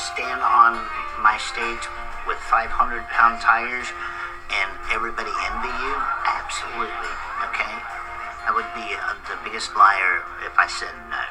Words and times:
stand 0.00 0.40
on 0.40 0.80
my 1.20 1.36
stage 1.36 1.84
with 2.24 2.40
500 2.48 2.72
pound 3.12 3.40
tires 3.44 3.92
and 4.48 4.70
everybody 4.88 5.28
envy 5.28 5.74
you? 5.84 5.94
Absolutely. 6.24 7.12
Okay? 7.52 7.76
I 8.48 8.52
would 8.56 8.68
be 8.72 8.96
uh, 8.96 9.20
the 9.28 9.36
biggest 9.44 9.76
liar 9.76 10.24
if 10.40 10.56
I 10.56 10.66
said 10.66 10.96
no. 11.12 11.26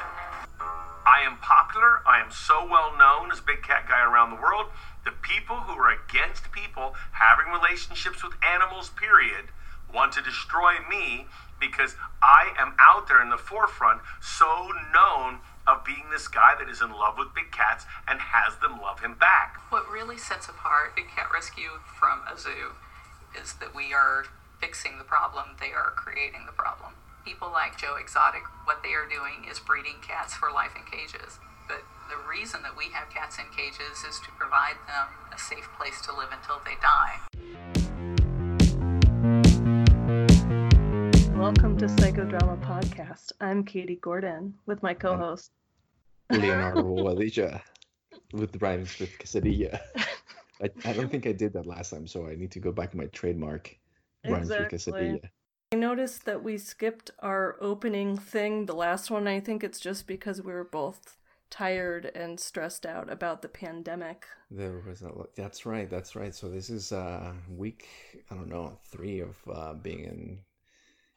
I 1.02 1.26
am 1.26 1.42
popular. 1.42 2.06
I 2.06 2.22
am 2.22 2.30
so 2.30 2.62
well 2.62 2.94
known 2.96 3.32
as 3.32 3.40
Big 3.40 3.62
Cat 3.62 3.88
Guy 3.88 3.98
around 3.98 4.30
the 4.30 4.40
world. 4.40 4.66
The 5.04 5.10
people 5.10 5.66
who 5.66 5.74
are 5.74 5.90
against 5.90 6.52
people 6.52 6.94
having 7.18 7.50
relationships 7.50 8.22
with 8.22 8.38
animals, 8.46 8.90
period, 8.94 9.50
want 9.92 10.12
to 10.14 10.22
destroy 10.22 10.78
me 10.88 11.26
because 11.58 11.96
I 12.22 12.54
am 12.56 12.74
out 12.78 13.08
there 13.08 13.20
in 13.20 13.28
the 13.28 13.36
forefront, 13.36 14.00
so 14.20 14.70
known 14.94 15.40
of 15.70 15.84
being 15.84 16.10
this 16.10 16.26
guy 16.26 16.58
that 16.58 16.68
is 16.68 16.82
in 16.82 16.90
love 16.90 17.14
with 17.16 17.30
big 17.32 17.52
cats 17.54 17.86
and 18.08 18.18
has 18.18 18.58
them 18.58 18.82
love 18.82 18.98
him 18.98 19.14
back. 19.14 19.62
What 19.70 19.88
really 19.88 20.18
sets 20.18 20.48
apart 20.48 20.96
Big 20.96 21.06
Cat 21.14 21.30
Rescue 21.32 21.78
from 21.86 22.26
a 22.26 22.36
zoo 22.36 22.74
is 23.40 23.54
that 23.62 23.70
we 23.70 23.94
are 23.94 24.26
fixing 24.58 24.98
the 24.98 25.04
problem, 25.04 25.54
they 25.60 25.70
are 25.70 25.94
creating 25.94 26.42
the 26.46 26.52
problem. 26.52 26.98
People 27.24 27.52
like 27.52 27.78
Joe 27.78 27.94
Exotic, 27.94 28.42
what 28.64 28.82
they 28.82 28.98
are 28.98 29.06
doing 29.06 29.46
is 29.48 29.60
breeding 29.60 30.02
cats 30.02 30.34
for 30.34 30.50
life 30.50 30.74
in 30.74 30.82
cages. 30.90 31.38
But 31.68 31.86
the 32.10 32.18
reason 32.28 32.62
that 32.62 32.76
we 32.76 32.90
have 32.90 33.08
cats 33.08 33.38
in 33.38 33.46
cages 33.54 34.02
is 34.02 34.18
to 34.26 34.30
provide 34.36 34.74
them 34.90 35.06
a 35.32 35.38
safe 35.38 35.70
place 35.78 36.00
to 36.02 36.10
live 36.10 36.34
until 36.34 36.58
they 36.66 36.74
die. 36.82 37.22
Welcome 41.38 41.78
to 41.78 41.86
Psychodrama 41.86 42.58
Podcast. 42.60 43.32
I'm 43.40 43.62
Katie 43.62 44.00
Gordon 44.02 44.54
with 44.66 44.82
my 44.82 44.94
co-host 44.94 45.52
Leonardo 46.30 46.82
Walija 47.04 47.60
with 48.32 48.60
rhymes 48.62 48.98
with 48.98 49.18
quesadilla. 49.18 49.80
I, 50.62 50.70
I 50.84 50.92
don't 50.92 51.10
think 51.10 51.26
I 51.26 51.32
did 51.32 51.52
that 51.54 51.66
last 51.66 51.90
time, 51.90 52.06
so 52.06 52.26
I 52.26 52.34
need 52.34 52.50
to 52.52 52.60
go 52.60 52.72
back 52.72 52.90
to 52.92 52.96
my 52.96 53.06
trademark 53.06 53.76
rhymes 54.26 54.50
with 54.50 54.72
Exactly. 54.72 54.92
quesadilla. 54.92 55.30
I 55.72 55.76
noticed 55.76 56.24
that 56.24 56.42
we 56.42 56.58
skipped 56.58 57.10
our 57.20 57.56
opening 57.60 58.16
thing, 58.16 58.66
the 58.66 58.74
last 58.74 59.10
one. 59.10 59.28
I 59.28 59.40
think 59.40 59.62
it's 59.62 59.80
just 59.80 60.06
because 60.06 60.42
we 60.42 60.52
were 60.52 60.64
both 60.64 61.16
tired 61.48 62.10
and 62.14 62.38
stressed 62.38 62.86
out 62.86 63.10
about 63.10 63.42
the 63.42 63.48
pandemic. 63.48 64.26
There 64.50 64.82
was 64.86 65.02
a 65.02 65.08
lot. 65.08 65.34
That's 65.36 65.66
right. 65.66 65.88
That's 65.88 66.16
right. 66.16 66.34
So 66.34 66.48
this 66.48 66.70
is 66.70 66.92
uh 66.92 67.32
week 67.48 67.86
I 68.30 68.34
don't 68.34 68.48
know 68.48 68.78
three 68.84 69.20
of 69.20 69.36
uh, 69.52 69.74
being 69.74 70.04
in 70.04 70.38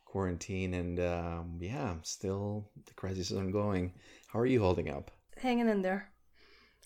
quarantine, 0.06 0.76
and 0.76 1.00
um, 1.00 1.58
yeah, 1.60 1.96
still 2.04 2.70
the 2.86 2.94
crisis 2.94 3.32
is 3.32 3.38
ongoing. 3.38 3.92
How 4.34 4.40
are 4.40 4.48
you 4.48 4.62
holding 4.62 4.90
up? 4.90 5.12
Hanging 5.38 5.70
in 5.70 5.84
there. 5.84 6.10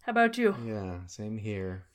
How 0.02 0.12
about 0.12 0.38
you? 0.38 0.54
Yeah, 0.66 0.98
same 1.08 1.38
here, 1.38 1.86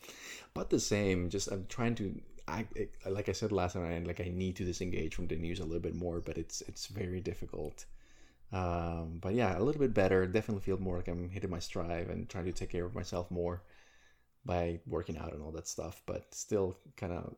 but 0.55 0.70
the 0.70 0.81
same. 0.81 1.28
Just 1.28 1.53
I'm 1.53 1.67
trying 1.69 1.95
to. 1.97 2.22
I, 2.48 2.67
I 3.05 3.11
like 3.11 3.28
I 3.28 3.33
said 3.33 3.53
last 3.53 3.75
time, 3.75 3.84
I 3.84 3.98
like 3.98 4.19
I 4.19 4.30
need 4.33 4.56
to 4.56 4.64
disengage 4.64 5.14
from 5.14 5.27
the 5.27 5.36
news 5.36 5.61
a 5.61 5.64
little 5.64 5.83
bit 5.83 5.95
more, 5.95 6.20
but 6.20 6.39
it's 6.39 6.62
it's 6.62 6.86
very 6.86 7.20
difficult. 7.20 7.84
Um, 8.50 9.19
but 9.20 9.34
yeah, 9.34 9.58
a 9.58 9.61
little 9.61 9.80
bit 9.80 9.92
better. 9.92 10.27
Definitely 10.27 10.62
feel 10.62 10.78
more 10.78 10.97
like 10.97 11.08
I'm 11.08 11.28
hitting 11.28 11.50
my 11.50 11.58
stride 11.58 12.08
and 12.08 12.30
trying 12.30 12.47
to 12.47 12.53
take 12.53 12.70
care 12.70 12.86
of 12.86 12.95
myself 12.95 13.30
more 13.30 13.62
by 14.47 14.80
working 14.86 15.19
out 15.19 15.34
and 15.34 15.42
all 15.42 15.53
that 15.53 15.69
stuff. 15.69 16.00
But 16.06 16.34
still, 16.34 16.78
kind 16.97 17.12
of 17.12 17.36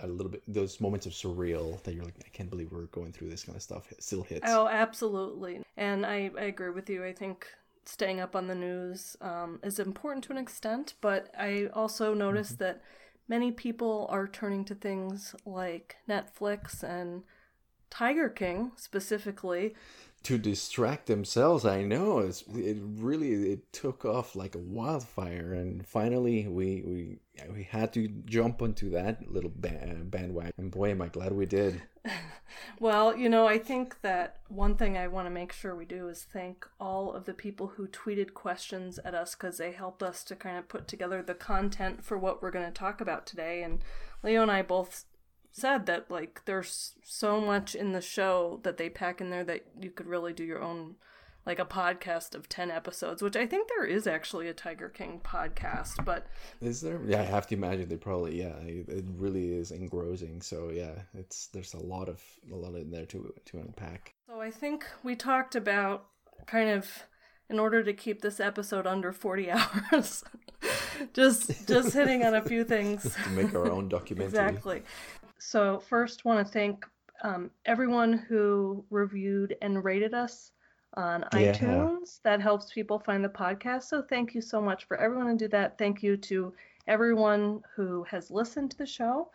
a 0.00 0.06
little 0.06 0.30
bit 0.30 0.42
those 0.48 0.80
moments 0.80 1.06
of 1.06 1.12
surreal 1.12 1.82
that 1.84 1.94
you're 1.94 2.04
like, 2.04 2.14
I 2.24 2.28
can't 2.30 2.50
believe 2.50 2.72
we're 2.72 2.86
going 2.86 3.12
through 3.12 3.30
this 3.30 3.44
kind 3.44 3.56
of 3.56 3.62
stuff. 3.62 3.90
It 3.92 4.02
still 4.02 4.22
hits. 4.22 4.46
Oh, 4.46 4.66
absolutely. 4.66 5.62
And 5.76 6.04
I, 6.04 6.30
I 6.36 6.44
agree 6.44 6.70
with 6.70 6.90
you. 6.90 7.04
I 7.04 7.12
think 7.12 7.46
staying 7.84 8.20
up 8.20 8.34
on 8.34 8.46
the 8.46 8.54
news 8.54 9.16
um, 9.20 9.60
is 9.62 9.78
important 9.78 10.24
to 10.24 10.32
an 10.32 10.38
extent, 10.38 10.94
but 11.00 11.32
I 11.38 11.68
also 11.72 12.14
noticed 12.14 12.58
that 12.58 12.82
many 13.28 13.52
people 13.52 14.06
are 14.10 14.26
turning 14.26 14.64
to 14.66 14.74
things 14.74 15.34
like 15.44 15.96
Netflix 16.08 16.82
and 16.82 17.22
Tiger 17.94 18.28
King 18.28 18.72
specifically. 18.76 19.74
to 20.24 20.38
distract 20.38 21.06
themselves. 21.06 21.66
I 21.66 21.82
know 21.82 22.20
it's 22.20 22.42
it 22.54 22.78
really 22.80 23.52
it 23.52 23.72
took 23.72 24.04
off 24.06 24.34
like 24.34 24.54
a 24.54 24.58
wildfire, 24.58 25.52
and 25.52 25.86
finally 25.86 26.48
we 26.48 26.82
we 26.86 27.18
we 27.54 27.62
had 27.64 27.92
to 27.92 28.08
jump 28.24 28.62
onto 28.62 28.88
that 28.90 29.30
little 29.30 29.52
ba- 29.54 29.90
uh, 29.90 30.02
bandwagon. 30.04 30.52
And 30.56 30.70
boy, 30.70 30.90
am 30.92 31.02
I 31.02 31.08
glad 31.08 31.32
we 31.32 31.46
did. 31.46 31.82
Well, 32.78 33.16
you 33.16 33.28
know, 33.28 33.46
I 33.48 33.58
think 33.58 34.00
that 34.02 34.36
one 34.48 34.76
thing 34.76 34.96
I 34.96 35.08
want 35.08 35.26
to 35.26 35.30
make 35.30 35.52
sure 35.52 35.74
we 35.74 35.84
do 35.84 36.08
is 36.08 36.22
thank 36.22 36.66
all 36.78 37.12
of 37.12 37.24
the 37.24 37.34
people 37.34 37.66
who 37.76 37.88
tweeted 37.88 38.34
questions 38.34 38.98
at 39.04 39.14
us 39.14 39.34
because 39.34 39.58
they 39.58 39.72
helped 39.72 40.02
us 40.02 40.22
to 40.24 40.36
kind 40.36 40.56
of 40.56 40.68
put 40.68 40.86
together 40.86 41.20
the 41.22 41.34
content 41.34 42.04
for 42.04 42.16
what 42.16 42.40
we're 42.42 42.50
going 42.52 42.66
to 42.66 42.72
talk 42.72 43.00
about 43.00 43.26
today. 43.26 43.62
And 43.62 43.80
Leo 44.22 44.42
and 44.42 44.50
I 44.50 44.62
both 44.62 45.04
said 45.56 45.86
that, 45.86 46.10
like, 46.10 46.42
there's 46.46 46.94
so 47.04 47.40
much 47.40 47.76
in 47.76 47.92
the 47.92 48.00
show 48.00 48.58
that 48.64 48.76
they 48.76 48.88
pack 48.90 49.20
in 49.20 49.30
there 49.30 49.44
that 49.44 49.64
you 49.80 49.88
could 49.90 50.08
really 50.08 50.32
do 50.32 50.42
your 50.42 50.60
own, 50.60 50.96
like, 51.46 51.60
a 51.60 51.64
podcast 51.64 52.34
of 52.34 52.48
10 52.48 52.72
episodes, 52.72 53.22
which 53.22 53.36
I 53.36 53.46
think 53.46 53.68
there 53.68 53.84
is 53.86 54.08
actually 54.08 54.48
a 54.48 54.52
Tiger 54.52 54.88
King 54.88 55.20
podcast, 55.24 56.04
but 56.04 56.26
Is 56.60 56.80
there? 56.80 57.00
Yeah, 57.06 57.20
I 57.20 57.24
have 57.24 57.46
to 57.46 57.54
imagine 57.54 57.88
they 57.88 57.96
probably 57.96 58.36
yeah. 58.40 58.56
It, 58.66 58.88
it 58.88 59.04
really 59.16 59.52
is 59.52 59.70
engrossing. 59.70 60.42
So 60.42 60.70
yeah, 60.70 61.02
it's 61.16 61.46
there's 61.46 61.74
a 61.74 61.78
lot 61.78 62.08
of 62.08 62.20
a 62.52 62.56
lot 62.56 62.74
in 62.74 62.90
there 62.90 63.06
to 63.06 63.32
to 63.44 63.58
unpack. 63.58 64.14
So 64.26 64.40
I 64.40 64.50
think 64.50 64.84
we 65.04 65.14
talked 65.14 65.54
about 65.54 66.06
kind 66.46 66.68
of 66.70 67.04
in 67.48 67.60
order 67.60 67.84
to 67.84 67.92
keep 67.92 68.22
this 68.22 68.40
episode 68.40 68.86
under 68.88 69.12
40 69.12 69.50
hours 69.92 70.24
just 71.12 71.68
just 71.68 71.92
hitting 71.94 72.24
on 72.24 72.34
a 72.34 72.42
few 72.42 72.64
things 72.64 73.14
To 73.24 73.30
make 73.30 73.54
our 73.54 73.70
own 73.70 73.88
documentary. 73.88 74.28
exactly 74.30 74.82
so 75.44 75.78
first 75.80 76.24
want 76.24 76.46
to 76.46 76.52
thank 76.52 76.86
um, 77.22 77.50
everyone 77.66 78.12
who 78.12 78.84
reviewed 78.90 79.56
and 79.62 79.84
rated 79.84 80.14
us 80.14 80.52
on 80.94 81.24
Yeah. 81.32 81.52
itunes. 81.52 82.20
That 82.22 82.40
helps 82.40 82.72
people 82.72 82.98
find 82.98 83.24
the 83.24 83.28
podcast. 83.28 83.84
So 83.84 84.02
thank 84.02 84.34
you 84.34 84.40
so 84.40 84.60
much 84.60 84.84
for 84.84 84.96
everyone 84.96 85.28
who 85.28 85.36
do 85.36 85.48
that. 85.48 85.78
Thank 85.78 86.02
you 86.02 86.16
to 86.18 86.52
everyone 86.86 87.62
who 87.76 88.04
has 88.04 88.30
listened 88.30 88.70
to 88.72 88.78
the 88.78 88.86
show. 88.86 89.28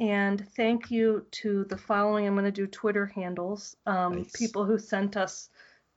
And 0.00 0.48
thank 0.56 0.90
you 0.90 1.26
to 1.32 1.64
the 1.64 1.76
following 1.76 2.26
i'm 2.26 2.34
going 2.34 2.44
to 2.46 2.50
do 2.50 2.66
twitter 2.66 3.06
handles 3.06 3.76
um, 3.86 4.16
Nice. 4.16 4.32
people 4.32 4.64
who 4.64 4.78
sent 4.78 5.16
us 5.16 5.50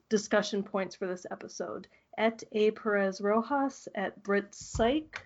discussion 0.10 0.64
points 0.64 0.96
for 0.96 1.08
this 1.08 1.26
episode. 1.32 1.88
At 2.18 2.44
a 2.52 2.72
perez 2.72 3.22
rojas 3.22 3.88
at 3.96 4.22
brit 4.24 4.54
psych 4.54 5.26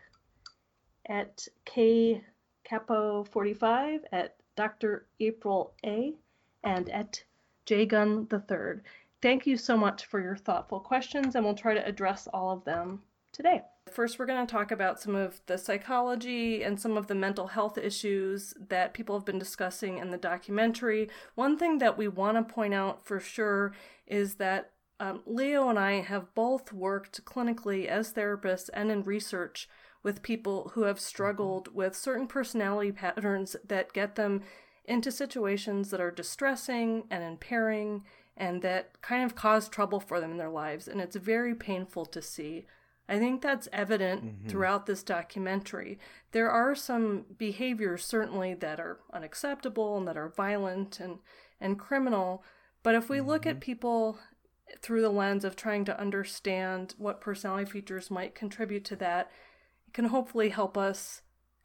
at 1.10 1.48
k 1.66 2.24
capo 2.70 3.24
45 3.24 4.02
at 4.12 4.36
dr 4.56 5.08
april 5.20 5.74
a 5.86 6.14
and 6.64 6.90
at 6.90 7.24
jgun 7.66 8.30
the 8.30 8.40
third 8.40 8.84
thank 9.22 9.48
you 9.48 9.58
so 9.58 9.76
much 9.76 10.06
for 10.06 10.22
your 10.22 10.36
thoughtful 10.36 10.80
questions 10.80 11.36
and 11.36 11.44
we'll 11.44 11.56
try 11.56 11.74
to 11.74 11.86
address 11.86 12.28
all 12.34 12.52
of 12.52 12.64
them 12.66 13.02
today 13.32 13.64
First, 13.92 14.20
we're 14.20 14.28
going 14.28 14.46
to 14.46 14.52
talk 14.52 14.72
about 14.72 15.02
some 15.02 15.16
of 15.16 15.42
the 15.48 15.58
psychology 15.58 16.64
and 16.64 16.80
some 16.80 16.96
of 16.96 17.08
the 17.08 17.16
mental 17.16 17.48
health 17.48 17.78
issues 17.78 18.54
that 18.68 18.94
people 18.94 19.18
have 19.18 19.26
been 19.26 19.40
discussing 19.40 19.98
in 19.98 20.12
the 20.12 20.18
documentary. 20.18 21.10
One 21.36 21.58
thing 21.58 21.80
that 21.80 21.98
we 21.98 22.08
want 22.08 22.38
to 22.38 22.54
point 22.54 22.74
out 22.74 23.04
for 23.04 23.20
sure 23.20 23.74
is 24.06 24.36
that 24.36 24.72
um, 25.00 25.22
Leo 25.26 25.70
and 25.70 25.80
I 25.80 26.02
have 26.02 26.34
both 26.36 26.74
worked 26.74 27.24
clinically 27.26 27.88
as 27.88 28.14
therapists 28.14 28.70
and 28.74 28.92
in 28.92 29.04
research 29.04 29.68
with 30.04 30.24
people 30.24 30.72
who 30.74 30.84
have 30.84 30.98
mm-hmm. 30.98 31.04
struggled 31.04 31.74
with 31.74 31.96
certain 31.96 32.28
personality 32.28 32.92
patterns 32.92 33.56
that 33.68 33.94
get 33.94 34.16
them 34.16 34.42
into 34.86 35.12
situations 35.12 35.92
that 35.92 36.02
are 36.02 36.12
distressing 36.12 37.04
and 37.10 37.24
impairing 37.24 38.04
and 38.36 38.62
that 38.62 39.02
kind 39.02 39.24
of 39.24 39.36
cause 39.36 39.68
trouble 39.68 40.00
for 40.00 40.20
them 40.20 40.32
in 40.32 40.38
their 40.38 40.50
lives. 40.50 40.88
And 40.88 41.02
it's 41.02 41.16
very 41.16 41.54
painful 41.54 42.06
to 42.08 42.22
see. 42.22 42.66
I 43.08 43.20
think 43.20 43.42
that's 43.42 43.68
evident 43.74 44.24
mm-hmm. 44.24 44.48
throughout 44.48 44.86
this 44.86 45.04
documentary. 45.04 46.00
There 46.32 46.50
are 46.50 46.76
some 46.76 47.26
behaviors 47.38 48.06
certainly 48.06 48.54
that 48.54 48.80
are 48.80 49.00
unacceptable 49.12 49.98
and 49.98 50.08
that 50.08 50.18
are 50.18 50.30
violent 50.30 51.00
and, 51.00 51.20
and 51.60 51.78
criminal, 51.78 52.44
but 52.84 52.96
if 52.96 53.10
we 53.10 53.20
look 53.20 53.46
at 53.46 53.56
mm-hmm. 53.56 53.62
people 53.62 54.20
through 54.82 55.02
the 55.02 55.10
lens 55.10 55.44
of 55.44 55.56
trying 55.56 55.84
to 55.86 56.00
understand 56.00 56.94
what 56.98 57.20
personality 57.20 57.70
features 57.70 58.12
might 58.12 58.36
contribute 58.36 58.86
to 58.86 58.96
that, 58.98 59.32
can 59.94 60.06
hopefully 60.06 60.50
help 60.50 60.78
us 60.78 61.22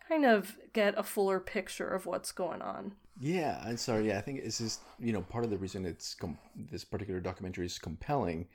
kind 0.08 0.24
of 0.24 0.56
get 0.72 0.94
a 0.96 1.02
fuller 1.02 1.40
picture 1.40 1.88
of 1.88 2.06
what's 2.06 2.32
going 2.32 2.62
on. 2.62 2.94
Yeah, 3.20 3.62
I'm 3.64 3.76
sorry. 3.76 4.08
Yeah, 4.08 4.18
I 4.18 4.20
think 4.20 4.42
this 4.42 4.60
is 4.60 4.80
you 4.98 5.12
know 5.12 5.22
part 5.22 5.44
of 5.44 5.50
the 5.50 5.58
reason 5.58 5.86
it's 5.86 6.14
com- 6.14 6.38
this 6.56 6.84
particular 6.84 7.20
documentary 7.20 7.66
is 7.66 7.78
compelling 7.78 8.46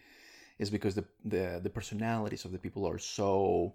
is 0.57 0.69
because 0.69 0.95
the 0.95 1.05
the 1.23 1.59
the 1.63 1.69
personalities 1.69 2.45
of 2.45 2.51
the 2.51 2.59
people 2.59 2.87
are 2.87 2.97
so 2.97 3.73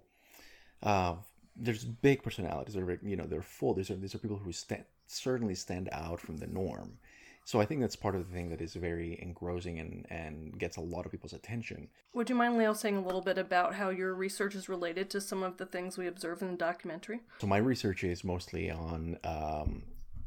uh, 0.82 1.14
there's 1.56 1.84
big 1.84 2.22
personalities. 2.22 2.74
They're 2.74 2.98
you 3.02 3.16
know 3.16 3.26
they're 3.26 3.42
full. 3.42 3.74
These 3.74 3.90
are 3.90 3.96
these 3.96 4.14
are 4.14 4.18
people 4.18 4.36
who 4.36 4.52
stand 4.52 4.84
certainly 5.06 5.54
stand 5.54 5.88
out 5.92 6.20
from 6.20 6.36
the 6.36 6.46
norm, 6.46 6.98
So 7.46 7.60
I 7.60 7.66
think 7.66 7.82
that's 7.82 7.94
part 7.94 8.14
of 8.14 8.26
the 8.26 8.34
thing 8.34 8.48
that 8.48 8.62
is 8.62 8.74
very 8.74 9.18
engrossing 9.20 9.78
and, 9.78 10.06
and 10.08 10.58
gets 10.58 10.78
a 10.78 10.80
lot 10.80 11.04
of 11.04 11.12
people's 11.12 11.34
attention. 11.34 11.88
Would 12.14 12.30
you 12.30 12.36
mind, 12.36 12.56
Leo, 12.56 12.72
saying 12.72 12.96
a 12.96 13.02
little 13.02 13.20
bit 13.20 13.36
about 13.36 13.74
how 13.74 13.90
your 13.90 14.14
research 14.14 14.54
is 14.54 14.68
related 14.68 15.10
to 15.10 15.20
some 15.20 15.42
of 15.42 15.58
the 15.58 15.66
things 15.66 15.98
we 15.98 16.06
observe 16.06 16.40
in 16.40 16.52
the 16.52 16.56
documentary? 16.56 17.20
So 17.40 17.46
my 17.46 17.58
research 17.58 18.02
is 18.02 18.24
mostly 18.24 18.70
on 18.70 19.18
um, 19.24 19.82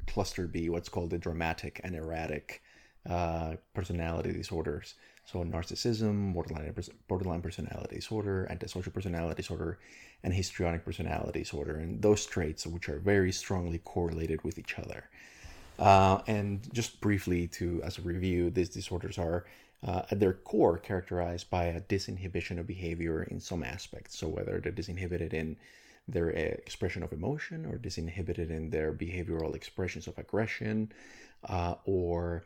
cluster 0.06 0.48
B, 0.48 0.70
what's 0.70 0.90
called 0.90 1.10
the 1.10 1.18
dramatic 1.18 1.82
and 1.84 1.96
erratic 1.96 2.62
uh, 3.10 3.56
personality 3.74 4.32
disorders. 4.32 4.94
So 5.26 5.44
narcissism, 5.44 6.34
borderline 6.34 6.74
borderline 7.08 7.42
personality 7.42 7.96
disorder, 7.96 8.48
antisocial 8.50 8.92
personality 8.92 9.42
disorder, 9.42 9.80
and 10.24 10.34
histrionic 10.34 10.86
personality 10.86 11.40
disorder, 11.40 11.78
and 11.78 12.02
those 12.02 12.26
traits 12.28 12.68
which 12.68 12.90
are 12.90 13.00
very 13.00 13.32
strongly 13.32 13.80
correlated 13.80 14.44
with 14.44 14.60
each 14.60 14.78
other. 14.78 15.10
Uh, 15.80 16.22
and 16.28 16.68
just 16.74 17.00
briefly 17.02 17.48
to 17.48 17.82
as 17.84 17.98
a 17.98 18.02
review, 18.02 18.50
these 18.50 18.70
disorders 18.70 19.18
are 19.18 19.46
uh, 19.86 20.02
at 20.10 20.20
their 20.20 20.34
core 20.34 20.78
characterized 20.78 21.50
by 21.50 21.66
a 21.66 21.82
disinhibition 21.82 22.60
of 22.60 22.66
behavior 22.66 23.24
in 23.24 23.40
some 23.40 23.64
aspects. 23.64 24.18
So 24.18 24.28
whether 24.28 24.60
they're 24.60 24.72
disinhibited 24.72 25.34
in 25.34 25.56
their 26.08 26.30
uh, 26.30 26.40
expression 26.40 27.04
of 27.04 27.12
emotion 27.12 27.66
or 27.66 27.78
disinhibited 27.78 28.50
in 28.50 28.70
their 28.70 28.92
behavioral 28.94 29.56
expressions 29.56 30.08
of 30.08 30.18
aggression 30.18 30.92
uh, 31.48 31.76
or 31.86 32.46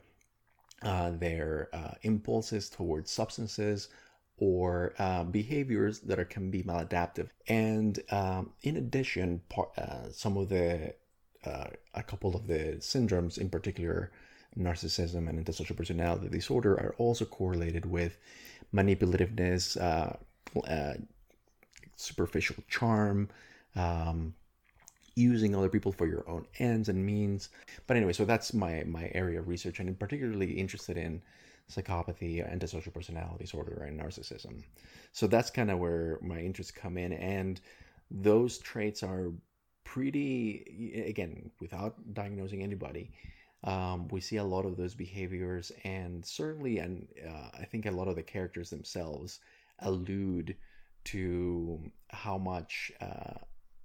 uh, 0.84 1.12
their 1.12 1.70
uh, 1.74 1.94
impulses 2.02 2.70
towards 2.70 3.12
substances 3.12 3.90
or 4.38 4.94
uh, 4.98 5.24
behaviors 5.24 6.00
that 6.00 6.18
are, 6.20 6.26
can 6.26 6.50
be 6.50 6.64
maladaptive. 6.64 7.30
And 7.48 8.00
um, 8.10 8.52
in 8.64 8.78
addition, 8.78 9.42
uh, 9.78 10.10
some 10.12 10.36
of 10.36 10.50
the, 10.50 10.96
uh, 11.46 11.68
a 11.94 12.04
couple 12.04 12.36
of 12.36 12.48
the 12.48 12.78
syndromes, 12.80 13.38
in 13.38 13.50
particular, 13.50 14.12
narcissism 14.58 15.30
and 15.30 15.38
antisocial 15.38 15.76
personality 15.76 16.30
disorder, 16.30 16.74
are 16.74 16.96
also 16.98 17.26
correlated 17.26 17.86
with 17.86 18.18
manipulativeness, 18.74 19.80
uh, 19.80 20.14
superficial 21.96 22.64
charm, 22.70 23.30
um, 23.76 24.34
using 25.16 25.56
other 25.56 25.70
people 25.70 25.92
for 25.92 26.08
your 26.08 26.28
own 26.28 26.46
ends 26.60 26.90
and 26.90 27.06
means. 27.06 27.50
But 27.88 27.98
anyway, 27.98 28.14
so 28.14 28.26
that's 28.26 28.54
my 28.54 28.84
my 28.84 29.12
area 29.14 29.40
of 29.40 29.48
research, 29.48 29.80
and 29.80 29.90
I'm 29.90 29.96
particularly 29.96 30.52
interested 30.54 30.98
in 30.98 31.22
psychopathy, 31.70 32.50
antisocial 32.50 32.92
personality 32.92 33.46
disorder, 33.46 33.84
and 33.84 34.00
narcissism. 34.00 34.64
So 35.14 35.28
that's 35.28 35.50
kind 35.50 35.72
of 35.72 35.80
where 35.80 36.18
my 36.22 36.40
interests 36.40 36.72
come 36.72 36.98
in, 36.98 37.14
and 37.14 37.60
those 38.10 38.58
traits 38.58 39.04
are 39.04 39.32
pretty 39.92 41.04
again 41.06 41.52
without 41.60 41.96
diagnosing 42.14 42.64
anybody. 42.64 43.12
Um, 43.66 44.08
we 44.08 44.22
see 44.22 44.38
a 44.38 44.44
lot 44.44 44.66
of 44.66 44.78
those 44.78 44.96
behaviors, 44.96 45.72
and 45.84 46.26
certainly, 46.26 46.80
and 46.80 47.08
uh, 47.28 47.50
I 47.60 47.66
think 47.66 47.86
a 47.86 47.92
lot 47.92 48.08
of 48.08 48.16
the 48.16 48.24
characters 48.24 48.70
themselves 48.70 49.40
allude 49.80 50.56
to 51.04 51.80
how 52.10 52.38
much 52.38 52.92
uh, 53.02 53.34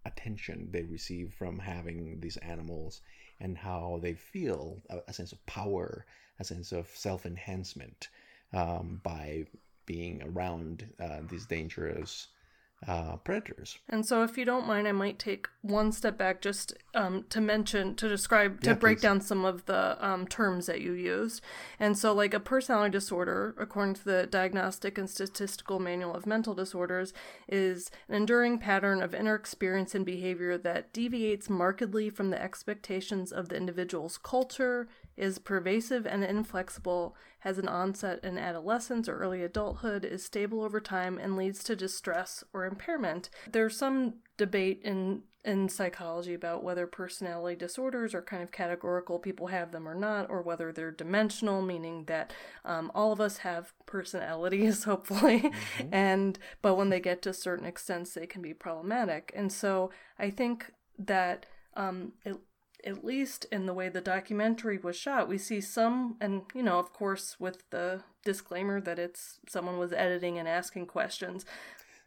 attention 0.04 0.68
they 0.70 0.84
receive 0.84 1.34
from 1.36 1.58
having 1.58 2.20
these 2.20 2.36
animals 2.36 3.00
and 3.40 3.58
how 3.58 3.98
they 4.00 4.14
feel 4.14 4.78
a, 4.88 4.98
a 5.08 5.12
sense 5.12 5.32
of 5.32 5.44
power, 5.46 6.06
a 6.38 6.44
sense 6.44 6.70
of 6.70 6.86
self 6.94 7.26
enhancement 7.26 8.08
um, 8.52 9.00
by 9.02 9.44
being 9.86 10.22
around 10.22 10.86
uh, 11.00 11.20
these 11.28 11.46
dangerous 11.46 12.28
uh, 12.86 13.16
predators. 13.16 13.78
And 13.88 14.04
so, 14.04 14.22
if 14.22 14.36
you 14.36 14.44
don't 14.44 14.66
mind, 14.66 14.86
I 14.86 14.92
might 14.92 15.18
take 15.18 15.48
one 15.62 15.92
step 15.92 16.18
back 16.18 16.40
just 16.40 16.74
um, 16.94 17.24
to 17.30 17.40
mention, 17.40 17.94
to 17.96 18.08
describe, 18.08 18.60
to 18.62 18.70
Yeah, 18.70 18.76
break 18.76 18.98
please. 18.98 19.02
down 19.02 19.20
some 19.20 19.44
of 19.44 19.64
the 19.66 19.96
um, 20.06 20.26
terms 20.26 20.66
that 20.66 20.80
you 20.80 20.92
used. 20.92 21.40
And 21.80 21.96
so, 21.96 22.12
like 22.12 22.34
a 22.34 22.40
personality 22.40 22.92
disorder, 22.92 23.54
according 23.58 23.94
to 23.94 24.04
the 24.04 24.26
Diagnostic 24.26 24.98
and 24.98 25.08
Statistical 25.08 25.78
Manual 25.78 26.14
of 26.14 26.26
Mental 26.26 26.54
Disorders, 26.54 27.12
is 27.48 27.90
an 28.08 28.14
enduring 28.14 28.58
pattern 28.58 29.02
of 29.02 29.14
inner 29.14 29.34
experience 29.34 29.94
and 29.94 30.04
behavior 30.04 30.58
that 30.58 30.92
deviates 30.92 31.48
markedly 31.48 32.10
from 32.10 32.30
the 32.30 32.40
expectations 32.40 33.32
of 33.32 33.48
the 33.48 33.56
individual's 33.56 34.18
culture, 34.18 34.86
is 35.16 35.38
pervasive 35.38 36.06
and 36.06 36.22
inflexible, 36.24 37.16
has 37.40 37.58
an 37.58 37.68
onset 37.68 38.20
in 38.22 38.38
adolescence 38.38 39.08
or 39.08 39.18
early 39.18 39.42
adulthood, 39.42 40.04
is 40.04 40.24
stable 40.24 40.62
over 40.62 40.80
time, 40.80 41.18
and 41.18 41.36
leads 41.36 41.62
to 41.64 41.76
distress 41.76 42.44
or 42.52 42.64
impairment. 42.64 43.30
There's 43.50 43.76
some 43.76 44.14
debate 44.36 44.80
in 44.84 45.22
in 45.46 45.68
psychology 45.68 46.34
about 46.34 46.64
whether 46.64 46.88
personality 46.88 47.56
disorders 47.56 48.14
are 48.14 48.20
kind 48.20 48.42
of 48.42 48.50
categorical, 48.50 49.20
people 49.20 49.46
have 49.46 49.70
them 49.70 49.88
or 49.88 49.94
not, 49.94 50.28
or 50.28 50.42
whether 50.42 50.72
they're 50.72 50.90
dimensional, 50.90 51.62
meaning 51.62 52.04
that 52.06 52.32
um, 52.64 52.90
all 52.96 53.12
of 53.12 53.20
us 53.20 53.38
have 53.38 53.72
personalities, 53.86 54.82
hopefully, 54.92 55.52
and 55.92 56.38
but 56.62 56.74
when 56.74 56.90
they 56.90 56.98
get 56.98 57.22
to 57.22 57.32
certain 57.32 57.64
extents, 57.64 58.12
they 58.12 58.26
can 58.26 58.42
be 58.42 58.52
problematic. 58.52 59.32
And 59.36 59.52
so 59.52 59.90
I 60.18 60.30
think 60.30 60.72
that 60.98 61.46
um, 61.76 62.12
it, 62.24 62.36
at 62.86 63.04
least 63.04 63.46
in 63.52 63.66
the 63.66 63.74
way 63.74 63.88
the 63.88 64.00
documentary 64.00 64.78
was 64.78 64.96
shot, 64.96 65.28
we 65.28 65.38
see 65.38 65.60
some, 65.60 66.16
and 66.20 66.42
you 66.54 66.62
know, 66.62 66.78
of 66.78 66.92
course, 66.92 67.38
with 67.40 67.68
the 67.70 68.02
disclaimer 68.24 68.80
that 68.80 68.98
it's 68.98 69.40
someone 69.48 69.78
was 69.78 69.92
editing 69.92 70.38
and 70.38 70.48
asking 70.48 70.86
questions. 70.86 71.44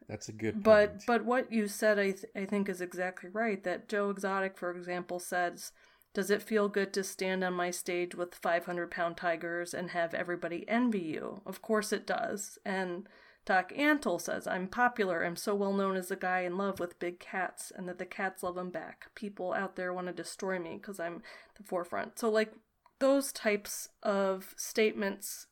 That's 0.07 0.27
a 0.29 0.33
good 0.33 0.63
But 0.63 0.89
point. 0.91 1.03
but 1.05 1.25
what 1.25 1.51
you 1.51 1.67
said, 1.67 1.99
I 1.99 2.11
th- 2.11 2.25
I 2.35 2.45
think 2.45 2.67
is 2.69 2.81
exactly 2.81 3.29
right. 3.29 3.63
That 3.63 3.87
Joe 3.87 4.09
Exotic, 4.09 4.57
for 4.57 4.71
example, 4.71 5.19
says, 5.19 5.71
"Does 6.13 6.31
it 6.31 6.41
feel 6.41 6.67
good 6.67 6.93
to 6.93 7.03
stand 7.03 7.43
on 7.43 7.53
my 7.53 7.69
stage 7.71 8.15
with 8.15 8.33
500 8.35 8.89
pound 8.89 9.17
tigers 9.17 9.73
and 9.73 9.91
have 9.91 10.13
everybody 10.15 10.67
envy 10.67 10.99
you? 11.01 11.41
Of 11.45 11.61
course 11.61 11.91
it 11.93 12.07
does." 12.07 12.57
And 12.65 13.07
Doc 13.49 13.73
Antle 13.73 14.21
says, 14.21 14.45
I'm 14.45 14.67
popular. 14.67 15.25
I'm 15.25 15.35
so 15.35 15.55
well 15.55 15.73
known 15.73 15.95
as 15.95 16.09
the 16.09 16.15
guy 16.15 16.41
in 16.41 16.55
love 16.55 16.79
with 16.79 16.99
big 16.99 17.19
cats, 17.19 17.71
and 17.75 17.89
that 17.89 17.97
the 17.97 18.05
cats 18.05 18.43
love 18.43 18.55
him 18.55 18.69
back. 18.69 19.07
People 19.15 19.53
out 19.53 19.75
there 19.75 19.91
want 19.91 20.05
to 20.05 20.13
destroy 20.13 20.59
me 20.59 20.75
because 20.75 20.99
I'm 20.99 21.23
the 21.57 21.63
forefront. 21.63 22.19
So, 22.19 22.29
like, 22.29 22.53
those 22.99 23.31
types 23.31 23.89
of 24.03 24.53
statements, 24.55 25.47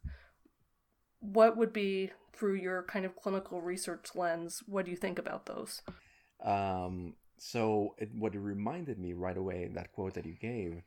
what 1.21 1.57
would 1.57 1.73
be, 1.73 2.11
through 2.33 2.57
your 2.57 2.83
kind 2.83 3.03
of 3.03 3.15
clinical 3.15 3.61
research 3.61 4.09
lens, 4.13 4.61
what 4.67 4.85
do 4.85 4.91
you 4.91 4.97
think 4.97 5.17
about 5.17 5.47
those? 5.47 5.81
Um, 6.45 7.15
so 7.39 7.95
it, 7.97 8.11
what 8.13 8.35
it 8.35 8.39
reminded 8.39 8.99
me 8.99 9.13
right 9.13 9.35
away, 9.35 9.71
that 9.73 9.91
quote 9.91 10.13
that 10.13 10.27
you 10.27 10.35
gave, 10.39 10.83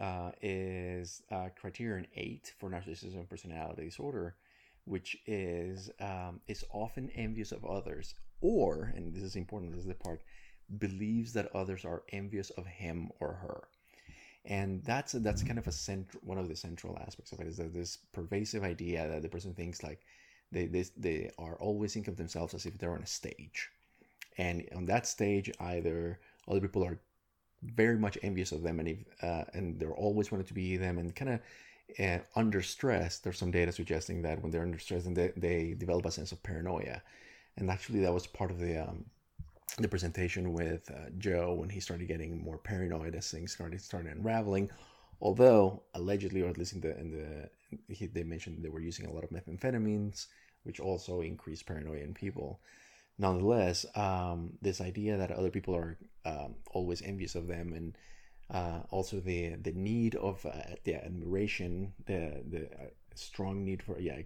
uh, 0.00 0.30
is 0.40 1.20
uh, 1.30 1.48
criterion 1.60 2.06
eight 2.16 2.54
for 2.58 2.70
narcissism 2.70 3.28
personality 3.28 3.84
disorder, 3.84 4.36
which 4.88 5.16
is 5.26 5.90
um, 6.00 6.40
is 6.48 6.64
often 6.72 7.10
envious 7.14 7.52
of 7.52 7.64
others, 7.64 8.14
or 8.40 8.92
and 8.96 9.14
this 9.14 9.22
is 9.22 9.36
important. 9.36 9.72
This 9.72 9.80
is 9.80 9.86
the 9.86 9.94
part 9.94 10.22
believes 10.78 11.32
that 11.32 11.54
others 11.54 11.84
are 11.84 12.02
envious 12.12 12.50
of 12.50 12.66
him 12.66 13.10
or 13.20 13.32
her, 13.34 13.68
and 14.44 14.82
that's 14.84 15.12
that's 15.12 15.42
kind 15.42 15.58
of 15.58 15.66
a 15.66 15.72
central 15.72 16.20
one 16.24 16.38
of 16.38 16.48
the 16.48 16.56
central 16.56 16.98
aspects 17.06 17.32
of 17.32 17.40
it 17.40 17.46
is 17.46 17.56
that 17.56 17.74
this 17.74 17.98
pervasive 18.12 18.64
idea 18.64 19.08
that 19.08 19.22
the 19.22 19.28
person 19.28 19.54
thinks 19.54 19.82
like 19.82 20.00
they 20.52 20.66
they, 20.66 20.84
they 20.96 21.30
are 21.38 21.56
always 21.56 21.92
think 21.92 22.08
of 22.08 22.16
themselves 22.16 22.54
as 22.54 22.66
if 22.66 22.78
they're 22.78 22.92
on 22.92 23.02
a 23.02 23.06
stage 23.06 23.70
and 24.38 24.66
on 24.74 24.86
that 24.86 25.06
stage 25.06 25.50
either 25.60 26.18
other 26.48 26.60
people 26.60 26.84
are 26.84 26.98
very 27.62 27.98
much 27.98 28.16
envious 28.22 28.52
of 28.52 28.62
them 28.62 28.78
and 28.78 28.88
if, 28.88 28.98
uh, 29.22 29.44
and 29.52 29.78
they're 29.80 29.92
always 29.92 30.30
wanted 30.30 30.46
to 30.46 30.54
be 30.54 30.76
them 30.76 30.98
and 30.98 31.14
kind 31.14 31.30
of 31.30 31.40
uh, 31.98 32.18
under 32.36 32.62
stress 32.62 33.18
there's 33.18 33.38
some 33.38 33.50
data 33.50 33.72
suggesting 33.72 34.22
that 34.22 34.42
when 34.42 34.50
they're 34.50 34.62
under 34.62 34.78
stress 34.78 35.06
and 35.06 35.16
they, 35.16 35.32
they 35.36 35.74
develop 35.76 36.06
a 36.06 36.10
sense 36.10 36.32
of 36.32 36.42
paranoia. 36.42 37.02
And 37.56 37.70
actually 37.70 38.00
that 38.00 38.14
was 38.14 38.26
part 38.26 38.50
of 38.50 38.58
the 38.58 38.78
um, 38.78 39.04
the 39.78 39.88
presentation 39.88 40.52
with 40.52 40.90
uh, 40.90 41.10
Joe 41.18 41.54
when 41.54 41.68
he 41.68 41.80
started 41.80 42.08
getting 42.08 42.42
more 42.42 42.58
paranoid 42.58 43.14
as 43.14 43.30
things 43.30 43.52
started 43.52 43.80
started 43.80 44.16
unraveling. 44.16 44.70
Although 45.20 45.82
allegedly 45.94 46.42
or 46.42 46.48
at 46.48 46.58
least 46.58 46.74
in 46.74 46.80
the 46.80 46.98
in 46.98 47.10
the 47.10 47.94
he, 47.94 48.06
they 48.06 48.22
mentioned 48.22 48.62
they 48.62 48.68
were 48.68 48.80
using 48.80 49.06
a 49.06 49.12
lot 49.12 49.24
of 49.24 49.30
methamphetamines 49.30 50.26
which 50.64 50.80
also 50.80 51.20
increase 51.20 51.62
paranoia 51.62 52.00
in 52.00 52.14
people. 52.14 52.60
Nonetheless, 53.18 53.84
um, 53.96 54.52
this 54.62 54.80
idea 54.80 55.16
that 55.16 55.32
other 55.32 55.50
people 55.50 55.74
are 55.74 55.98
um, 56.24 56.54
always 56.70 57.02
envious 57.02 57.34
of 57.34 57.48
them, 57.48 57.72
and 57.72 57.96
uh, 58.50 58.80
also 58.90 59.20
the 59.20 59.56
the 59.56 59.72
need 59.72 60.14
of 60.16 60.44
uh, 60.46 60.74
the 60.84 60.94
admiration, 60.94 61.92
the 62.06 62.42
the 62.48 62.66
uh, 62.66 62.90
strong 63.14 63.64
need 63.64 63.82
for 63.82 63.98
yeah, 63.98 64.20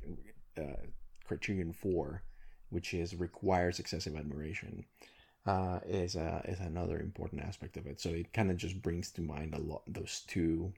uh, 0.59 0.83
criterion 1.25 1.73
four, 1.73 2.23
which 2.71 2.95
is 2.95 3.14
requires 3.14 3.79
excessive 3.79 4.17
admiration, 4.17 4.85
uh, 5.47 5.81
is 5.87 6.17
uh, 6.17 6.43
is 6.45 6.61
another 6.61 7.00
important 7.00 7.43
aspect 7.43 7.76
of 7.76 7.87
it. 7.87 8.00
So 8.00 8.11
it 8.11 8.33
kind 8.33 8.50
of 8.50 8.57
just 8.57 8.81
brings 8.81 9.11
to 9.12 9.23
mind 9.23 9.55
a 9.55 9.61
lot 9.61 9.83
those 9.87 10.23
two 10.26 10.73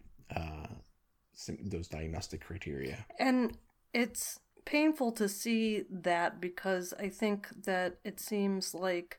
those 1.64 1.88
diagnostic 1.88 2.44
criteria. 2.44 3.04
And 3.18 3.58
it's 3.92 4.38
painful 4.64 5.12
to 5.12 5.28
see 5.28 5.84
that 5.90 6.40
because 6.40 6.94
I 6.98 7.08
think 7.08 7.48
that 7.64 7.98
it 8.04 8.20
seems 8.20 8.74
like 8.74 9.18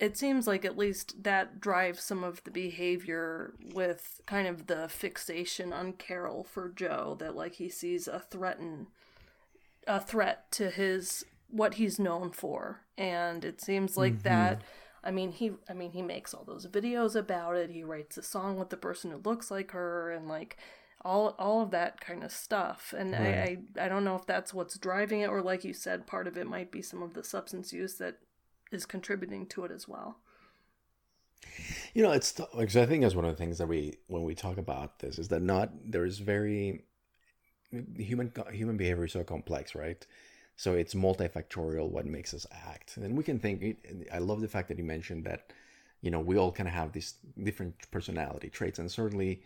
it 0.00 0.16
seems 0.16 0.46
like 0.46 0.64
at 0.64 0.78
least 0.78 1.22
that 1.22 1.60
drives 1.60 2.02
some 2.02 2.24
of 2.24 2.42
the 2.44 2.50
behavior 2.50 3.52
with 3.74 4.22
kind 4.26 4.48
of 4.48 4.66
the 4.66 4.88
fixation 4.88 5.72
on 5.74 5.92
Carol 5.92 6.42
for 6.42 6.70
Joe 6.70 7.16
that 7.20 7.36
like 7.36 7.56
he 7.56 7.68
sees 7.68 8.08
a 8.08 8.18
threaten 8.18 8.86
a 9.86 10.00
threat 10.00 10.50
to 10.52 10.70
his 10.70 11.24
what 11.48 11.74
he's 11.74 11.98
known 11.98 12.30
for 12.30 12.80
and 12.96 13.44
it 13.44 13.60
seems 13.60 13.96
like 13.96 14.14
mm-hmm. 14.14 14.28
that 14.28 14.62
I 15.04 15.10
mean 15.10 15.32
he 15.32 15.52
I 15.68 15.74
mean 15.74 15.92
he 15.92 16.02
makes 16.02 16.32
all 16.32 16.44
those 16.44 16.66
videos 16.66 17.14
about 17.14 17.56
it 17.56 17.70
he 17.70 17.84
writes 17.84 18.16
a 18.16 18.22
song 18.22 18.58
with 18.58 18.70
the 18.70 18.76
person 18.76 19.10
who 19.10 19.18
looks 19.18 19.50
like 19.50 19.72
her 19.72 20.10
and 20.10 20.28
like 20.28 20.56
all 21.02 21.34
all 21.38 21.62
of 21.62 21.70
that 21.72 22.00
kind 22.00 22.24
of 22.24 22.30
stuff 22.30 22.94
and 22.96 23.12
right. 23.12 23.58
I, 23.76 23.80
I 23.82 23.86
I 23.86 23.88
don't 23.88 24.04
know 24.04 24.16
if 24.16 24.26
that's 24.26 24.54
what's 24.54 24.78
driving 24.78 25.20
it 25.20 25.28
or 25.28 25.42
like 25.42 25.64
you 25.64 25.74
said 25.74 26.06
part 26.06 26.26
of 26.26 26.38
it 26.38 26.46
might 26.46 26.70
be 26.70 26.82
some 26.82 27.02
of 27.02 27.14
the 27.14 27.24
substance 27.24 27.72
use 27.72 27.96
that 27.96 28.18
is 28.70 28.86
contributing 28.86 29.46
to 29.46 29.64
it 29.64 29.70
as 29.70 29.88
well. 29.88 30.18
You 31.94 32.02
know, 32.02 32.12
it's 32.12 32.32
because 32.32 32.76
I 32.76 32.86
think 32.86 33.02
that's 33.02 33.14
one 33.14 33.24
of 33.24 33.30
the 33.30 33.36
things 33.36 33.58
that 33.58 33.66
we 33.66 33.94
when 34.06 34.22
we 34.22 34.34
talk 34.34 34.58
about 34.58 34.98
this 34.98 35.18
is 35.18 35.28
that 35.28 35.42
not 35.42 35.70
there 35.84 36.04
is 36.04 36.18
very 36.18 36.84
human 37.96 38.32
human 38.52 38.76
behavior 38.76 39.04
is 39.04 39.12
so 39.12 39.24
complex, 39.24 39.74
right? 39.74 40.06
So 40.56 40.74
it's 40.74 40.94
multifactorial 40.94 41.88
what 41.88 42.04
makes 42.06 42.34
us 42.34 42.46
act, 42.52 42.96
and 42.96 43.16
we 43.16 43.24
can 43.24 43.38
think. 43.38 43.78
I 44.12 44.18
love 44.18 44.40
the 44.40 44.48
fact 44.48 44.68
that 44.68 44.78
you 44.78 44.84
mentioned 44.84 45.24
that 45.24 45.52
you 46.02 46.10
know 46.10 46.20
we 46.20 46.36
all 46.36 46.52
kind 46.52 46.68
of 46.68 46.74
have 46.74 46.92
these 46.92 47.14
different 47.42 47.90
personality 47.90 48.50
traits, 48.50 48.78
and 48.78 48.90
certainly 48.90 49.42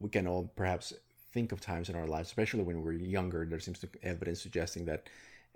we 0.00 0.08
can 0.08 0.26
all 0.26 0.50
perhaps 0.56 0.94
think 1.32 1.52
of 1.52 1.60
times 1.60 1.88
in 1.88 1.96
our 1.96 2.06
lives, 2.06 2.28
especially 2.28 2.62
when 2.62 2.82
we're 2.82 2.92
younger. 2.92 3.44
There 3.44 3.60
seems 3.60 3.80
to 3.80 3.88
evidence 4.02 4.40
suggesting 4.40 4.86
that 4.86 5.08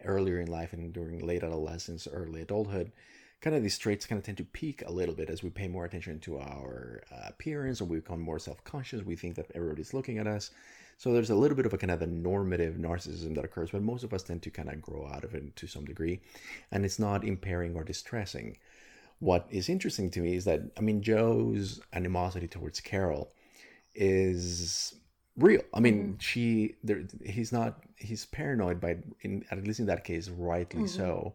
earlier 0.04 0.40
in 0.40 0.48
life 0.48 0.72
and 0.72 0.92
during 0.92 1.26
late 1.26 1.42
adolescence, 1.42 2.08
early 2.10 2.42
adulthood, 2.42 2.92
kind 3.40 3.56
of 3.56 3.62
these 3.62 3.78
traits 3.78 4.06
kind 4.06 4.18
of 4.18 4.24
tend 4.24 4.38
to 4.38 4.44
peak 4.44 4.82
a 4.86 4.92
little 4.92 5.14
bit 5.14 5.28
as 5.28 5.42
we 5.42 5.50
pay 5.50 5.68
more 5.68 5.84
attention 5.84 6.20
to 6.20 6.38
our 6.38 7.02
uh, 7.12 7.28
appearance 7.28 7.80
or 7.80 7.86
we 7.86 7.96
become 7.96 8.20
more 8.20 8.38
self-conscious. 8.38 9.02
We 9.02 9.16
think 9.16 9.34
that 9.34 9.50
everybody's 9.54 9.92
looking 9.92 10.18
at 10.18 10.26
us. 10.26 10.50
So 10.98 11.12
there's 11.12 11.30
a 11.30 11.34
little 11.34 11.56
bit 11.56 11.66
of 11.66 11.74
a 11.74 11.78
kind 11.78 11.90
of 11.90 12.02
a 12.02 12.06
normative 12.06 12.76
narcissism 12.76 13.34
that 13.34 13.44
occurs, 13.44 13.72
but 13.72 13.82
most 13.82 14.04
of 14.04 14.14
us 14.14 14.22
tend 14.22 14.42
to 14.42 14.50
kind 14.50 14.68
of 14.68 14.80
grow 14.80 15.08
out 15.12 15.24
of 15.24 15.34
it 15.34 15.56
to 15.56 15.66
some 15.66 15.84
degree, 15.84 16.20
and 16.70 16.84
it's 16.84 17.00
not 17.00 17.24
impairing 17.24 17.74
or 17.74 17.82
distressing. 17.82 18.56
What 19.18 19.48
is 19.50 19.68
interesting 19.68 20.10
to 20.10 20.20
me 20.20 20.36
is 20.36 20.44
that 20.44 20.60
I 20.76 20.80
mean 20.80 21.02
Joe's 21.02 21.80
animosity 21.92 22.46
towards 22.46 22.80
Carol 22.80 23.32
is 23.94 24.94
real. 25.36 25.62
I 25.74 25.80
mean, 25.80 26.02
mm-hmm. 26.02 26.18
she 26.18 26.76
there 26.82 27.04
he's 27.24 27.52
not 27.52 27.82
he's 27.96 28.26
paranoid 28.26 28.80
by 28.80 28.98
in 29.20 29.44
at 29.50 29.64
least 29.64 29.80
in 29.80 29.86
that 29.86 30.04
case 30.04 30.28
rightly 30.28 30.82
mm-hmm. 30.82 30.98
so 30.98 31.34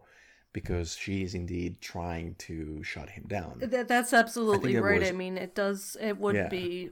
because 0.54 0.96
she 0.96 1.24
is 1.24 1.36
indeed 1.36 1.82
trying 1.82 2.36
to 2.36 2.82
shut 2.84 3.10
him 3.10 3.26
down. 3.28 3.60
That, 3.60 3.88
that's 3.88 4.14
absolutely 4.14 4.78
I 4.78 4.80
right. 4.80 5.00
Was, 5.02 5.10
I 5.10 5.14
mean, 5.14 5.38
it 5.38 5.54
does 5.54 5.98
it 6.00 6.18
would 6.18 6.36
yeah. 6.36 6.48
be 6.48 6.90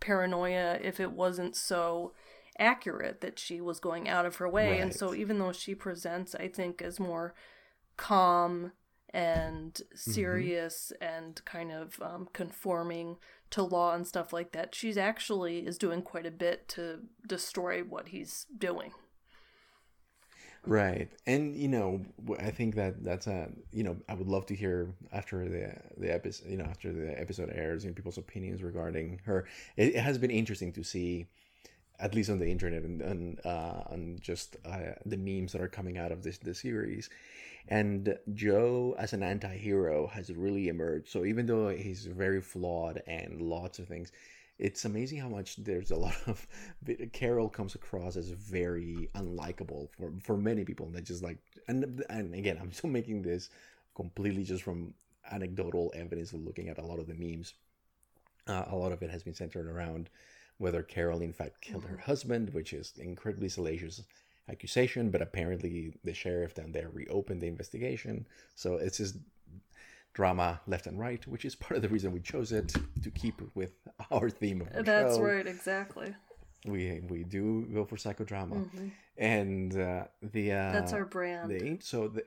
paranoia 0.00 0.78
if 0.82 0.98
it 0.98 1.12
wasn't 1.12 1.54
so 1.56 2.12
accurate 2.58 3.20
that 3.20 3.38
she 3.38 3.60
was 3.60 3.80
going 3.80 4.08
out 4.08 4.26
of 4.26 4.36
her 4.36 4.48
way. 4.48 4.72
Right. 4.72 4.80
And 4.80 4.94
so 4.94 5.14
even 5.14 5.38
though 5.38 5.52
she 5.52 5.74
presents 5.74 6.34
I 6.34 6.48
think 6.48 6.82
as 6.82 6.98
more 6.98 7.34
calm 7.96 8.72
and 9.12 9.74
mm-hmm. 9.74 10.10
serious 10.10 10.92
mm-hmm. 11.00 11.14
and 11.14 11.44
kind 11.44 11.72
of 11.72 12.00
um, 12.00 12.28
conforming 12.32 13.16
to 13.50 13.62
law 13.62 13.94
and 13.94 14.06
stuff 14.06 14.32
like 14.32 14.52
that. 14.52 14.74
She's 14.74 14.96
actually 14.96 15.66
is 15.66 15.78
doing 15.78 16.02
quite 16.02 16.26
a 16.26 16.30
bit 16.30 16.68
to 16.68 17.00
destroy 17.26 17.80
what 17.82 18.08
he's 18.08 18.46
doing. 18.56 18.92
Right, 20.66 21.08
and 21.26 21.56
you 21.56 21.68
know, 21.68 22.04
I 22.38 22.50
think 22.50 22.74
that 22.74 23.02
that's 23.02 23.26
a 23.26 23.48
you 23.72 23.82
know, 23.82 23.96
I 24.08 24.14
would 24.14 24.28
love 24.28 24.44
to 24.46 24.54
hear 24.54 24.92
after 25.10 25.48
the 25.48 25.74
the 25.96 26.12
episode, 26.12 26.50
you 26.50 26.58
know, 26.58 26.64
after 26.64 26.92
the 26.92 27.18
episode 27.18 27.50
airs, 27.54 27.84
you 27.84 27.90
know, 27.90 27.94
people's 27.94 28.18
opinions 28.18 28.62
regarding 28.62 29.20
her. 29.24 29.46
It, 29.76 29.94
it 29.94 30.00
has 30.00 30.18
been 30.18 30.30
interesting 30.30 30.70
to 30.74 30.84
see 30.84 31.28
at 31.98 32.14
least 32.14 32.30
on 32.30 32.38
the 32.38 32.50
internet 32.50 32.82
and, 32.82 33.00
and 33.02 33.40
uh, 33.44 33.82
on 33.90 34.18
just 34.20 34.56
uh, 34.66 34.92
the 35.06 35.16
memes 35.16 35.52
that 35.52 35.60
are 35.60 35.68
coming 35.68 35.98
out 35.98 36.12
of 36.12 36.22
this 36.22 36.38
the 36.38 36.54
series. 36.54 37.08
And 37.68 38.18
Joe, 38.34 38.94
as 38.98 39.12
an 39.12 39.22
anti-hero, 39.22 40.06
has 40.08 40.30
really 40.30 40.68
emerged. 40.68 41.08
So 41.08 41.24
even 41.24 41.46
though 41.46 41.68
he's 41.68 42.06
very 42.06 42.40
flawed 42.40 43.02
and 43.06 43.40
lots 43.40 43.78
of 43.78 43.86
things, 43.86 44.12
it's 44.58 44.84
amazing 44.84 45.18
how 45.18 45.28
much 45.28 45.56
there's 45.56 45.90
a 45.90 45.96
lot 45.96 46.16
of 46.26 46.46
Carol 47.12 47.48
comes 47.48 47.74
across 47.74 48.16
as 48.16 48.30
very 48.30 49.08
unlikable 49.14 49.88
for 49.96 50.12
for 50.22 50.36
many 50.36 50.64
people. 50.64 50.86
And 50.86 50.94
they 50.94 51.00
just 51.00 51.22
like 51.22 51.38
and 51.68 52.04
and 52.10 52.34
again, 52.34 52.58
I'm 52.60 52.72
still 52.72 52.90
making 52.90 53.22
this 53.22 53.48
completely 53.94 54.44
just 54.44 54.62
from 54.62 54.94
anecdotal 55.30 55.92
evidence 55.94 56.32
of 56.32 56.44
looking 56.44 56.68
at 56.68 56.78
a 56.78 56.84
lot 56.84 56.98
of 56.98 57.06
the 57.06 57.14
memes. 57.14 57.54
Uh, 58.46 58.64
a 58.68 58.76
lot 58.76 58.92
of 58.92 59.02
it 59.02 59.10
has 59.10 59.22
been 59.22 59.34
centered 59.34 59.66
around 59.66 60.10
whether 60.58 60.82
Carol 60.82 61.22
in 61.22 61.32
fact 61.32 61.60
killed 61.62 61.84
her 61.84 61.96
mm-hmm. 61.96 62.02
husband, 62.02 62.52
which 62.52 62.72
is 62.72 62.92
incredibly 62.98 63.48
salacious 63.48 64.02
accusation, 64.48 65.10
but 65.10 65.22
apparently 65.22 65.94
the 66.04 66.14
sheriff 66.14 66.54
down 66.54 66.72
there 66.72 66.88
reopened 66.92 67.40
the 67.40 67.46
investigation. 67.46 68.26
So 68.54 68.74
it's 68.74 68.98
just 68.98 69.16
drama 70.12 70.60
left 70.66 70.86
and 70.86 70.98
right, 70.98 71.26
which 71.26 71.44
is 71.44 71.54
part 71.54 71.76
of 71.76 71.82
the 71.82 71.88
reason 71.88 72.12
we 72.12 72.20
chose 72.20 72.52
it 72.52 72.74
to 73.02 73.10
keep 73.10 73.40
with 73.54 73.72
our 74.10 74.30
theme 74.30 74.60
of 74.62 74.68
our 74.74 74.82
That's 74.82 75.16
show. 75.16 75.22
right, 75.22 75.46
exactly. 75.46 76.14
We 76.66 77.00
we 77.08 77.24
do 77.24 77.66
go 77.72 77.86
for 77.86 77.96
psychodrama, 77.96 78.66
mm-hmm. 78.66 78.88
and 79.16 79.74
uh, 79.78 80.04
the 80.20 80.52
uh, 80.52 80.72
that's 80.72 80.92
our 80.92 81.06
brand. 81.06 81.82
So 81.82 82.08
the, 82.08 82.24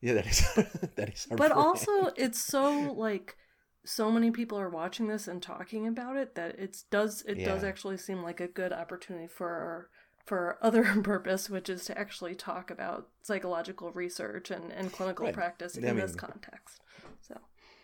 yeah, 0.00 0.14
that 0.14 0.26
is 0.26 0.54
that 0.94 1.08
is 1.08 1.26
our. 1.32 1.36
But 1.36 1.52
brand. 1.52 1.52
also, 1.54 2.12
it's 2.16 2.40
so 2.40 2.92
like 2.92 3.36
so 3.84 4.10
many 4.10 4.30
people 4.30 4.58
are 4.58 4.70
watching 4.70 5.08
this 5.08 5.26
and 5.26 5.42
talking 5.42 5.86
about 5.86 6.16
it 6.16 6.36
that 6.36 6.58
it 6.58 6.76
does 6.90 7.22
it 7.22 7.38
yeah. 7.38 7.46
does 7.46 7.64
actually 7.64 7.96
seem 7.96 8.22
like 8.22 8.40
a 8.40 8.48
good 8.48 8.72
opportunity 8.72 9.26
for 9.26 9.48
our 9.48 9.88
for 10.26 10.58
other 10.60 10.84
purpose, 11.02 11.48
which 11.48 11.68
is 11.68 11.84
to 11.86 11.96
actually 11.96 12.34
talk 12.34 12.70
about 12.70 13.08
psychological 13.22 13.92
research 13.92 14.50
and, 14.50 14.72
and 14.72 14.92
clinical 14.92 15.26
right. 15.26 15.34
practice 15.34 15.76
in 15.76 15.84
I 15.84 15.88
mean, 15.88 16.00
this 16.00 16.14
context. 16.14 16.80
So 17.22 17.38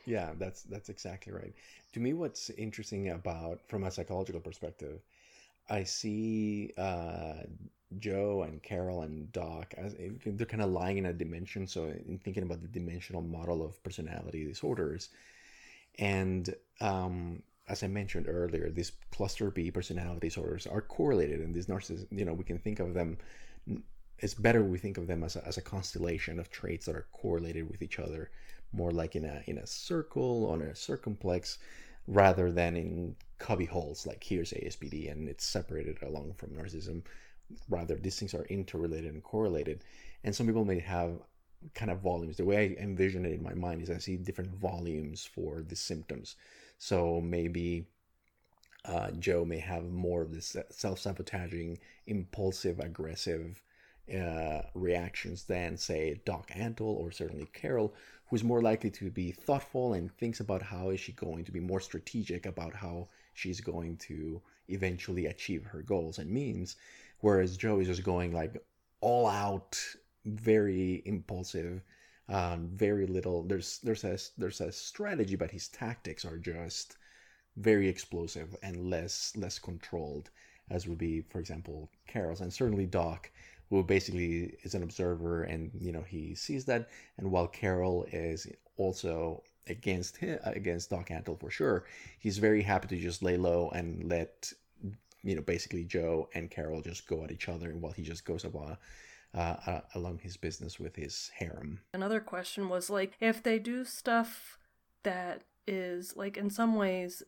yeah, 0.04 0.32
that's 0.38 0.62
that's 0.64 0.88
exactly 0.88 1.32
right. 1.32 1.54
To 1.94 2.00
me, 2.00 2.12
what's 2.12 2.50
interesting 2.50 3.10
about 3.10 3.60
from 3.68 3.84
a 3.84 3.90
psychological 3.90 4.40
perspective, 4.40 5.00
I 5.70 5.84
see 5.84 6.72
uh, 6.76 7.44
Joe 7.98 8.42
and 8.42 8.62
Carol 8.62 9.02
and 9.02 9.30
Doc 9.32 9.74
as 9.76 9.94
they're 10.26 10.46
kind 10.46 10.62
of 10.62 10.70
lying 10.70 10.98
in 10.98 11.06
a 11.06 11.12
dimension. 11.12 11.66
So 11.66 11.84
in 11.84 12.18
thinking 12.18 12.42
about 12.42 12.60
the 12.60 12.68
dimensional 12.68 13.22
model 13.22 13.64
of 13.64 13.80
personality 13.84 14.44
disorders, 14.44 15.10
and 15.98 16.52
um, 16.80 17.42
as 17.68 17.82
I 17.82 17.86
mentioned 17.86 18.26
earlier, 18.28 18.70
these 18.70 18.92
cluster 19.10 19.50
B 19.50 19.70
personality 19.70 20.28
disorders 20.28 20.66
are 20.66 20.80
correlated, 20.80 21.40
and 21.40 21.54
these 21.54 21.66
narcissists, 21.66 22.06
you 22.10 22.24
know, 22.24 22.32
we 22.32 22.44
can 22.44 22.58
think 22.58 22.80
of 22.80 22.94
them. 22.94 23.18
It's 24.18 24.34
better 24.34 24.62
we 24.62 24.78
think 24.78 24.98
of 24.98 25.06
them 25.06 25.22
as 25.24 25.36
a, 25.36 25.46
as 25.46 25.58
a 25.58 25.62
constellation 25.62 26.38
of 26.38 26.50
traits 26.50 26.86
that 26.86 26.96
are 26.96 27.06
correlated 27.12 27.68
with 27.70 27.82
each 27.82 27.98
other, 27.98 28.30
more 28.72 28.90
like 28.90 29.16
in 29.16 29.24
a 29.24 29.42
in 29.46 29.58
a 29.58 29.66
circle 29.66 30.46
on 30.50 30.62
a 30.62 30.74
circumplex, 30.74 31.58
rather 32.06 32.50
than 32.50 32.76
in 32.76 33.16
cubby 33.38 33.64
holes 33.64 34.06
like 34.06 34.22
here's 34.22 34.52
ASPD 34.52 35.10
and 35.10 35.28
it's 35.28 35.44
separated 35.44 36.02
along 36.02 36.34
from 36.34 36.50
narcissism. 36.50 37.02
Rather, 37.68 37.96
these 37.96 38.18
things 38.18 38.34
are 38.34 38.44
interrelated 38.46 39.12
and 39.12 39.22
correlated, 39.22 39.84
and 40.24 40.34
some 40.34 40.46
people 40.46 40.64
may 40.64 40.78
have 40.80 41.20
kind 41.74 41.90
of 41.90 42.00
volumes. 42.00 42.36
The 42.36 42.44
way 42.44 42.76
I 42.78 42.82
envision 42.82 43.24
it 43.24 43.32
in 43.32 43.42
my 43.42 43.54
mind 43.54 43.82
is 43.82 43.90
I 43.90 43.98
see 43.98 44.16
different 44.16 44.50
volumes 44.54 45.24
for 45.24 45.62
the 45.62 45.76
symptoms. 45.76 46.36
So 46.82 47.20
maybe 47.20 47.86
uh, 48.84 49.12
Joe 49.12 49.44
may 49.44 49.60
have 49.60 49.84
more 49.84 50.20
of 50.20 50.32
this 50.34 50.56
self 50.70 50.98
sabotaging, 50.98 51.78
impulsive, 52.08 52.80
aggressive 52.80 53.62
uh, 54.12 54.62
reactions 54.74 55.44
than, 55.44 55.76
say, 55.76 56.20
Doc 56.24 56.50
Antle 56.50 56.80
or 56.80 57.12
certainly 57.12 57.46
Carol, 57.52 57.94
who's 58.28 58.42
more 58.42 58.60
likely 58.60 58.90
to 58.90 59.12
be 59.12 59.30
thoughtful 59.30 59.92
and 59.92 60.10
thinks 60.10 60.40
about 60.40 60.60
how 60.60 60.90
is 60.90 60.98
she 60.98 61.12
going 61.12 61.44
to 61.44 61.52
be 61.52 61.60
more 61.60 61.78
strategic 61.78 62.46
about 62.46 62.74
how 62.74 63.06
she's 63.32 63.60
going 63.60 63.96
to 63.98 64.42
eventually 64.66 65.26
achieve 65.26 65.64
her 65.64 65.82
goals 65.82 66.18
and 66.18 66.28
means. 66.28 66.74
Whereas 67.20 67.56
Joe 67.56 67.78
is 67.78 67.86
just 67.86 68.02
going 68.02 68.32
like 68.32 68.60
all 69.00 69.28
out 69.28 69.78
very 70.24 71.00
impulsive. 71.06 71.80
Um, 72.32 72.70
very 72.74 73.06
little. 73.06 73.44
There's 73.44 73.78
there's 73.80 74.04
a 74.04 74.18
there's 74.38 74.60
a 74.62 74.72
strategy, 74.72 75.36
but 75.36 75.52
his 75.52 75.68
tactics 75.68 76.24
are 76.24 76.38
just 76.38 76.96
very 77.56 77.88
explosive 77.88 78.56
and 78.62 78.90
less 78.90 79.36
less 79.36 79.58
controlled, 79.60 80.30
as 80.70 80.88
would 80.88 80.98
be, 80.98 81.20
for 81.30 81.40
example, 81.40 81.90
Carol's 82.08 82.40
and 82.40 82.52
certainly 82.52 82.86
Doc, 82.86 83.30
who 83.70 83.84
basically 83.84 84.56
is 84.64 84.74
an 84.74 84.82
observer 84.82 85.44
and 85.44 85.70
you 85.78 85.92
know 85.92 86.02
he 86.02 86.34
sees 86.34 86.64
that. 86.66 86.88
And 87.18 87.30
while 87.30 87.48
Carol 87.48 88.06
is 88.12 88.46
also 88.78 89.42
against 89.68 90.16
him, 90.18 90.38
against 90.44 90.90
Doc 90.90 91.10
Antle 91.10 91.38
for 91.40 91.50
sure, 91.50 91.84
he's 92.18 92.38
very 92.38 92.62
happy 92.62 92.88
to 92.88 93.02
just 93.02 93.22
lay 93.22 93.36
low 93.36 93.70
and 93.74 94.08
let 94.08 94.52
you 95.22 95.36
know 95.36 95.42
basically 95.42 95.84
Joe 95.84 96.28
and 96.34 96.50
Carol 96.50 96.82
just 96.82 97.06
go 97.06 97.24
at 97.24 97.32
each 97.32 97.48
other, 97.48 97.70
while 97.76 97.92
he 97.92 98.02
just 98.02 98.24
goes 98.24 98.44
about 98.44 98.78
uh, 99.34 99.56
uh, 99.66 99.80
along 99.94 100.18
his 100.18 100.36
business 100.36 100.78
with 100.78 100.96
his 100.96 101.30
harem. 101.38 101.80
Another 101.94 102.20
question 102.20 102.68
was 102.68 102.90
like 102.90 103.12
if 103.20 103.42
they 103.42 103.58
do 103.58 103.84
stuff 103.84 104.58
that 105.02 105.42
is 105.66 106.16
like 106.16 106.36
in 106.36 106.50
some 106.50 106.74
ways 106.74 107.22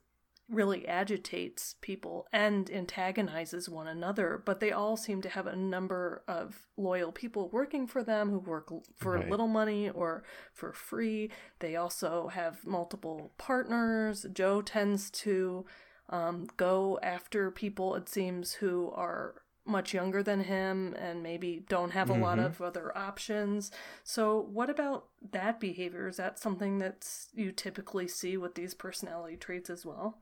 really 0.50 0.86
agitates 0.86 1.76
people 1.80 2.26
and 2.30 2.70
antagonizes 2.70 3.66
one 3.66 3.86
another, 3.86 4.42
but 4.44 4.60
they 4.60 4.70
all 4.70 4.94
seem 4.94 5.22
to 5.22 5.28
have 5.30 5.46
a 5.46 5.56
number 5.56 6.22
of 6.28 6.66
loyal 6.76 7.10
people 7.10 7.48
working 7.48 7.86
for 7.86 8.04
them 8.04 8.28
who 8.28 8.38
work 8.38 8.68
for 8.94 9.14
Right. 9.14 9.30
little 9.30 9.48
money 9.48 9.88
or 9.88 10.22
for 10.52 10.74
free. 10.74 11.30
They 11.60 11.76
also 11.76 12.28
have 12.28 12.66
multiple 12.66 13.32
partners. 13.38 14.26
Joe 14.34 14.60
tends 14.60 15.10
to 15.12 15.64
um, 16.10 16.46
go 16.58 16.98
after 17.02 17.50
people, 17.50 17.94
it 17.94 18.10
seems, 18.10 18.52
who 18.54 18.90
are 18.94 19.36
much 19.66 19.94
younger 19.94 20.22
than 20.22 20.40
him 20.44 20.94
and 20.98 21.22
maybe 21.22 21.64
don't 21.68 21.92
have 21.92 22.10
a 22.10 22.14
lot 22.14 22.38
Mhm. 22.38 22.38
of 22.38 22.60
other 22.60 22.96
options. 22.96 23.70
So, 24.04 24.40
what 24.40 24.70
about 24.70 25.06
that 25.32 25.60
behavior? 25.60 26.08
Is 26.08 26.16
that 26.18 26.38
something 26.38 26.78
that's 26.78 27.28
you 27.34 27.52
typically 27.52 28.08
see 28.08 28.36
with 28.36 28.54
these 28.54 28.74
personality 28.74 29.36
traits 29.36 29.70
as 29.70 29.86
well? 29.86 30.18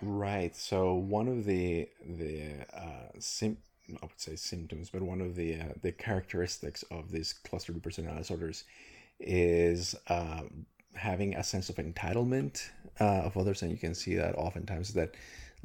Right. 0.00 0.54
So 0.54 0.94
one 0.94 1.28
of 1.28 1.44
the 1.44 1.88
the 2.04 2.66
uh, 2.74 3.08
sim 3.18 3.56
I 3.90 4.04
would 4.06 4.20
say 4.20 4.36
symptoms, 4.36 4.90
but 4.90 5.02
one 5.02 5.20
of 5.20 5.36
the 5.36 5.54
uh, 5.60 5.72
the 5.82 5.92
characteristics 5.92 6.82
of 6.90 7.10
these 7.10 7.32
clustered 7.32 7.82
personality 7.82 8.20
disorders 8.22 8.64
is 9.20 9.94
uh, 10.08 10.42
having 10.94 11.34
a 11.36 11.44
sense 11.44 11.70
of 11.70 11.76
entitlement 11.76 12.68
uh, 13.00 13.22
of 13.22 13.36
others, 13.36 13.62
and 13.62 13.70
you 13.70 13.78
can 13.78 13.94
see 13.94 14.14
that 14.16 14.34
oftentimes 14.36 14.92
that. 14.94 15.14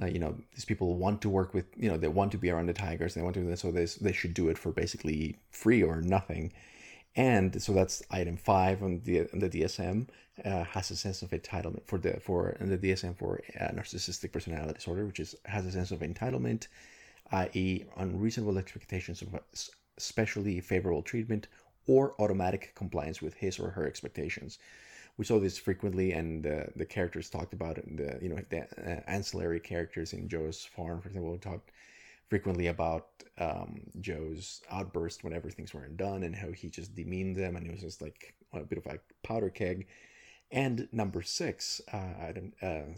Uh, 0.01 0.07
you 0.07 0.19
know, 0.19 0.35
these 0.55 0.65
people 0.65 0.95
want 0.95 1.21
to 1.21 1.29
work 1.29 1.53
with, 1.53 1.65
you 1.77 1.89
know, 1.89 1.97
they 1.97 2.07
want 2.07 2.31
to 2.31 2.37
be 2.37 2.49
around 2.49 2.65
the 2.65 2.73
tigers. 2.73 3.13
They 3.13 3.21
want 3.21 3.35
to 3.35 3.41
do 3.41 3.47
this, 3.47 3.61
so 3.61 3.71
they, 3.71 3.85
they 3.85 4.13
should 4.13 4.33
do 4.33 4.49
it 4.49 4.57
for 4.57 4.71
basically 4.71 5.37
free 5.51 5.83
or 5.83 6.01
nothing. 6.01 6.51
And 7.15 7.61
so 7.61 7.73
that's 7.73 8.01
item 8.09 8.37
five 8.37 8.81
on 8.81 9.01
the 9.03 9.21
on 9.33 9.39
the 9.39 9.49
DSM 9.49 10.07
uh, 10.45 10.63
has 10.63 10.91
a 10.91 10.95
sense 10.95 11.21
of 11.21 11.31
entitlement 11.31 11.85
for 11.85 11.97
the 11.97 12.19
for 12.21 12.55
and 12.59 12.71
the 12.71 12.77
DSM 12.77 13.17
for 13.17 13.41
uh, 13.59 13.65
narcissistic 13.65 14.31
personality 14.31 14.73
disorder, 14.73 15.05
which 15.05 15.19
is 15.19 15.35
has 15.45 15.65
a 15.65 15.71
sense 15.71 15.91
of 15.91 15.99
entitlement, 15.99 16.67
i.e., 17.31 17.83
unreasonable 17.97 18.57
expectations 18.57 19.21
of 19.21 19.39
especially 19.97 20.61
favorable 20.61 21.01
treatment 21.01 21.47
or 21.85 22.15
automatic 22.19 22.73
compliance 22.75 23.21
with 23.21 23.33
his 23.33 23.59
or 23.59 23.71
her 23.71 23.85
expectations. 23.85 24.57
We 25.17 25.25
saw 25.25 25.39
this 25.39 25.57
frequently, 25.57 26.13
and 26.13 26.45
uh, 26.47 26.63
the 26.75 26.85
characters 26.85 27.29
talked 27.29 27.53
about 27.53 27.77
it. 27.77 27.97
The 27.97 28.19
you 28.21 28.29
know 28.29 28.41
the 28.49 28.61
uh, 28.61 29.01
ancillary 29.07 29.59
characters 29.59 30.13
in 30.13 30.27
Joe's 30.27 30.65
farm, 30.65 31.01
for 31.01 31.09
example, 31.09 31.37
talked 31.37 31.71
frequently 32.31 32.67
about 32.67 33.07
um, 33.39 33.81
Joe's 33.99 34.61
outburst 34.71 35.23
whenever 35.23 35.49
things 35.49 35.73
weren't 35.73 35.97
done 35.97 36.23
and 36.23 36.33
how 36.33 36.51
he 36.53 36.69
just 36.69 36.95
demeaned 36.95 37.35
them 37.35 37.57
and 37.57 37.67
it 37.67 37.71
was 37.71 37.81
just 37.81 38.01
like 38.01 38.33
a 38.53 38.61
bit 38.61 38.77
of 38.77 38.85
a 38.85 38.99
powder 39.21 39.49
keg. 39.49 39.87
And 40.49 40.87
number 40.93 41.21
six, 41.21 41.81
uh, 41.91 42.13
item, 42.25 42.53
uh, 42.61 42.95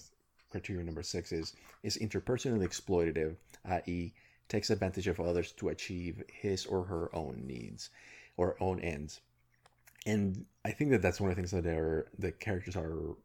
criteria 0.51 0.83
number 0.83 1.01
six 1.01 1.31
is 1.31 1.55
is 1.81 1.97
interpersonally 1.97 2.67
exploitative, 2.67 3.35
i.e., 3.65 4.13
takes 4.49 4.69
advantage 4.69 5.07
of 5.07 5.19
others 5.19 5.51
to 5.53 5.69
achieve 5.69 6.23
his 6.31 6.67
or 6.67 6.83
her 6.83 7.15
own 7.15 7.43
needs 7.47 7.89
or 8.37 8.55
own 8.59 8.79
ends. 8.81 9.19
And 10.05 10.45
I 10.65 10.71
think 10.71 10.91
that 10.91 11.01
that's 11.01 11.21
one 11.21 11.29
of 11.29 11.35
the 11.35 11.41
things 11.41 11.51
that 11.51 11.65
are 11.65 12.07
the 12.19 12.31
characters 12.31 12.75
are, 12.75 13.15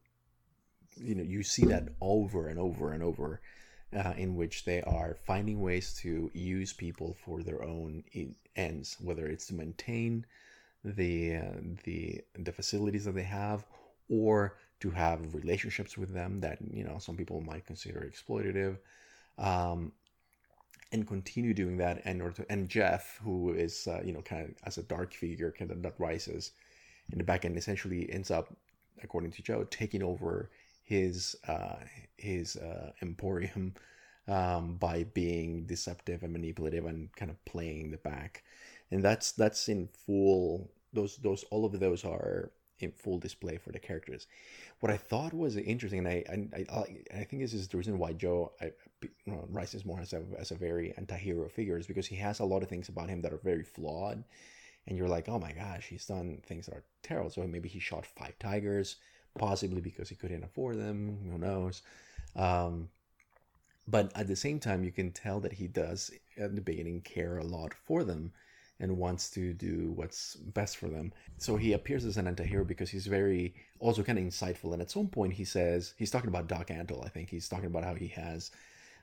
you 0.97 1.14
know, 1.14 1.23
you 1.23 1.42
see 1.42 1.64
that 1.66 1.88
over 2.00 2.49
and 2.49 2.58
over 2.58 2.92
and 2.92 3.02
over 3.02 3.40
uh, 3.97 4.14
in 4.16 4.37
which 4.37 4.64
they 4.64 4.82
are 4.82 5.16
finding 5.26 5.61
ways 5.61 5.94
to 6.02 6.30
use 6.35 6.73
people 6.73 7.16
for 7.25 7.42
their 7.42 7.62
own 7.62 8.04
ends, 8.56 8.97
whether 9.00 9.26
it's 9.26 9.47
to 9.47 9.54
maintain 9.54 10.26
the 10.85 11.37
uh, 11.37 11.52
the 11.85 12.20
the 12.38 12.52
facilities 12.52 13.04
that 13.04 13.14
they 13.14 13.23
have, 13.23 13.64
or 14.08 14.56
to 14.80 14.90
have 14.90 15.35
relationships 15.35 15.97
with 15.99 16.12
them 16.12 16.40
that 16.40 16.58
you 16.73 16.85
know 16.85 16.99
some 16.99 17.16
people 17.16 17.40
might 17.40 17.66
consider 17.66 18.00
exploitative, 18.08 18.78
um, 19.38 19.92
and 20.92 21.06
continue 21.06 21.54
doing 21.54 21.76
that. 21.78 22.02
And 22.04 22.23
or 22.23 22.30
to, 22.32 22.47
and 22.50 22.68
Jeff, 22.68 23.18
who 23.23 23.52
is 23.52 23.87
uh, 23.87 24.02
you 24.04 24.12
know 24.12 24.23
kind 24.23 24.42
of 24.49 24.54
as 24.64 24.78
a 24.78 24.82
dark 24.82 25.14
figure, 25.14 25.52
kind 25.56 25.70
of 25.70 25.82
that 25.82 25.94
rises 25.99 26.52
in 27.12 27.19
the 27.19 27.25
back 27.25 27.45
end, 27.45 27.57
essentially 27.57 28.11
ends 28.12 28.31
up, 28.31 28.55
according 29.03 29.33
to 29.33 29.43
Joe, 29.43 29.65
taking 29.71 30.03
over 30.03 30.50
his 30.85 31.37
uh, 31.47 31.76
his 32.17 32.56
uh, 32.56 32.93
emporium 33.02 33.75
um, 34.28 34.76
by 34.76 35.04
being 35.04 35.67
deceptive 35.67 36.23
and 36.23 36.32
manipulative 36.32 36.87
and 36.87 37.13
kind 37.17 37.30
of 37.30 37.43
playing 37.45 37.91
the 37.91 37.99
back, 37.99 38.43
and 38.91 39.02
that's 39.02 39.32
that's 39.32 39.69
in 39.69 39.89
full. 39.89 40.71
Those 40.93 41.17
those 41.19 41.45
all 41.50 41.65
of 41.65 41.78
those 41.78 42.04
are 42.04 42.50
in 42.80 42.93
full 42.93 43.19
display 43.19 43.59
for 43.59 43.73
the 43.73 43.78
characters. 43.78 44.26
What 44.80 44.93
I 44.93 44.97
thought 44.97 45.35
was 45.35 45.56
interesting, 45.56 46.06
and 46.06 46.09
I 46.09 46.25
I, 46.56 46.78
I, 46.78 47.21
I 47.21 47.25
think 47.25 47.43
this 47.43 47.54
is 47.54 47.69
the 47.69 47.76
reason 47.76 47.99
why 47.99 48.13
Joe 48.13 48.52
I, 48.61 48.73
you 49.02 49.11
know, 49.26 49.45
rises 49.50 49.85
more 49.85 50.00
as 50.00 50.13
a 50.13 50.23
as 50.39 50.50
a 50.50 50.54
very 50.56 50.95
anti-hero 50.97 51.49
figure 51.49 51.78
is 51.78 51.87
because 51.87 52.06
he 52.06 52.17
has 52.17 52.41
a 52.41 52.45
lot 52.45 52.63
of 52.63 52.69
things 52.69 52.89
about 52.89 53.09
him 53.09 53.23
that 53.23 53.32
are 53.32 53.41
very 53.43 53.65
flawed, 53.65 54.25
and 54.89 54.97
you're 54.97 55.09
like, 55.09 55.29
oh 55.29 55.39
my 55.39 55.53
gosh, 55.53 55.87
he's 55.87 56.07
done 56.07 56.43
things 56.47 56.67
that 56.67 56.75
are 56.75 56.85
terrible. 57.03 57.31
So 57.31 57.47
maybe 57.47 57.69
he 57.69 57.79
shot 57.79 58.07
five 58.07 58.39
tigers 58.39 58.97
possibly 59.39 59.81
because 59.81 60.09
he 60.09 60.17
couldn't 60.17 60.43
afford 60.43 60.79
them 60.79 61.19
who 61.31 61.39
knows? 61.39 61.83
Um, 62.35 62.89
but 63.87 64.11
at 64.17 64.27
the 64.27 64.37
same 64.37 64.59
time 64.59 64.83
you 64.83 64.91
can 64.91 65.13
tell 65.13 65.41
that 65.41 65.53
he 65.53 65.67
does 65.69 66.11
at 66.37 66.55
the 66.55 66.61
beginning 66.61 67.03
care 67.03 67.39
a 67.39 67.45
lot 67.45 67.73
for 67.73 68.03
them 68.03 68.33
and 68.81 68.97
wants 68.97 69.31
to 69.31 69.53
do 69.53 69.93
what's 69.97 70.37
best 70.37 70.77
for 70.77 70.89
them. 70.89 71.13
So 71.37 71.57
he 71.57 71.73
appears 71.73 72.05
as 72.05 72.17
an 72.17 72.29
anti-hero 72.29 72.65
because 72.65 72.91
he's 72.91 73.07
very 73.07 73.55
also 73.81 74.03
kind 74.03 74.19
of 74.19 74.25
insightful. 74.25 74.73
And 74.73 74.81
at 74.81 74.91
some 74.91 75.09
point 75.09 75.35
he 75.35 75.45
says 75.45 75.95
he's 75.99 76.11
talking 76.11 76.29
about 76.29 76.49
doc 76.49 76.69
antle 76.69 77.05
i 77.05 77.09
think. 77.09 77.29
He's 77.29 77.49
talking 77.49 77.67
about 77.67 77.85
how 77.85 77.95
he 77.95 78.09
has 78.09 78.51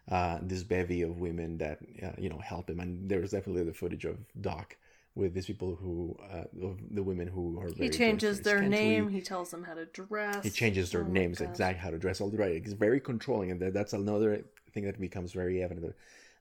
uh, 0.09 0.39
this 0.41 0.63
bevy 0.63 1.01
of 1.01 1.19
women 1.19 1.57
that 1.57 1.79
uh, 2.01 2.11
you 2.17 2.29
know 2.29 2.37
help 2.37 2.69
him. 2.69 2.79
And 2.79 3.09
there's 3.09 3.31
definitely 3.31 3.63
the 3.63 3.73
footage 3.73 4.05
of 4.05 4.17
doc 4.41 4.77
with 5.15 5.33
these 5.33 5.45
people 5.45 5.75
who 5.75 6.17
uh, 6.31 6.43
the 6.91 7.01
women 7.01 7.27
who 7.27 7.57
are 7.59 7.69
very 7.69 7.87
He 7.89 7.97
changes 7.97 8.41
their 8.41 8.61
name. 8.61 9.07
He 9.09 9.21
tells 9.21 9.49
them 9.51 9.63
how 9.63 9.73
to 9.73 9.85
dress. 9.85 10.43
he 10.43 10.49
changes 10.49 10.91
their 10.91 11.03
Oh 11.03 11.07
names 11.07 11.39
exactly 11.41 11.79
how 11.81 11.89
to 11.89 11.97
dress 11.97 12.19
all 12.21 12.29
the 12.29 12.37
right 12.37 12.51
it's 12.51 12.73
very 12.73 12.99
controlling 12.99 13.51
and 13.51 13.61
that's 13.73 13.93
another 13.93 14.43
thing 14.73 14.83
that 14.85 14.99
becomes 14.99 15.31
very 15.31 15.63
evident 15.63 15.95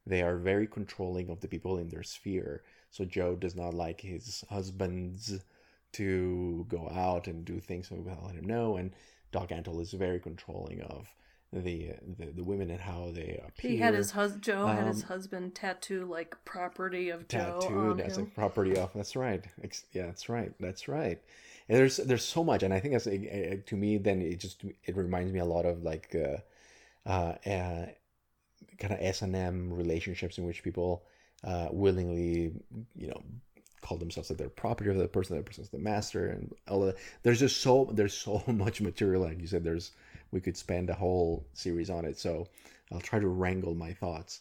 they 0.06 0.22
are 0.22 0.36
very 0.36 0.66
controlling 0.66 1.30
of 1.30 1.40
the 1.40 1.48
people 1.48 1.78
in 1.78 1.88
their 1.88 2.02
sphere 2.02 2.62
so 2.90 3.04
joe 3.04 3.36
does 3.36 3.54
not 3.54 3.72
like 3.74 4.00
his 4.00 4.44
husbands 4.50 5.40
to 5.92 6.66
go 6.68 6.88
out 6.90 7.28
and 7.28 7.44
do 7.44 7.60
things 7.60 7.90
without 7.90 8.22
letting 8.24 8.40
him 8.40 8.48
know 8.48 8.76
and 8.76 8.90
doc 9.30 9.50
antle 9.50 9.80
is 9.80 9.92
very 9.92 10.18
controlling 10.18 10.80
of 10.82 11.06
the 11.54 11.92
the, 12.18 12.26
the 12.26 12.42
women 12.44 12.70
and 12.70 12.80
how 12.80 13.10
they 13.14 13.40
appear 13.46 13.70
He 13.70 13.76
had 13.78 13.94
his 13.94 14.10
hus- 14.12 14.36
Joe 14.40 14.66
had 14.68 14.86
his 14.86 15.02
Um, 15.02 15.04
husband 15.04 15.54
tattoo 15.54 16.04
like 16.04 16.36
property 16.44 17.08
of 17.10 17.28
Joe 17.28 17.60
tattooed 17.60 18.00
on 18.00 18.00
as 18.00 18.18
a 18.18 18.24
property 18.24 18.76
of 18.76 18.92
that's 18.94 19.16
right. 19.16 19.44
Yeah 19.92 20.06
that's 20.06 20.28
right 20.28 20.52
that's 20.60 20.88
right. 20.88 21.20
And 21.68 21.78
there's 21.78 21.96
there's 21.98 22.24
so 22.24 22.44
much 22.44 22.62
and 22.62 22.74
i 22.74 22.80
think 22.80 22.94
a- 23.06 23.56
to 23.58 23.76
me 23.76 23.96
then 23.98 24.20
it 24.22 24.36
just 24.40 24.64
it 24.84 24.96
reminds 24.96 25.32
me 25.32 25.40
a 25.40 25.44
lot 25.44 25.64
of 25.64 25.82
like 25.82 26.14
uh 26.14 26.38
uh, 27.08 27.34
uh 27.48 27.86
kind 28.78 28.92
of 28.92 28.98
s&m 29.00 29.72
relationships 29.72 30.38
in 30.38 30.44
which 30.44 30.62
people 30.62 31.04
uh 31.44 31.68
willingly 31.70 32.52
you 32.96 33.08
know 33.08 33.22
call 33.80 33.98
themselves 33.98 34.28
that 34.28 34.38
they're 34.38 34.48
property 34.48 34.90
of 34.90 34.96
the 34.96 35.08
person 35.08 35.36
that 35.36 35.44
person's 35.44 35.68
the 35.70 35.78
master 35.78 36.28
and 36.28 36.52
all 36.68 36.82
of 36.82 36.88
that. 36.94 37.02
there's 37.22 37.40
just 37.40 37.58
so 37.60 37.90
there's 37.92 38.14
so 38.16 38.42
much 38.48 38.80
material 38.80 39.22
like 39.22 39.40
you 39.40 39.46
said 39.46 39.64
there's 39.64 39.92
we 40.34 40.40
could 40.40 40.56
spend 40.56 40.90
a 40.90 40.94
whole 40.94 41.46
series 41.54 41.88
on 41.88 42.04
it. 42.04 42.18
So 42.18 42.48
i'll 42.92 43.00
try 43.00 43.18
to 43.18 43.28
wrangle 43.28 43.74
my 43.74 43.94
thoughts 43.94 44.40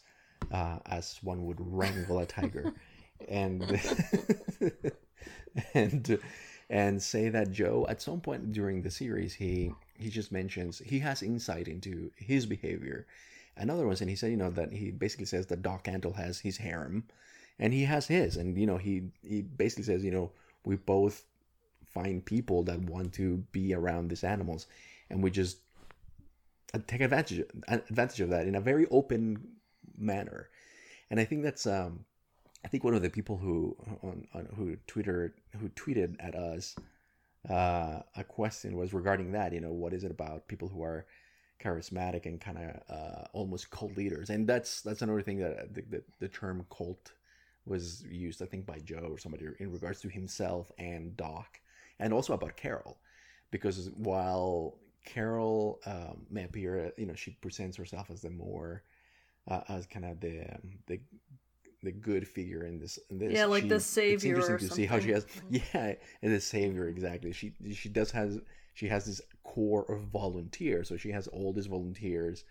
uh, 0.52 0.80
as 0.88 1.20
one 1.22 1.46
would 1.46 1.60
wrangle 1.60 2.20
a 2.20 2.26
tiger. 2.26 2.74
And 3.30 3.80
and 5.74 6.20
and 6.70 7.02
say 7.02 7.30
that 7.30 7.52
joe 7.52 7.86
at 7.88 8.02
some 8.02 8.20
point 8.20 8.52
during 8.52 8.82
the 8.82 8.92
series 8.92 9.34
he 9.34 9.72
he 9.98 10.10
just 10.10 10.30
mentions 10.32 10.80
he 10.80 11.00
has 11.00 11.24
insight 11.24 11.70
into 11.70 12.12
his 12.18 12.46
behavior. 12.46 13.08
Another 13.56 13.88
one 13.88 13.96
and 14.02 14.10
he 14.10 14.18
said 14.18 14.32
you 14.32 14.38
know 14.38 14.50
that 14.50 14.74
he 14.74 14.92
basically 14.92 15.28
says 15.28 15.46
that 15.46 15.62
doc 15.62 15.86
antle 15.86 16.16
has 16.16 16.40
his 16.40 16.58
harem 16.58 17.06
and 17.60 17.72
he 17.72 17.86
has 17.86 18.08
his. 18.08 18.36
And 18.36 18.58
you 18.58 18.68
know 18.68 18.78
he 18.78 19.04
he 19.22 19.42
basically 19.42 19.86
says 19.86 20.04
you 20.04 20.12
know 20.12 20.32
we 20.66 20.76
both 20.76 21.24
find 21.94 22.26
people 22.26 22.64
that 22.64 22.80
want 22.80 23.14
to 23.14 23.38
be 23.54 23.74
around 23.74 24.10
these 24.10 24.26
animals 24.26 24.68
and 25.10 25.24
we 25.24 25.30
just 25.30 25.60
take 26.80 27.02
advantage 27.02 27.44
advantage 27.68 28.20
of 28.22 28.30
that 28.30 28.48
in 28.48 28.56
a 28.56 28.62
very 28.62 28.88
open 28.90 29.48
manner. 29.98 30.50
And 31.10 31.20
i 31.20 31.26
think 31.26 31.44
that's 31.44 31.68
um 31.68 32.06
i 32.66 32.68
think 32.68 32.84
one 32.84 32.96
of 32.96 33.02
the 33.02 33.10
people 33.10 33.38
who 33.38 33.76
on, 34.02 34.28
on 34.34 34.48
who 34.56 34.78
twitter 34.88 35.36
who 35.60 35.70
tweeted 35.70 36.16
at 36.20 36.34
us 36.34 36.76
uh 37.50 38.02
a 38.16 38.24
question 38.24 38.76
was 38.78 38.94
regarding 38.94 39.32
that 39.34 39.54
you 39.54 39.62
know 39.62 39.72
what 39.72 39.94
is 39.94 40.04
it 40.04 40.12
about 40.12 40.48
people 40.48 40.68
who 40.68 40.82
are 40.82 41.06
charismatic 41.64 42.26
and 42.26 42.42
kind 42.42 42.58
of 42.58 42.96
uh 42.96 43.24
almost 43.34 43.70
cult 43.70 43.96
leaders? 43.96 44.30
And 44.30 44.48
that's 44.48 44.82
that's 44.82 45.02
another 45.02 45.22
thing 45.22 45.38
that 45.40 45.74
the, 45.74 45.82
the, 45.90 46.04
the 46.20 46.28
term 46.28 46.66
cult 46.76 47.14
was 47.66 48.04
used, 48.04 48.42
I 48.42 48.46
think, 48.46 48.66
by 48.66 48.80
Joe 48.80 49.08
or 49.10 49.18
somebody 49.18 49.46
in 49.60 49.72
regards 49.72 50.02
to 50.02 50.10
himself 50.10 50.72
and 50.78 51.16
Doc, 51.16 51.60
and 52.00 52.14
also 52.14 52.34
about 52.34 52.58
Carol, 52.58 52.98
because 53.52 53.90
while 53.96 54.78
Carol 55.04 55.80
um, 55.86 56.26
may 56.30 56.44
appear, 56.44 56.92
you 56.98 57.06
know, 57.06 57.16
she 57.16 57.32
presents 57.42 57.78
herself 57.78 58.10
as 58.10 58.22
the 58.22 58.30
more 58.30 58.84
uh, 59.48 59.62
as 59.70 59.86
kind 59.86 60.06
of 60.06 60.20
the 60.20 60.42
um, 60.42 60.72
the 60.88 61.00
the 61.84 61.92
good 61.92 62.28
figure 62.28 62.66
in 62.66 62.80
this. 62.80 62.98
In 63.10 63.20
this. 63.20 63.34
Yeah, 63.34 63.46
like 63.46 63.64
She- 63.64 63.70
the 63.70 63.76
It's 63.76 64.24
interesting 64.24 64.58
to 64.58 64.70
see 64.70 64.86
how 64.86 65.00
she 65.00 65.12
has. 65.12 65.26
Yeah, 65.50 65.96
and 66.22 66.34
the 66.34 66.40
savior 66.40 66.88
exactly. 66.88 67.34
She 67.34 67.54
she 67.74 67.90
does 67.90 68.12
has 68.12 68.40
she 68.74 68.88
has 68.88 69.06
this 69.06 69.22
core 69.44 69.86
of 69.90 70.04
volunteers. 70.04 70.90
So 70.90 70.98
she 70.98 71.12
has 71.12 71.28
all 71.28 71.54
these 71.54 71.68
volunteers 71.68 72.44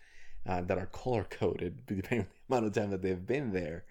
uh, 0.45 0.61
that 0.61 0.77
are 0.77 0.85
color 0.87 1.25
coded 1.29 1.83
depending 1.87 2.19
on 2.19 2.27
the 2.47 2.55
amount 2.55 2.65
of 2.67 2.73
time 2.73 2.91
that 2.91 3.01
they've 3.01 3.25
been 3.25 3.51
there. 3.51 3.85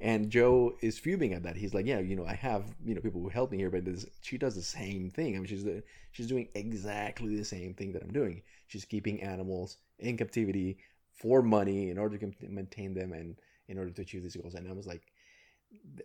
And 0.00 0.30
Joe 0.30 0.76
is 0.80 0.98
fuming 0.98 1.32
at 1.34 1.42
that. 1.42 1.56
He's 1.56 1.74
like, 1.74 1.86
"Yeah, 1.86 1.98
you 2.00 2.14
know, 2.16 2.24
I 2.26 2.34
have 2.34 2.64
you 2.84 2.94
know 2.94 3.00
people 3.00 3.20
who 3.20 3.28
help 3.28 3.50
me 3.50 3.58
here, 3.58 3.70
but 3.70 3.84
this, 3.84 4.06
she 4.22 4.38
does 4.38 4.54
the 4.54 4.62
same 4.62 5.10
thing. 5.10 5.34
I 5.34 5.38
mean, 5.38 5.46
she's 5.46 5.64
the, 5.64 5.82
she's 6.12 6.28
doing 6.28 6.48
exactly 6.54 7.36
the 7.36 7.44
same 7.44 7.74
thing 7.74 7.92
that 7.92 8.02
I'm 8.02 8.12
doing. 8.12 8.42
She's 8.68 8.84
keeping 8.84 9.22
animals 9.22 9.78
in 9.98 10.16
captivity 10.16 10.78
for 11.14 11.42
money 11.42 11.90
in 11.90 11.98
order 11.98 12.16
to 12.16 12.32
maintain 12.48 12.94
them 12.94 13.12
and 13.12 13.36
in 13.68 13.78
order 13.78 13.90
to 13.90 14.02
achieve 14.02 14.22
these 14.22 14.36
goals." 14.36 14.54
And 14.54 14.68
I 14.68 14.72
was 14.72 14.86
like, 14.86 15.02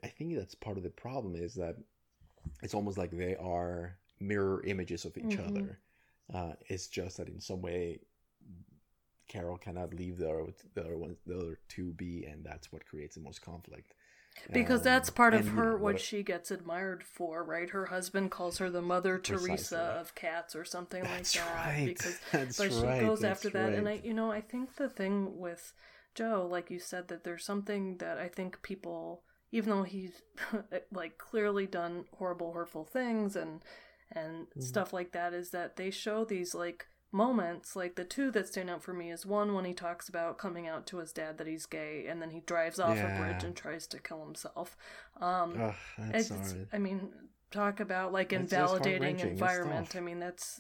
I 0.04 0.08
think 0.08 0.36
that's 0.36 0.56
part 0.56 0.78
of 0.78 0.84
the 0.84 0.90
problem 0.90 1.36
is 1.36 1.54
that 1.56 1.78
it's 2.64 2.74
almost 2.74 2.98
like 2.98 3.12
they 3.12 3.36
are 3.38 3.98
mirror 4.20 4.64
images 4.66 5.06
of 5.06 5.18
each 5.18 5.40
Mhm. 5.40 5.40
other. 5.40 5.80
Uh, 6.34 6.54
it's 6.68 6.88
just 6.88 7.18
that 7.18 7.30
in 7.30 7.40
some 7.42 7.62
way, 7.62 8.00
Carol 9.28 9.58
cannot 9.58 9.94
leave 9.94 10.18
the 10.18 10.30
other, 10.30 10.46
the 10.74 10.82
other 10.82 10.98
one, 10.98 11.18
the 11.26 11.38
other 11.40 11.60
two 11.70 11.94
be, 11.94 12.26
and 12.26 12.44
that's 12.44 12.72
what 12.72 12.86
creates 12.86 13.16
the 13.16 13.22
most 13.22 13.42
conflict. 13.42 13.94
Because 14.52 14.82
Um, 14.82 14.84
that's 14.84 15.10
part 15.10 15.34
of 15.34 15.50
and, 15.50 15.54
you 15.54 15.66
her 15.70 15.78
know, 15.78 15.78
what 15.78 16.00
she 16.00 16.24
gets 16.24 16.50
admired 16.52 17.04
for, 17.04 17.44
right? 17.44 17.70
Her 17.70 17.88
husband 17.88 18.32
calls 18.32 18.58
her 18.58 18.70
the 18.70 18.82
Mother 18.82 19.18
Teresa 19.18 19.78
of 19.80 20.16
cats 20.16 20.56
or 20.56 20.64
something 20.66 21.08
That's 21.08 21.10
like 21.10 21.32
that. 21.34 21.84
right. 21.84 21.84
Because 21.84 22.22
That's 22.32 22.58
but 22.58 22.74
she 22.74 22.94
goes 22.94 23.24
That's 23.24 23.24
after 23.24 23.50
that 23.52 23.74
and 23.74 23.88
I 23.88 24.00
you 24.04 24.14
know, 24.14 24.32
I 24.32 24.42
think 24.42 24.76
the 24.76 24.90
thing 24.90 25.40
with 25.40 25.74
Joe, 26.16 26.48
like 26.50 26.70
you 26.72 26.80
said, 26.80 27.08
that 27.08 27.24
there's 27.24 27.46
something 27.46 27.98
that 27.98 28.18
I 28.18 28.28
think 28.28 28.62
people 28.62 29.24
even 29.52 29.70
though 29.70 29.84
he's 29.84 30.22
like 30.92 31.18
clearly 31.18 31.68
done 31.68 32.06
horrible, 32.18 32.54
hurtful 32.54 32.86
things 32.86 33.36
and 33.36 33.62
and 34.12 34.48
Mm-hmm. 34.58 34.84
stuff 34.84 34.94
like 34.94 35.12
that, 35.14 35.34
is 35.34 35.52
that 35.52 35.76
they 35.76 35.90
show 35.92 36.26
these 36.26 36.54
like 36.56 36.88
moments 37.14 37.76
like 37.76 37.96
the 37.96 38.04
two 38.04 38.32
that 38.32 38.48
stand 38.48 38.70
out 38.70 38.84
for 38.84 38.94
me 38.94 39.12
is 39.12 39.26
one 39.26 39.54
when 39.54 39.64
he 39.66 39.74
talks 39.74 40.10
about 40.10 40.38
coming 40.38 40.68
out 40.68 40.86
to 40.88 40.98
his 40.98 41.14
dad 41.14 41.38
that 41.38 41.48
he's 41.48 41.66
gay 41.68 42.08
and 42.08 42.22
then 42.22 42.32
he 42.32 42.40
drives 42.42 42.80
off 42.80 42.98
a 42.98 43.08
bridge 43.20 43.44
and 43.44 43.56
tries 43.56 43.86
to 43.88 44.00
kill 44.00 44.26
himself 44.26 44.76
um 45.22 45.54
Ugh, 45.62 45.76
it's, 46.14 46.30
hard. 46.30 46.68
I 46.74 46.80
mean, 46.80 47.14
talk 47.52 47.80
about 47.80 48.12
like 48.12 48.34
invalidating 48.34 49.20
environment. 49.20 49.96
I 49.96 50.00
mean, 50.00 50.20
that's 50.20 50.60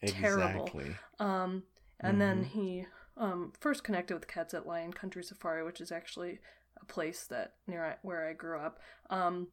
terrible. 0.00 0.64
Exactly. 0.64 0.96
um, 1.20 1.62
and 2.00 2.20
then 2.20 2.42
Mhm. 2.44 2.46
he 2.46 2.86
um 3.18 3.52
first 3.60 3.84
connected 3.84 4.14
with 4.14 4.26
cats 4.26 4.54
at 4.54 4.66
Lion 4.66 4.92
Country 4.94 5.22
Safari, 5.22 5.62
which 5.62 5.80
is 5.80 5.92
actually 5.92 6.40
a 6.80 6.84
place 6.86 7.24
that 7.26 7.54
near 7.66 7.98
where 8.02 8.26
I 8.26 8.32
grew 8.32 8.58
up. 8.58 8.80
Um, 9.10 9.48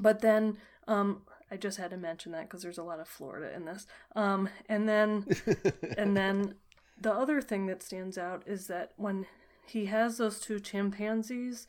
but 0.00 0.20
then 0.20 0.58
um, 0.88 1.22
I 1.50 1.56
just 1.56 1.78
had 1.78 1.90
to 1.90 1.96
mention 1.96 2.32
that 2.32 2.44
because 2.44 2.62
there's 2.62 2.78
a 2.78 2.82
lot 2.82 3.00
of 3.00 3.08
Florida 3.08 3.54
in 3.54 3.64
this. 3.64 3.86
Um, 4.14 4.48
and 4.68 4.88
then 4.88 5.26
and 5.98 6.16
then 6.16 6.54
the 7.00 7.12
other 7.12 7.40
thing 7.40 7.66
that 7.66 7.82
stands 7.82 8.18
out 8.18 8.42
is 8.46 8.66
that 8.66 8.92
when 8.96 9.26
he 9.66 9.86
has 9.86 10.18
those 10.18 10.40
two 10.40 10.60
chimpanzees 10.60 11.66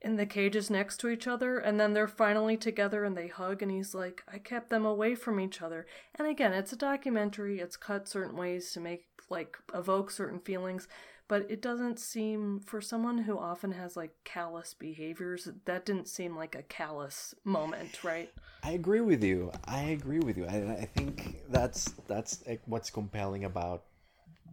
in 0.00 0.16
the 0.16 0.26
cages 0.26 0.70
next 0.70 0.98
to 0.98 1.08
each 1.08 1.26
other 1.26 1.58
and 1.58 1.80
then 1.80 1.94
they're 1.94 2.06
finally 2.06 2.56
together 2.56 3.04
and 3.04 3.16
they 3.16 3.26
hug 3.26 3.62
and 3.62 3.70
he's 3.70 3.94
like 3.94 4.22
i 4.30 4.36
kept 4.36 4.68
them 4.68 4.84
away 4.84 5.14
from 5.14 5.40
each 5.40 5.62
other. 5.62 5.86
And 6.14 6.28
again 6.28 6.52
it's 6.52 6.72
a 6.72 6.76
documentary. 6.76 7.60
It's 7.60 7.76
cut 7.76 8.08
certain 8.08 8.36
ways 8.36 8.72
to 8.72 8.80
make 8.80 9.06
like 9.30 9.56
evoke 9.74 10.10
certain 10.10 10.40
feelings 10.40 10.88
but 11.28 11.50
it 11.50 11.62
doesn't 11.62 11.98
seem 11.98 12.60
for 12.60 12.80
someone 12.80 13.18
who 13.18 13.38
often 13.38 13.72
has 13.72 13.96
like 13.96 14.12
callous 14.24 14.74
behaviors 14.74 15.48
that 15.64 15.86
didn't 15.86 16.08
seem 16.08 16.36
like 16.36 16.54
a 16.54 16.62
callous 16.62 17.34
moment 17.44 18.02
right 18.04 18.30
I 18.62 18.70
agree 18.72 19.00
with 19.00 19.22
you. 19.22 19.52
I 19.66 19.80
agree 19.82 20.20
with 20.20 20.38
you. 20.38 20.46
I, 20.46 20.56
I 20.72 20.84
think 20.86 21.42
that's 21.50 21.92
that's 22.08 22.42
what's 22.66 22.90
compelling 22.90 23.44
about 23.44 23.84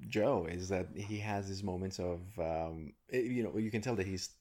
Joe 0.10 0.48
is 0.50 0.70
that 0.70 0.88
he 0.96 1.20
has 1.20 1.48
these 1.48 1.64
moments 1.64 2.00
of 2.00 2.20
um, 2.40 2.94
eh, 3.12 3.20
you 3.22 3.44
know 3.44 3.58
you 3.58 3.72
can 3.72 3.82
tell 3.82 3.96
that 3.96 4.08
he's 4.08 4.32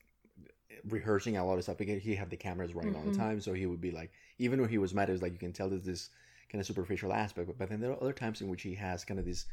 rehearsing 0.89 1.37
a 1.37 1.45
lot 1.47 1.57
of 1.59 1.65
stuff 1.65 1.79
because 1.79 2.03
he 2.03 2.15
had 2.15 2.31
the 2.31 2.37
cameras 2.37 2.75
running 2.75 2.95
all 2.97 3.05
the 3.05 3.11
Mhm. 3.11 3.17
time, 3.17 3.41
so 3.41 3.53
he 3.53 3.67
would 3.67 3.81
be 3.81 3.91
like 3.91 4.11
even 4.39 4.61
when 4.61 4.71
he 4.71 4.79
was 4.79 4.95
mad, 4.95 5.09
it 5.09 5.13
was 5.13 5.23
like 5.23 5.33
you 5.33 5.39
can 5.39 5.53
tell 5.53 5.69
there's 5.69 5.85
this 5.85 6.11
kind 6.51 6.61
of 6.61 6.67
superficial 6.67 7.13
aspect. 7.13 7.47
But, 7.47 7.59
but 7.59 7.69
then 7.69 7.81
there 7.81 7.91
are 7.93 8.03
other 8.03 8.13
times 8.13 8.41
in 8.41 8.49
which 8.49 8.63
he 8.63 8.75
has 8.75 9.05
kind 9.05 9.21
of 9.21 9.27
this 9.27 9.47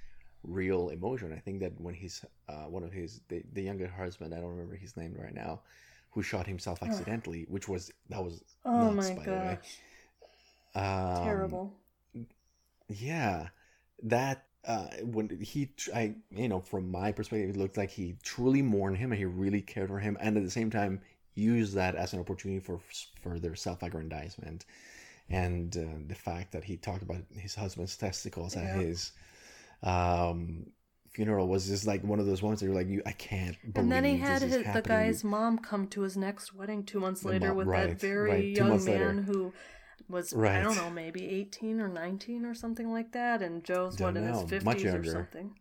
real 0.47 0.89
emotion. 0.89 1.33
I 1.33 1.39
think 1.39 1.61
that 1.61 1.79
when 1.81 1.95
he's 1.95 2.25
uh, 2.49 2.65
one 2.65 2.83
of 2.83 2.93
his 2.93 3.21
the, 3.29 3.43
the 3.53 3.63
younger 3.63 3.87
husband, 3.87 4.33
I 4.33 4.39
don't 4.39 4.51
remember 4.51 4.75
his 4.77 4.97
name 4.97 5.15
right 5.19 5.35
now, 5.35 5.61
who 6.11 6.23
shot 6.23 6.47
himself 6.47 6.83
accidentally, 6.83 7.45
which 7.49 7.67
was 7.69 7.91
that 8.09 8.23
was 8.23 8.43
oh 8.65 8.69
nuts, 8.75 8.91
my 8.91 9.15
by 9.15 9.27
the 9.27 9.37
way. 9.37 9.59
gosh 9.59 9.81
Um, 10.75 11.59
terrible 11.59 11.73
Yeah, 12.89 13.49
that 14.03 14.45
uh, 14.65 14.87
when 15.03 15.39
he, 15.41 15.69
I, 15.93 16.15
you 16.31 16.47
know, 16.47 16.59
from 16.59 16.89
my 16.91 17.11
perspective, 17.11 17.49
it 17.51 17.57
looked 17.57 17.77
like 17.77 17.91
he 17.91 18.17
truly 18.23 18.61
mourned 18.61 18.97
him 18.97 19.11
and 19.11 19.19
he 19.19 19.25
really 19.25 19.61
cared 19.61 19.89
for 19.89 19.99
him, 19.99 20.17
and 20.19 20.37
at 20.37 20.43
the 20.43 20.51
same 20.51 20.69
time 20.69 21.01
used 21.35 21.75
that 21.75 21.95
as 21.95 22.13
an 22.13 22.19
opportunity 22.19 22.59
for 22.59 22.79
further 23.21 23.55
self-aggrandizement. 23.55 24.65
And 25.29 25.77
uh, 25.77 25.99
the 26.07 26.15
fact 26.15 26.53
that 26.53 26.65
he 26.65 26.77
talked 26.77 27.03
about 27.03 27.23
his 27.37 27.55
husband's 27.55 27.97
testicles 27.97 28.55
Yeah. 28.55 28.61
at 28.63 28.69
his 28.71 29.11
um, 29.83 30.67
funeral 31.11 31.47
was 31.47 31.67
just 31.67 31.85
like 31.87 32.03
one 32.03 32.19
of 32.19 32.25
those 32.25 32.41
ones 32.41 32.59
that 32.59 32.65
you're 32.67 32.75
like, 32.75 32.87
you, 32.87 33.01
I 33.05 33.11
can't 33.11 33.55
believe 33.61 33.75
And 33.77 33.91
then 33.91 34.03
he 34.03 34.17
had 34.17 34.41
his, 34.41 34.63
the 34.73 34.81
guy's 34.83 35.23
mom 35.23 35.57
come 35.59 35.87
to 35.89 36.01
his 36.01 36.15
next 36.17 36.53
wedding 36.53 36.83
two 36.83 36.99
months 36.99 37.21
The 37.21 37.29
later 37.29 37.47
mom- 37.49 37.57
with 37.57 37.67
right, 37.67 37.89
that 37.89 37.99
very 37.99 38.29
right, 38.29 38.43
young 38.45 38.69
man 38.69 38.85
later. 38.85 39.11
who 39.23 39.53
was 40.09 40.33
I 40.33 40.61
don't 40.61 40.75
know 40.77 40.89
maybe 40.89 41.27
eighteen 41.27 41.81
or 41.81 41.87
nineteen 41.89 42.45
or 42.45 42.53
something 42.53 42.91
like 42.91 43.11
that, 43.11 43.41
and 43.41 43.63
Joe's 43.63 43.93
what 43.99 44.13
Don't 44.13 44.17
in 44.17 44.23
his 44.23 44.31
know, 44.51 44.59
much 44.63 44.77
fifties 44.83 44.93
or 44.93 45.03
something. 45.03 45.55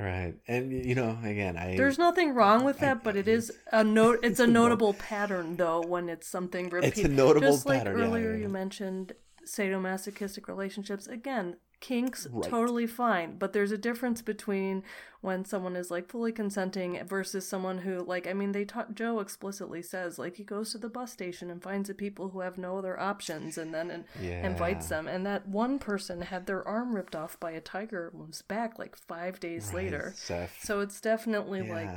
right, 0.00 0.34
and 0.48 0.72
you 0.72 0.94
know, 0.96 1.16
again, 1.22 1.56
I 1.56 1.76
There's 1.76 1.98
nothing 1.98 2.34
wrong 2.34 2.64
with 2.64 2.78
I- 2.82 2.86
that, 2.86 3.04
but 3.04 3.14
it 3.16 3.28
is 3.28 3.52
a 3.72 3.84
note. 3.84 4.20
It's 4.24 4.40
a 4.40 4.46
notable 4.46 4.94
pattern 4.94 5.56
though 5.56 5.80
when 5.86 6.08
it's 6.08 6.26
something 6.26 6.70
repeated. 6.70 6.98
It's 6.98 7.04
a 7.06 7.08
notable 7.08 7.52
Just 7.52 7.66
like 7.66 7.78
pattern, 7.84 7.98
yeah, 7.98 8.04
earlier, 8.06 8.32
yeah, 8.32 8.42
you 8.42 8.48
mentioned 8.48 9.12
sadomasochistic 9.46 10.48
relationships. 10.48 11.06
Again, 11.06 11.56
kinks 11.80 12.26
Right. 12.30 12.48
totally 12.50 12.86
fine, 12.86 13.36
but 13.38 13.52
there's 13.52 13.72
a 13.72 13.78
difference 13.78 14.22
between 14.22 14.82
when 15.22 15.44
someone 15.44 15.76
is 15.76 15.90
like 15.90 16.08
fully 16.08 16.32
consenting 16.32 17.02
versus 17.06 17.46
someone 17.48 17.78
who 17.78 18.02
like 18.02 18.26
I 18.26 18.32
mean 18.32 18.52
they 18.52 18.64
talk 18.64 18.94
Joe 18.94 19.20
explicitly 19.20 19.82
says 19.82 20.18
like 20.18 20.36
he 20.36 20.44
goes 20.44 20.72
to 20.72 20.78
the 20.78 20.88
bus 20.88 21.12
station 21.12 21.50
and 21.50 21.62
finds 21.62 21.88
the 21.88 21.94
people 21.94 22.30
who 22.30 22.40
have 22.40 22.56
no 22.58 22.78
other 22.78 22.98
options 22.98 23.58
and 23.58 23.74
then 23.74 23.90
and 23.90 24.04
invites 24.22 24.88
them 24.88 25.08
and 25.08 25.26
that 25.26 25.48
one 25.48 25.78
person 25.78 26.22
had 26.22 26.46
their 26.46 26.66
arm 26.66 26.94
ripped 26.94 27.16
off 27.16 27.38
by 27.40 27.50
a 27.52 27.60
tiger 27.60 28.08
and 28.14 28.28
was 28.28 28.42
back 28.42 28.78
like 28.78 28.96
5 28.96 29.40
days 29.40 29.66
Right, 29.68 29.84
later. 29.84 30.12
Saff. 30.16 30.50
So 30.60 30.80
it's 30.80 31.00
definitely 31.00 31.62
like 31.62 31.96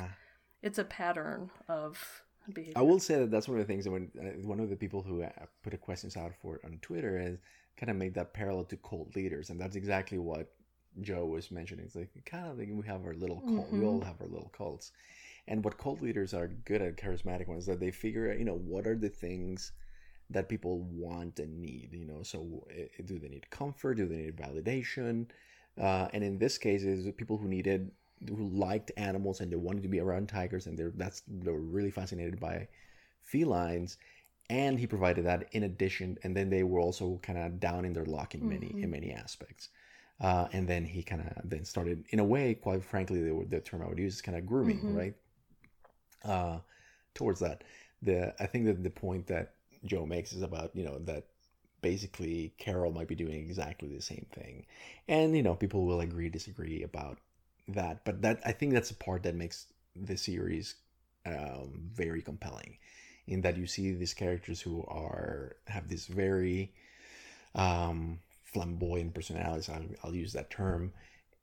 it's 0.61 0.77
a 0.79 0.85
pattern 0.85 1.49
of 1.67 2.23
behavior. 2.53 2.73
I 2.77 2.81
will 2.81 2.99
say 2.99 3.19
that 3.19 3.31
that's 3.31 3.47
one 3.47 3.57
of 3.59 3.65
the 3.65 3.71
things 3.73 3.85
that 3.85 3.91
when 3.91 4.11
uh, 4.19 4.45
one 4.47 4.59
of 4.59 4.69
the 4.69 4.75
people 4.75 5.01
who 5.01 5.23
uh, 5.23 5.29
put 5.63 5.71
the 5.71 5.77
questions 5.77 6.17
out 6.17 6.33
for 6.41 6.59
on 6.65 6.79
Twitter 6.81 7.17
is 7.17 7.39
kind 7.77 7.89
of 7.89 7.95
made 7.95 8.13
that 8.15 8.33
parallel 8.33 8.65
to 8.65 8.77
cult 8.77 9.15
leaders, 9.15 9.49
and 9.49 9.59
that's 9.59 9.75
exactly 9.75 10.17
what 10.17 10.53
Joe 11.01 11.25
was 11.25 11.51
mentioning. 11.51 11.85
It's 11.85 11.95
like 11.95 12.09
kind 12.25 12.47
of 12.47 12.57
like 12.57 12.69
we 12.71 12.85
have 12.87 13.05
our 13.05 13.13
little 13.13 13.41
cult. 13.41 13.71
We 13.71 13.83
all 13.83 14.01
have 14.01 14.21
our 14.21 14.27
little 14.27 14.51
cults, 14.55 14.91
and 15.47 15.63
what 15.63 15.77
cult 15.77 16.01
leaders 16.01 16.33
are 16.33 16.47
good 16.47 16.81
at, 16.81 16.97
charismatic 16.97 17.47
ones, 17.47 17.65
that 17.65 17.79
they 17.79 17.91
figure 17.91 18.31
out, 18.31 18.39
you 18.39 18.45
know, 18.45 18.57
what 18.57 18.87
are 18.87 18.95
the 18.95 19.09
things 19.09 19.71
that 20.29 20.49
people 20.49 20.79
want 20.91 21.39
and 21.39 21.61
need. 21.61 21.89
You 21.93 22.05
know, 22.05 22.23
so 22.23 22.65
uh, 22.71 23.03
do 23.05 23.19
they 23.19 23.29
need 23.29 23.49
comfort? 23.49 23.95
Do 23.95 24.07
they 24.07 24.15
need 24.17 24.37
validation? 24.37 25.27
Uh, 25.79 26.07
and 26.13 26.23
in 26.23 26.37
this 26.37 26.57
case, 26.57 26.83
is 26.83 27.11
people 27.17 27.37
who 27.37 27.47
needed 27.47 27.91
who 28.29 28.47
liked 28.49 28.91
animals 28.97 29.41
and 29.41 29.51
they 29.51 29.55
wanted 29.55 29.83
to 29.83 29.89
be 29.89 29.99
around 29.99 30.29
tigers 30.29 30.67
and 30.67 30.77
they're 30.77 30.93
that's 30.95 31.23
they 31.27 31.51
were 31.51 31.59
really 31.59 31.91
fascinated 31.91 32.39
by 32.39 32.67
felines 33.21 33.97
and 34.53 34.79
he 34.79 34.87
provided 34.87 35.25
that 35.25 35.41
in 35.53 35.63
addition 35.63 36.17
and 36.23 36.35
then 36.37 36.49
they 36.49 36.63
were 36.63 36.79
also 36.79 37.19
kind 37.23 37.39
of 37.39 37.59
down 37.59 37.85
in 37.85 37.93
their 37.93 38.05
luck 38.17 38.35
in 38.35 38.47
many 38.47 38.75
in 38.81 38.89
many 38.91 39.11
aspects. 39.13 39.69
Uh, 40.21 40.47
and 40.53 40.67
then 40.67 40.85
he 40.85 41.01
kind 41.03 41.21
of 41.21 41.49
then 41.49 41.65
started 41.65 42.05
in 42.11 42.19
a 42.19 42.23
way 42.33 42.53
quite 42.65 42.83
frankly 42.83 43.21
the, 43.21 43.45
the 43.49 43.59
term 43.61 43.81
i 43.83 43.87
would 43.87 43.99
use 43.99 44.15
is 44.15 44.21
kind 44.21 44.37
of 44.37 44.45
grooming 44.45 44.83
Mhm. 44.83 44.95
right? 44.99 45.15
Uh, 46.23 46.59
towards 47.13 47.39
that. 47.41 47.63
The 48.01 48.33
i 48.39 48.45
think 48.47 48.65
that 48.65 48.83
the 48.83 48.89
point 48.89 49.27
that 49.27 49.53
joe 49.85 50.05
makes 50.05 50.33
is 50.33 50.41
about 50.41 50.71
you 50.75 50.83
know 50.85 50.99
that 50.99 51.25
basically 51.81 52.53
carol 52.57 52.91
might 52.91 53.07
be 53.07 53.15
doing 53.15 53.39
exactly 53.45 53.89
the 53.89 54.01
same 54.01 54.25
thing. 54.31 54.65
And 55.07 55.35
you 55.35 55.43
know 55.43 55.55
people 55.55 55.85
will 55.85 56.01
agree 56.01 56.29
disagree 56.29 56.83
about 56.83 57.19
that 57.69 58.03
but 58.05 58.21
that 58.23 58.41
i 58.45 58.51
think 58.53 58.73
that's 58.73 58.89
the 58.89 58.95
part 58.95 59.23
that 59.23 59.35
makes 59.35 59.67
the 59.95 60.17
series 60.17 60.75
um, 61.25 61.89
very 61.93 62.21
compelling 62.21 62.77
in 63.27 63.41
that 63.41 63.57
you 63.57 63.67
see 63.67 63.93
these 63.93 64.13
characters 64.13 64.61
who 64.61 64.83
are 64.87 65.55
have 65.67 65.87
this 65.87 66.07
very 66.07 66.71
um, 67.55 68.19
flamboyant 68.43 69.13
personalities. 69.13 69.69
I'll, 69.69 69.85
I'll 70.03 70.15
use 70.15 70.33
that 70.33 70.49
term, 70.49 70.91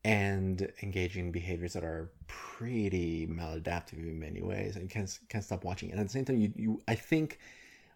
and 0.05 0.71
engaging 0.83 1.27
in 1.27 1.33
behaviors 1.33 1.73
that 1.73 1.85
are 1.85 2.11
pretty 2.27 3.27
maladaptive 3.27 3.99
in 3.99 4.19
many 4.19 4.43
ways, 4.43 4.77
and 4.77 4.91
can't 4.91 5.19
can't 5.29 5.45
stop 5.45 5.65
watching. 5.65 5.91
And 5.91 6.01
at 6.01 6.07
the 6.07 6.13
same 6.13 6.25
time, 6.25 6.39
you, 6.39 6.53
you 6.57 6.83
I 6.89 6.95
think 6.95 7.39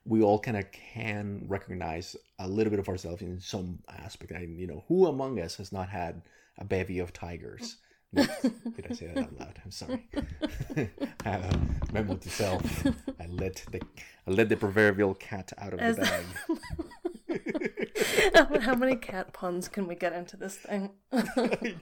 we 0.07 0.23
all 0.23 0.39
kind 0.39 0.57
of 0.57 0.71
can 0.71 1.45
recognize 1.49 2.15
a 2.39 2.47
little 2.47 2.71
bit 2.71 2.79
of 2.79 2.89
ourselves 2.89 3.23
in 3.23 3.41
some 3.41 3.79
aspect. 3.89 4.33
And 4.33 4.59
you 4.59 4.67
know, 4.67 4.85
who 4.89 5.07
among 5.07 5.41
us 5.41 5.57
has 5.57 5.73
not 5.73 5.89
had 5.89 6.23
a 6.59 6.65
bevy 6.65 6.99
of 6.99 7.13
tigers? 7.13 7.77
Did 8.15 8.87
I 8.91 8.95
say 8.95 9.07
that 9.09 9.19
out 9.19 9.39
loud? 9.39 9.59
I'm 9.65 9.71
sorry. 9.71 10.07
uh, 11.27 11.57
memo 11.93 12.17
to 12.17 12.31
self. 12.31 12.87
I 12.87 13.27
let 13.29 13.65
the 13.71 13.81
I 14.27 14.31
let 14.31 14.49
the 14.49 14.57
proverbial 14.57 15.15
cat 15.15 15.53
out 15.59 15.75
of 15.75 15.81
the 15.81 16.03
bag. 16.03 16.25
How 18.63 18.75
many 18.75 18.97
cat 18.97 19.33
puns 19.33 19.69
can 19.69 19.87
we 19.87 19.95
get 19.95 20.13
into 20.13 20.37
this 20.37 20.57
thing? 20.57 20.91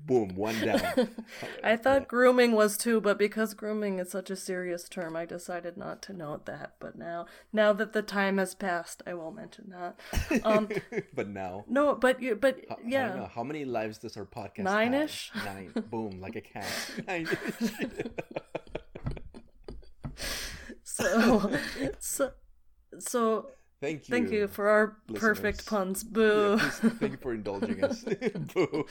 Boom, 0.00 0.34
one 0.34 0.58
down. 0.60 1.08
I 1.62 1.76
thought 1.76 2.08
grooming 2.08 2.52
was 2.52 2.76
too, 2.76 3.00
but 3.00 3.18
because 3.18 3.54
grooming 3.54 3.98
is 3.98 4.10
such 4.10 4.30
a 4.30 4.36
serious 4.36 4.88
term, 4.88 5.16
I 5.16 5.24
decided 5.24 5.76
not 5.76 6.02
to 6.02 6.12
note 6.12 6.46
that. 6.46 6.74
But 6.80 6.96
now, 6.96 7.26
now 7.52 7.72
that 7.72 7.92
the 7.92 8.02
time 8.02 8.38
has 8.38 8.54
passed, 8.54 9.02
I 9.06 9.14
will 9.14 9.30
mention 9.32 9.70
that. 9.70 9.98
Um, 10.44 10.68
but 11.14 11.28
now, 11.28 11.64
no, 11.68 11.94
but 11.94 12.20
you, 12.22 12.34
but 12.36 12.66
don't 12.68 12.88
yeah, 12.88 13.28
how 13.28 13.42
many 13.42 13.64
lives 13.64 13.98
does 13.98 14.16
our 14.16 14.26
podcast 14.26 14.64
Nine-ish? 14.64 15.30
have? 15.34 15.44
Nine. 15.44 15.72
Boom, 15.90 16.20
like 16.20 16.36
a 16.36 16.40
cat. 16.40 16.66
Nine-ish. 17.06 17.70
so, 20.82 21.50
so, 21.98 22.32
so. 22.98 23.50
Thank 23.80 24.08
you. 24.08 24.12
Thank 24.14 24.30
you 24.30 24.48
for 24.48 24.68
our 24.68 24.96
perfect 25.14 25.66
puns. 25.66 26.02
Boo. 26.02 26.56
Yeah, 26.58 26.70
thank 26.70 27.12
you 27.12 27.18
for 27.18 27.34
indulging 27.34 27.84
us. 27.84 28.04
Boo. 28.54 28.86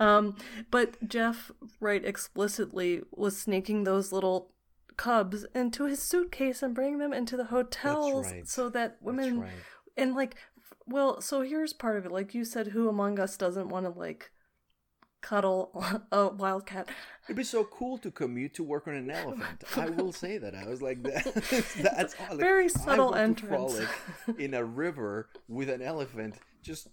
Um, 0.00 0.36
but 0.70 1.06
Jeff, 1.06 1.50
right 1.80 2.02
explicitly, 2.04 3.02
was 3.10 3.38
sneaking 3.38 3.84
those 3.84 4.10
little 4.10 4.52
cubs 4.96 5.44
into 5.54 5.84
his 5.84 6.00
suitcase 6.00 6.62
and 6.62 6.74
bringing 6.74 6.98
them 6.98 7.12
into 7.12 7.36
the 7.36 7.46
hotels 7.46 8.30
right. 8.30 8.48
so 8.48 8.68
that 8.70 8.92
That's 8.92 9.02
women 9.02 9.40
right. 9.40 9.50
and 9.96 10.14
like, 10.14 10.36
well, 10.86 11.20
so 11.20 11.42
here's 11.42 11.72
part 11.72 11.96
of 11.98 12.06
it. 12.06 12.12
Like 12.12 12.34
you 12.34 12.44
said, 12.44 12.68
who 12.68 12.88
among 12.88 13.18
us 13.18 13.36
doesn't 13.36 13.68
want 13.68 13.84
to 13.86 13.90
like 13.98 14.30
cuddle 15.22 15.70
a 16.12 16.28
wildcat? 16.28 16.88
It'd 17.26 17.36
be 17.36 17.44
so 17.44 17.64
cool 17.64 17.98
to 17.98 18.10
commute 18.10 18.54
to 18.54 18.64
work 18.64 18.88
on 18.88 18.94
an 18.94 19.10
elephant. 19.22 19.64
I 19.76 19.88
will 19.90 20.12
say 20.12 20.38
that. 20.38 20.54
I 20.54 20.66
was 20.66 20.82
like, 20.82 21.02
that, 21.04 21.24
that's. 21.80 22.14
Like, 22.18 22.38
Very 22.38 22.68
subtle 22.68 23.14
entrance. 23.14 23.80
in 24.38 24.54
a 24.54 24.64
river 24.64 25.28
with 25.48 25.70
an 25.70 25.82
elephant 25.82 26.34
just 26.62 26.88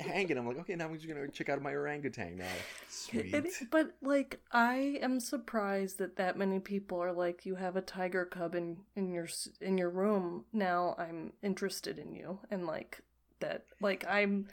hanging. 0.00 0.36
I'm 0.38 0.46
like, 0.46 0.58
okay, 0.58 0.74
now 0.74 0.86
I'm 0.86 0.94
just 0.94 1.06
gonna 1.06 1.28
check 1.28 1.48
out 1.48 1.62
my 1.62 1.72
orangutan 1.72 2.36
now. 2.38 2.44
Sweet. 2.88 3.34
It, 3.34 3.46
but 3.70 3.94
like, 4.02 4.40
I 4.50 4.98
am 5.02 5.20
surprised 5.20 5.98
that 5.98 6.16
that 6.16 6.36
many 6.36 6.58
people 6.60 6.98
are 7.00 7.12
like, 7.12 7.46
you 7.46 7.54
have 7.56 7.76
a 7.76 7.80
tiger 7.82 8.24
cub 8.24 8.54
in 8.54 8.78
in 8.96 9.12
your 9.12 9.28
in 9.60 9.78
your 9.78 9.90
room. 9.90 10.44
Now 10.52 10.96
I'm 10.98 11.32
interested 11.42 11.98
in 11.98 12.14
you, 12.14 12.40
and 12.50 12.66
like 12.66 13.00
that, 13.40 13.66
like 13.80 14.04
I'm, 14.08 14.48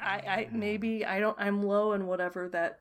I 0.00 0.14
I 0.14 0.48
maybe 0.52 1.04
I 1.04 1.20
don't 1.20 1.36
I'm 1.38 1.62
low 1.62 1.92
in 1.92 2.06
whatever 2.06 2.48
that 2.50 2.80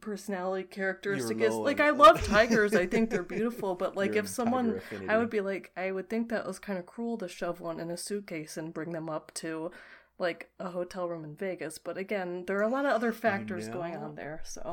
personality 0.00 0.68
characteristic 0.68 1.40
is. 1.40 1.54
Like 1.54 1.80
I 1.80 1.90
love 1.90 2.22
tigers, 2.26 2.74
I 2.74 2.86
think 2.86 3.10
they're 3.10 3.22
beautiful, 3.22 3.74
but 3.74 3.96
like 3.96 4.14
You're 4.14 4.24
if 4.24 4.28
someone. 4.28 4.80
I 5.08 5.18
would 5.18 5.30
be 5.30 5.40
like, 5.40 5.72
I 5.76 5.90
would 5.90 6.08
think 6.08 6.28
that 6.28 6.46
was 6.46 6.58
kind 6.58 6.78
of 6.78 6.86
cruel 6.86 7.18
to 7.18 7.28
shove 7.28 7.60
one 7.60 7.80
in 7.80 7.90
a 7.90 7.96
suitcase 7.96 8.56
and 8.56 8.72
bring 8.74 8.92
them 8.92 9.08
up 9.08 9.32
to. 9.34 9.70
Like 10.18 10.48
a 10.58 10.70
hotel 10.70 11.10
room 11.10 11.24
in 11.24 11.34
Vegas, 11.34 11.76
but 11.76 11.98
again, 11.98 12.44
there 12.46 12.56
are 12.58 12.62
a 12.62 12.68
lot 12.70 12.86
of 12.86 12.92
other 12.92 13.12
factors 13.12 13.68
going 13.68 13.94
on 13.96 14.14
there. 14.14 14.40
So 14.44 14.70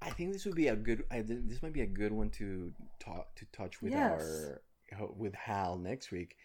I 0.00 0.08
think 0.08 0.32
this 0.32 0.46
would 0.46 0.54
be 0.54 0.68
a 0.68 0.76
good. 0.76 1.04
I, 1.10 1.20
this 1.20 1.62
might 1.62 1.74
be 1.74 1.82
a 1.82 1.86
good 1.86 2.12
one 2.12 2.30
to 2.30 2.72
talk 2.98 3.34
to 3.34 3.44
touch 3.52 3.82
with 3.82 3.92
Yes. 3.92 4.22
our 4.98 5.12
with 5.18 5.34
Hal 5.34 5.76
next 5.76 6.10
week, 6.12 6.36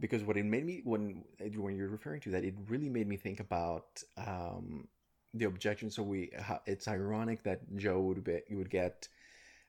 because 0.00 0.22
what 0.22 0.36
it 0.36 0.44
made 0.44 0.64
me 0.64 0.80
when 0.84 1.24
when 1.56 1.76
you're 1.76 1.88
referring 1.88 2.20
to 2.22 2.30
that, 2.30 2.44
it 2.44 2.54
really 2.68 2.88
made 2.88 3.06
me 3.08 3.16
think 3.16 3.40
about 3.40 4.02
um, 4.16 4.88
the 5.32 5.46
objection. 5.46 5.90
So 5.90 6.02
we, 6.02 6.30
it's 6.66 6.88
ironic 6.88 7.42
that 7.44 7.60
Joe 7.76 8.00
would 8.00 8.24
be, 8.24 8.40
would 8.50 8.70
get. 8.70 9.08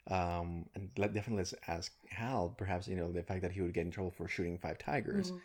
Um, 0.09 0.67
and 0.75 0.91
let, 0.97 1.13
definitely 1.13 1.38
let's 1.38 1.55
ask 1.67 1.91
Hal. 2.11 2.53
Perhaps 2.55 2.88
you 2.88 2.95
know 2.95 3.11
the 3.11 3.23
fact 3.23 3.41
that 3.41 3.51
he 3.51 3.61
would 3.61 3.73
get 3.73 3.85
in 3.85 3.91
trouble 3.91 4.11
for 4.11 4.27
shooting 4.27 4.57
five 4.59 4.77
tigers, 4.77 5.31
Mhm. 5.31 5.39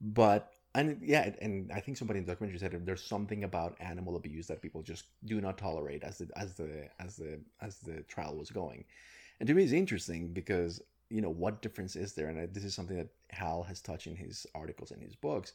but 0.00 0.52
and 0.74 0.98
yeah, 1.02 1.30
and 1.42 1.70
I 1.72 1.80
think 1.80 1.96
somebody 1.98 2.18
in 2.18 2.24
the 2.24 2.32
documentary 2.32 2.58
said 2.58 2.86
there's 2.86 3.04
something 3.04 3.44
about 3.44 3.76
animal 3.80 4.16
abuse 4.16 4.46
that 4.46 4.62
people 4.62 4.82
just 4.82 5.06
do 5.24 5.40
not 5.40 5.58
tolerate 5.58 6.04
as 6.04 6.18
the 6.18 6.28
as 6.36 6.54
the 6.54 6.88
as 6.98 7.16
the 7.16 7.40
as 7.60 7.80
the 7.80 8.02
trial 8.04 8.36
was 8.36 8.50
going, 8.50 8.84
and 9.40 9.46
to 9.46 9.54
me 9.54 9.62
it's 9.62 9.72
interesting 9.72 10.32
because 10.32 10.80
you 11.10 11.20
know 11.20 11.30
what 11.30 11.62
difference 11.62 11.96
is 11.96 12.14
there, 12.14 12.28
and 12.28 12.52
this 12.54 12.64
is 12.64 12.74
something 12.74 12.96
that 12.96 13.08
Hal 13.30 13.62
has 13.64 13.80
touched 13.80 14.06
in 14.06 14.16
his 14.16 14.46
articles 14.54 14.90
and 14.90 15.02
his 15.02 15.16
books, 15.16 15.52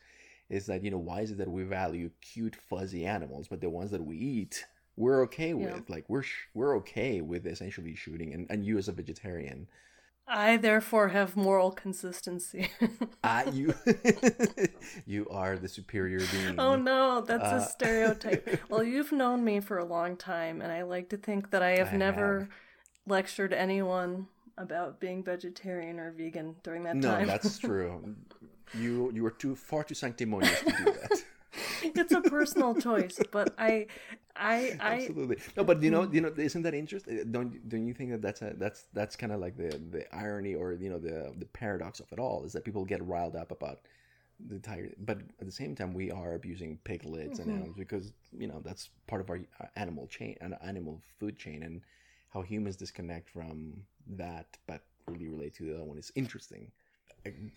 is 0.49 0.65
that 0.67 0.83
you 0.83 0.91
know 0.91 0.97
why 0.97 1.21
is 1.21 1.31
it 1.31 1.37
that 1.39 1.49
we 1.51 1.63
value 1.63 2.09
cute 2.21 2.55
fuzzy 2.55 3.05
animals, 3.05 3.47
but 3.47 3.61
the 3.61 3.69
ones 3.69 3.91
that 3.91 4.03
we 4.03 4.17
eat 4.17 4.65
we're 4.95 5.23
okay 5.23 5.53
with, 5.55 5.71
Yeah. 5.71 5.79
like 5.89 6.05
we're 6.07 6.21
sh- 6.23 6.47
we're 6.53 6.77
okay 6.77 7.21
with 7.21 7.47
essentially 7.47 7.95
shooting, 7.95 8.33
and, 8.33 8.47
and 8.49 8.65
you 8.65 8.77
as 8.77 8.87
a 8.87 8.91
vegetarian. 8.91 9.67
I 10.27 10.57
therefore 10.57 11.09
have 11.09 11.35
moral 11.37 11.71
consistency. 11.71 12.69
Ah, 13.23 13.43
you, 13.51 13.73
you 15.05 15.27
are 15.29 15.57
the 15.57 15.67
superior 15.69 16.19
being. 16.31 16.55
oh 16.57 16.75
no, 16.75 17.21
that's 17.21 17.51
Uh, 17.51 17.55
a 17.55 17.61
stereotype. 17.61 18.47
well, 18.69 18.83
you've 18.83 19.11
known 19.11 19.43
me 19.43 19.59
for 19.59 19.77
a 19.77 19.85
long 19.85 20.17
time, 20.17 20.61
and 20.61 20.71
I 20.71 20.83
like 20.83 21.09
to 21.09 21.17
think 21.17 21.51
that 21.51 21.61
I 21.63 21.71
have 21.77 21.93
I 21.93 21.97
never 21.97 22.39
have. 22.39 22.49
lectured 23.07 23.53
anyone 23.53 24.27
about 24.57 24.99
being 24.99 25.23
vegetarian 25.23 25.99
or 25.99 26.11
vegan 26.11 26.55
during 26.63 26.83
that 26.83 26.95
No, 26.95 27.11
time. 27.11 27.21
No, 27.21 27.25
that's 27.27 27.57
true. 27.69 28.15
You 28.73 29.11
you 29.13 29.23
were 29.23 29.31
too 29.31 29.55
far 29.55 29.83
too 29.83 29.95
sanctimonious 29.95 30.59
to 30.61 30.71
do 30.71 30.83
that. 30.85 31.23
it's 31.83 32.11
a 32.11 32.21
personal 32.21 32.73
choice, 32.75 33.19
but 33.31 33.53
I, 33.57 33.87
I, 34.35 34.77
I. 34.79 34.93
Absolutely. 34.95 35.37
No, 35.55 35.63
but 35.63 35.81
you 35.83 35.91
know, 35.91 36.09
you 36.11 36.21
know, 36.21 36.33
isn't 36.35 36.63
that 36.63 36.73
interesting? 36.73 37.31
Don't 37.31 37.67
don't 37.69 37.85
you 37.85 37.93
think 37.93 38.11
that 38.11 38.21
that's 38.21 38.41
a 38.41 38.53
that's 38.57 38.85
that's 38.93 39.15
kind 39.15 39.31
of 39.31 39.39
like 39.39 39.57
the 39.57 39.79
the 39.91 40.15
irony 40.15 40.55
or 40.55 40.73
you 40.73 40.89
know 40.89 40.97
the 40.97 41.33
the 41.37 41.45
paradox 41.45 41.99
of 41.99 42.11
it 42.11 42.19
all 42.19 42.43
is 42.45 42.53
that 42.53 42.63
people 42.63 42.85
get 42.85 43.05
riled 43.05 43.35
up 43.35 43.51
about 43.51 43.81
the 44.49 44.59
tiger, 44.59 44.89
but 44.97 45.19
at 45.39 45.45
the 45.45 45.51
same 45.51 45.75
time 45.75 45.93
we 45.93 46.11
are 46.11 46.33
abusing 46.33 46.79
piglets 46.83 47.39
and 47.39 47.49
animals 47.51 47.75
because 47.77 48.13
you 48.37 48.47
know 48.47 48.61
that's 48.65 48.89
part 49.07 49.21
of 49.21 49.29
our 49.29 49.39
uh, 49.61 49.65
animal 49.75 50.07
chain, 50.07 50.35
an 50.41 50.55
animal 50.65 51.01
food 51.19 51.37
chain, 51.37 51.61
and 51.63 51.81
how 52.33 52.41
humans 52.41 52.75
disconnect 52.75 53.29
from 53.29 53.83
that, 54.17 54.57
but 54.67 54.81
really 55.07 55.27
relate 55.27 55.53
to 55.55 55.63
the 55.65 55.75
other 55.75 55.83
one 55.83 55.97
is 55.97 56.11
interesting. 56.15 56.71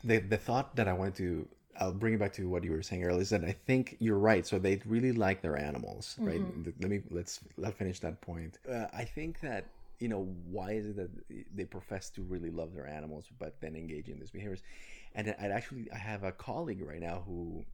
The 0.05 0.19
the 0.19 0.37
thought 0.37 0.77
that 0.77 0.89
I 0.89 0.93
wanted 0.93 1.17
to 1.17 1.49
I'll 1.79 1.93
bring 1.93 2.15
it 2.15 2.21
back 2.21 2.33
to 2.35 2.49
what 2.49 2.65
you 2.65 2.71
were 2.73 2.83
saying 2.83 3.05
earlier. 3.05 3.21
Is 3.23 3.31
that 3.31 3.45
I 3.45 3.53
think 3.53 3.97
you're 3.99 4.19
right. 4.19 4.47
So 4.47 4.59
they 4.59 4.81
really 4.87 5.13
like 5.13 5.43
their 5.43 5.57
animals, 5.57 6.19
right? 6.23 6.41
Th- 6.65 6.77
Let 6.81 6.91
me 6.91 7.01
let's 7.11 7.41
let 7.57 7.75
finish 7.77 8.01
that 8.01 8.21
point. 8.21 8.59
Uh, 8.71 8.87
I 8.95 9.05
think 9.05 9.41
that 9.41 9.67
you 9.99 10.09
know 10.09 10.25
why 10.51 10.73
is 10.73 10.87
it 10.87 10.97
that 10.97 11.11
they 11.55 11.65
profess 11.65 12.11
to 12.11 12.23
really 12.23 12.51
love 12.51 12.75
their 12.75 12.87
animals, 12.87 13.29
but 13.39 13.61
then 13.61 13.77
engage 13.77 14.09
in 14.09 14.19
these 14.21 14.31
behaviors? 14.31 14.63
And 15.15 15.35
I 15.41 15.49
actually 15.49 15.91
I 15.93 15.99
have 15.99 16.25
a 16.25 16.33
colleague 16.33 16.83
right 16.87 17.01
now 17.01 17.23
who 17.27 17.65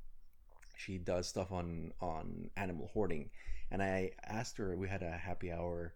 she 0.76 0.98
does 0.98 1.26
stuff 1.28 1.52
on 1.52 1.92
on 2.00 2.50
animal 2.56 2.90
hoarding, 2.92 3.30
and 3.70 3.82
I 3.82 4.12
asked 4.26 4.58
her. 4.58 4.76
We 4.76 4.88
had 4.88 5.02
a 5.02 5.11
happy 5.11 5.52
hour 5.52 5.94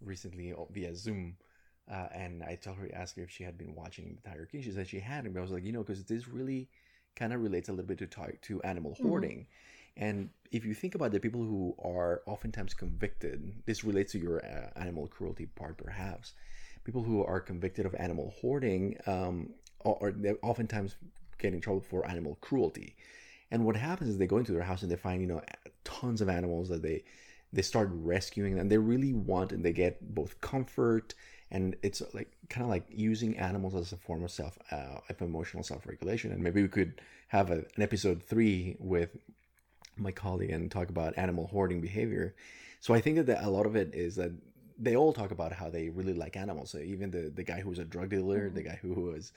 recently 0.00 0.54
via 0.70 0.94
Zoom. 0.94 1.36
Uh, 1.90 2.08
and 2.12 2.42
I 2.42 2.56
told 2.56 2.78
her, 2.78 2.88
I 2.92 2.98
asked 2.98 3.16
her 3.16 3.22
if 3.22 3.30
she 3.30 3.44
had 3.44 3.56
been 3.56 3.74
watching 3.74 4.18
the 4.22 4.28
Tiger 4.28 4.46
King. 4.46 4.62
She 4.62 4.72
said 4.72 4.88
she 4.88 5.00
hadn't. 5.00 5.32
But 5.32 5.40
I 5.40 5.42
was 5.42 5.52
like, 5.52 5.64
you 5.64 5.72
know, 5.72 5.82
because 5.82 6.04
this 6.04 6.28
really 6.28 6.68
kind 7.14 7.32
of 7.32 7.40
relates 7.40 7.68
a 7.68 7.72
little 7.72 7.86
bit 7.86 7.98
to 7.98 8.32
to 8.42 8.62
animal 8.62 8.96
hoarding. 9.00 9.46
And 9.96 10.30
if 10.52 10.64
you 10.64 10.74
think 10.74 10.94
about 10.94 11.12
the 11.12 11.20
people 11.20 11.40
who 11.40 11.74
are 11.82 12.22
oftentimes 12.26 12.74
convicted, 12.74 13.62
this 13.64 13.82
relates 13.84 14.12
to 14.12 14.18
your 14.18 14.44
uh, 14.44 14.78
animal 14.78 15.06
cruelty 15.06 15.46
part, 15.46 15.78
perhaps. 15.78 16.34
People 16.84 17.02
who 17.02 17.24
are 17.24 17.40
convicted 17.40 17.86
of 17.86 17.94
animal 17.94 18.34
hoarding, 18.40 18.96
um, 19.06 19.50
or, 19.80 19.96
or 20.00 20.12
they 20.12 20.32
oftentimes 20.42 20.96
get 21.38 21.54
in 21.54 21.60
trouble 21.60 21.80
for 21.80 22.06
animal 22.06 22.36
cruelty. 22.40 22.96
And 23.50 23.64
what 23.64 23.76
happens 23.76 24.10
is 24.10 24.18
they 24.18 24.26
go 24.26 24.38
into 24.38 24.52
their 24.52 24.62
house 24.62 24.82
and 24.82 24.90
they 24.90 24.96
find, 24.96 25.20
you 25.20 25.28
know, 25.28 25.40
tons 25.84 26.20
of 26.20 26.28
animals 26.28 26.68
that 26.68 26.82
they 26.82 27.04
they 27.52 27.62
start 27.62 27.88
rescuing 27.92 28.58
and 28.58 28.70
they 28.70 28.76
really 28.76 29.14
want 29.14 29.52
and 29.52 29.64
they 29.64 29.72
get 29.72 30.14
both 30.14 30.40
comfort 30.40 31.14
and 31.50 31.76
it's 31.82 32.02
like 32.14 32.32
kind 32.48 32.64
of 32.64 32.70
like 32.70 32.84
using 32.90 33.36
animals 33.38 33.74
as 33.74 33.92
a 33.92 33.96
form 33.96 34.24
of 34.24 34.30
self 34.30 34.58
uh, 34.72 34.98
of 35.08 35.20
emotional 35.20 35.62
self-regulation 35.62 36.32
and 36.32 36.42
maybe 36.42 36.62
we 36.62 36.68
could 36.68 37.00
have 37.28 37.50
a, 37.50 37.58
an 37.76 37.82
episode 37.82 38.22
three 38.22 38.76
with 38.78 39.16
my 39.96 40.10
colleague 40.12 40.50
and 40.50 40.70
talk 40.70 40.90
about 40.90 41.16
animal 41.16 41.46
hoarding 41.48 41.80
behavior 41.80 42.34
so 42.80 42.94
i 42.94 43.00
think 43.00 43.16
that 43.16 43.26
the, 43.26 43.46
a 43.46 43.48
lot 43.48 43.66
of 43.66 43.76
it 43.76 43.94
is 43.94 44.16
that 44.16 44.32
they 44.78 44.94
all 44.94 45.12
talk 45.12 45.30
about 45.30 45.52
how 45.54 45.70
they 45.70 45.88
really 45.88 46.12
like 46.12 46.36
animals. 46.36 46.68
So 46.70 46.78
even 46.80 47.10
the 47.10 47.30
the 47.34 47.42
guy 47.42 47.60
who 47.60 47.70
was 47.70 47.78
a 47.78 47.84
drug 47.84 48.10
dealer, 48.10 48.50
the 48.50 48.60
Mhm. 48.60 48.64
guy 48.66 48.78
who 48.82 48.92
was 48.92 49.32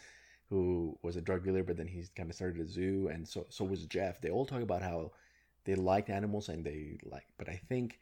who 0.50 0.98
was 1.02 1.16
a 1.16 1.22
drug 1.22 1.46
dealer, 1.46 1.64
but 1.64 1.78
then 1.78 1.88
he's 1.88 2.10
kind 2.10 2.30
of 2.30 2.36
started 2.36 2.60
a 2.62 2.68
zoo, 2.68 3.08
and 3.08 3.26
so 3.26 3.46
so 3.50 3.64
was 3.64 3.86
Jeff. 3.86 4.20
They 4.20 4.32
all 4.32 4.46
talk 4.46 4.62
about 4.62 4.82
how 4.82 5.12
they 5.64 5.76
liked 5.76 6.10
animals 6.10 6.50
and 6.50 6.66
they 6.66 6.98
like, 7.06 7.28
but 7.38 7.48
I 7.48 7.56
think 7.70 8.00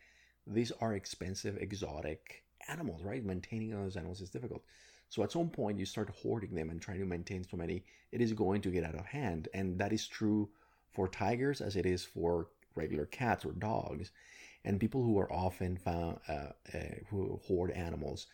these 0.48 0.72
are 0.82 0.93
expensive, 0.96 1.58
exotic 1.58 2.43
animals, 2.67 3.03
right? 3.03 3.23
Maintaining 3.23 3.71
those 3.71 3.95
animals 3.95 4.21
is 4.21 4.30
difficult. 4.30 4.63
So 5.10 5.23
at 5.23 5.32
some 5.32 5.49
point, 5.49 5.80
you 5.80 5.86
start 5.86 6.10
hoarding 6.21 6.53
them 6.53 6.69
and 6.69 6.82
trying 6.82 6.99
to 6.99 7.06
maintain 7.06 7.43
so 7.43 7.58
many, 7.58 7.84
it 8.12 8.21
is 8.21 8.34
going 8.34 8.62
to 8.62 8.71
get 8.71 8.84
out 8.84 8.95
of 8.95 9.06
hand, 9.06 9.47
and 9.53 9.80
that 9.80 9.93
is 9.93 10.08
true 10.08 10.49
for 10.91 11.08
tigers 11.08 11.62
as 11.62 11.75
it 11.75 11.86
is 11.86 12.03
for 12.03 12.47
regular 12.75 13.06
cats 13.06 13.45
or 13.45 13.53
dogs. 13.53 14.12
And 14.65 14.80
people 14.80 15.03
who 15.03 15.17
are 15.17 15.32
often 15.32 15.77
found 15.77 16.19
uh, 16.27 16.51
uh, 16.73 16.80
who 17.10 17.39
hoard 17.47 17.71
animals, 17.71 18.27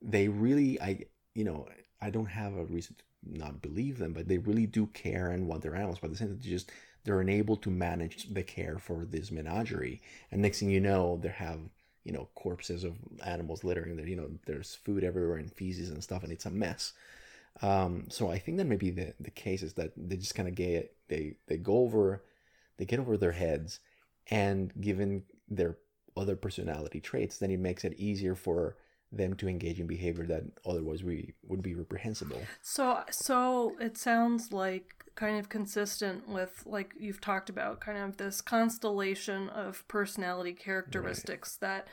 they 0.00 0.28
really, 0.28 0.80
I 0.80 1.04
you 1.34 1.44
know, 1.44 1.68
I 2.00 2.10
don't 2.10 2.26
have 2.26 2.54
a 2.54 2.64
reason 2.64 2.96
to 2.96 3.38
not 3.38 3.60
believe 3.60 3.98
them, 3.98 4.12
but 4.12 4.28
they 4.28 4.38
really 4.38 4.66
do 4.66 4.86
care 4.88 5.30
and 5.30 5.46
want 5.46 5.62
their 5.62 5.74
animals. 5.74 5.98
But 6.00 6.10
the 6.10 6.16
same 6.16 6.28
time, 6.28 6.40
they 6.42 6.48
just 6.48 6.72
they're 7.04 7.20
unable 7.20 7.56
to 7.58 7.70
manage 7.70 8.32
the 8.32 8.42
care 8.42 8.78
for 8.78 9.04
this 9.04 9.30
menagerie, 9.30 10.00
and 10.30 10.40
next 10.40 10.60
thing 10.60 10.70
you 10.70 10.80
know, 10.80 11.18
they 11.22 11.28
have 11.28 11.60
you 12.04 12.12
know 12.12 12.28
corpses 12.34 12.84
of 12.84 12.94
animals 13.24 13.64
littering 13.64 13.96
there. 13.96 14.06
You 14.06 14.16
know, 14.16 14.30
there's 14.46 14.74
food 14.74 15.04
everywhere 15.04 15.38
and 15.38 15.52
feces 15.52 15.90
and 15.90 16.02
stuff, 16.02 16.22
and 16.22 16.32
it's 16.32 16.46
a 16.46 16.50
mess. 16.50 16.92
Um, 17.62 18.06
so 18.10 18.30
I 18.30 18.38
think 18.38 18.58
that 18.58 18.66
maybe 18.66 18.90
the 18.90 19.14
the 19.20 19.30
case 19.30 19.62
is 19.62 19.74
that 19.74 19.92
they 19.96 20.16
just 20.16 20.34
kind 20.34 20.48
of 20.48 20.54
get 20.54 20.94
they 21.08 21.36
they 21.46 21.56
go 21.56 21.78
over, 21.78 22.24
they 22.78 22.84
get 22.84 22.98
over 23.00 23.16
their 23.16 23.32
heads, 23.32 23.80
and 24.30 24.72
given 24.80 25.24
their 25.48 25.76
other 26.16 26.36
personality 26.36 27.00
traits, 27.00 27.38
then 27.38 27.50
it 27.50 27.58
makes 27.58 27.84
it 27.84 27.94
easier 27.98 28.34
for 28.34 28.76
them 29.16 29.34
to 29.34 29.48
engage 29.48 29.80
in 29.80 29.86
behavior 29.86 30.26
that 30.26 30.44
otherwise 30.66 31.02
we 31.02 31.34
would 31.46 31.62
be 31.62 31.74
reprehensible. 31.74 32.40
So 32.62 33.02
so 33.10 33.76
it 33.80 33.96
sounds 33.96 34.52
like 34.52 35.04
kind 35.14 35.38
of 35.38 35.48
consistent 35.48 36.28
with 36.28 36.62
like 36.66 36.92
you've 36.98 37.20
talked 37.20 37.48
about 37.48 37.80
kind 37.80 37.98
of 37.98 38.16
this 38.16 38.40
constellation 38.40 39.48
of 39.50 39.86
personality 39.88 40.52
characteristics 40.52 41.56
that 41.56 41.86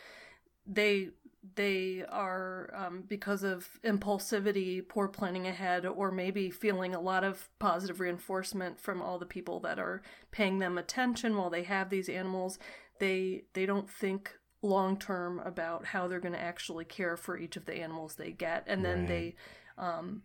they 0.65 1.09
they 1.55 2.03
are 2.07 2.71
um, 2.75 3.03
because 3.07 3.41
of 3.41 3.67
impulsivity, 3.83 4.87
poor 4.87 5.07
planning 5.07 5.47
ahead, 5.47 5.87
or 5.87 6.11
maybe 6.11 6.51
feeling 6.51 6.93
a 6.93 7.01
lot 7.01 7.23
of 7.23 7.49
positive 7.57 7.99
reinforcement 7.99 8.79
from 8.79 9.01
all 9.01 9.17
the 9.17 9.25
people 9.25 9.59
that 9.61 9.79
are 9.79 10.03
paying 10.31 10.59
them 10.59 10.77
attention 10.77 11.35
while 11.35 11.49
they 11.49 11.63
have 11.63 11.89
these 11.89 12.09
animals. 12.09 12.59
They 12.99 13.45
they 13.53 13.65
don't 13.65 13.89
think 13.89 14.37
long 14.61 14.97
term 14.97 15.39
about 15.39 15.85
how 15.87 16.07
they're 16.07 16.19
going 16.19 16.33
to 16.33 16.41
actually 16.41 16.85
care 16.85 17.17
for 17.17 17.37
each 17.37 17.57
of 17.57 17.65
the 17.65 17.75
animals 17.75 18.15
they 18.15 18.31
get, 18.31 18.63
and 18.67 18.85
then 18.85 19.05
Right. 19.05 19.07
they 19.07 19.35
um, 19.77 20.23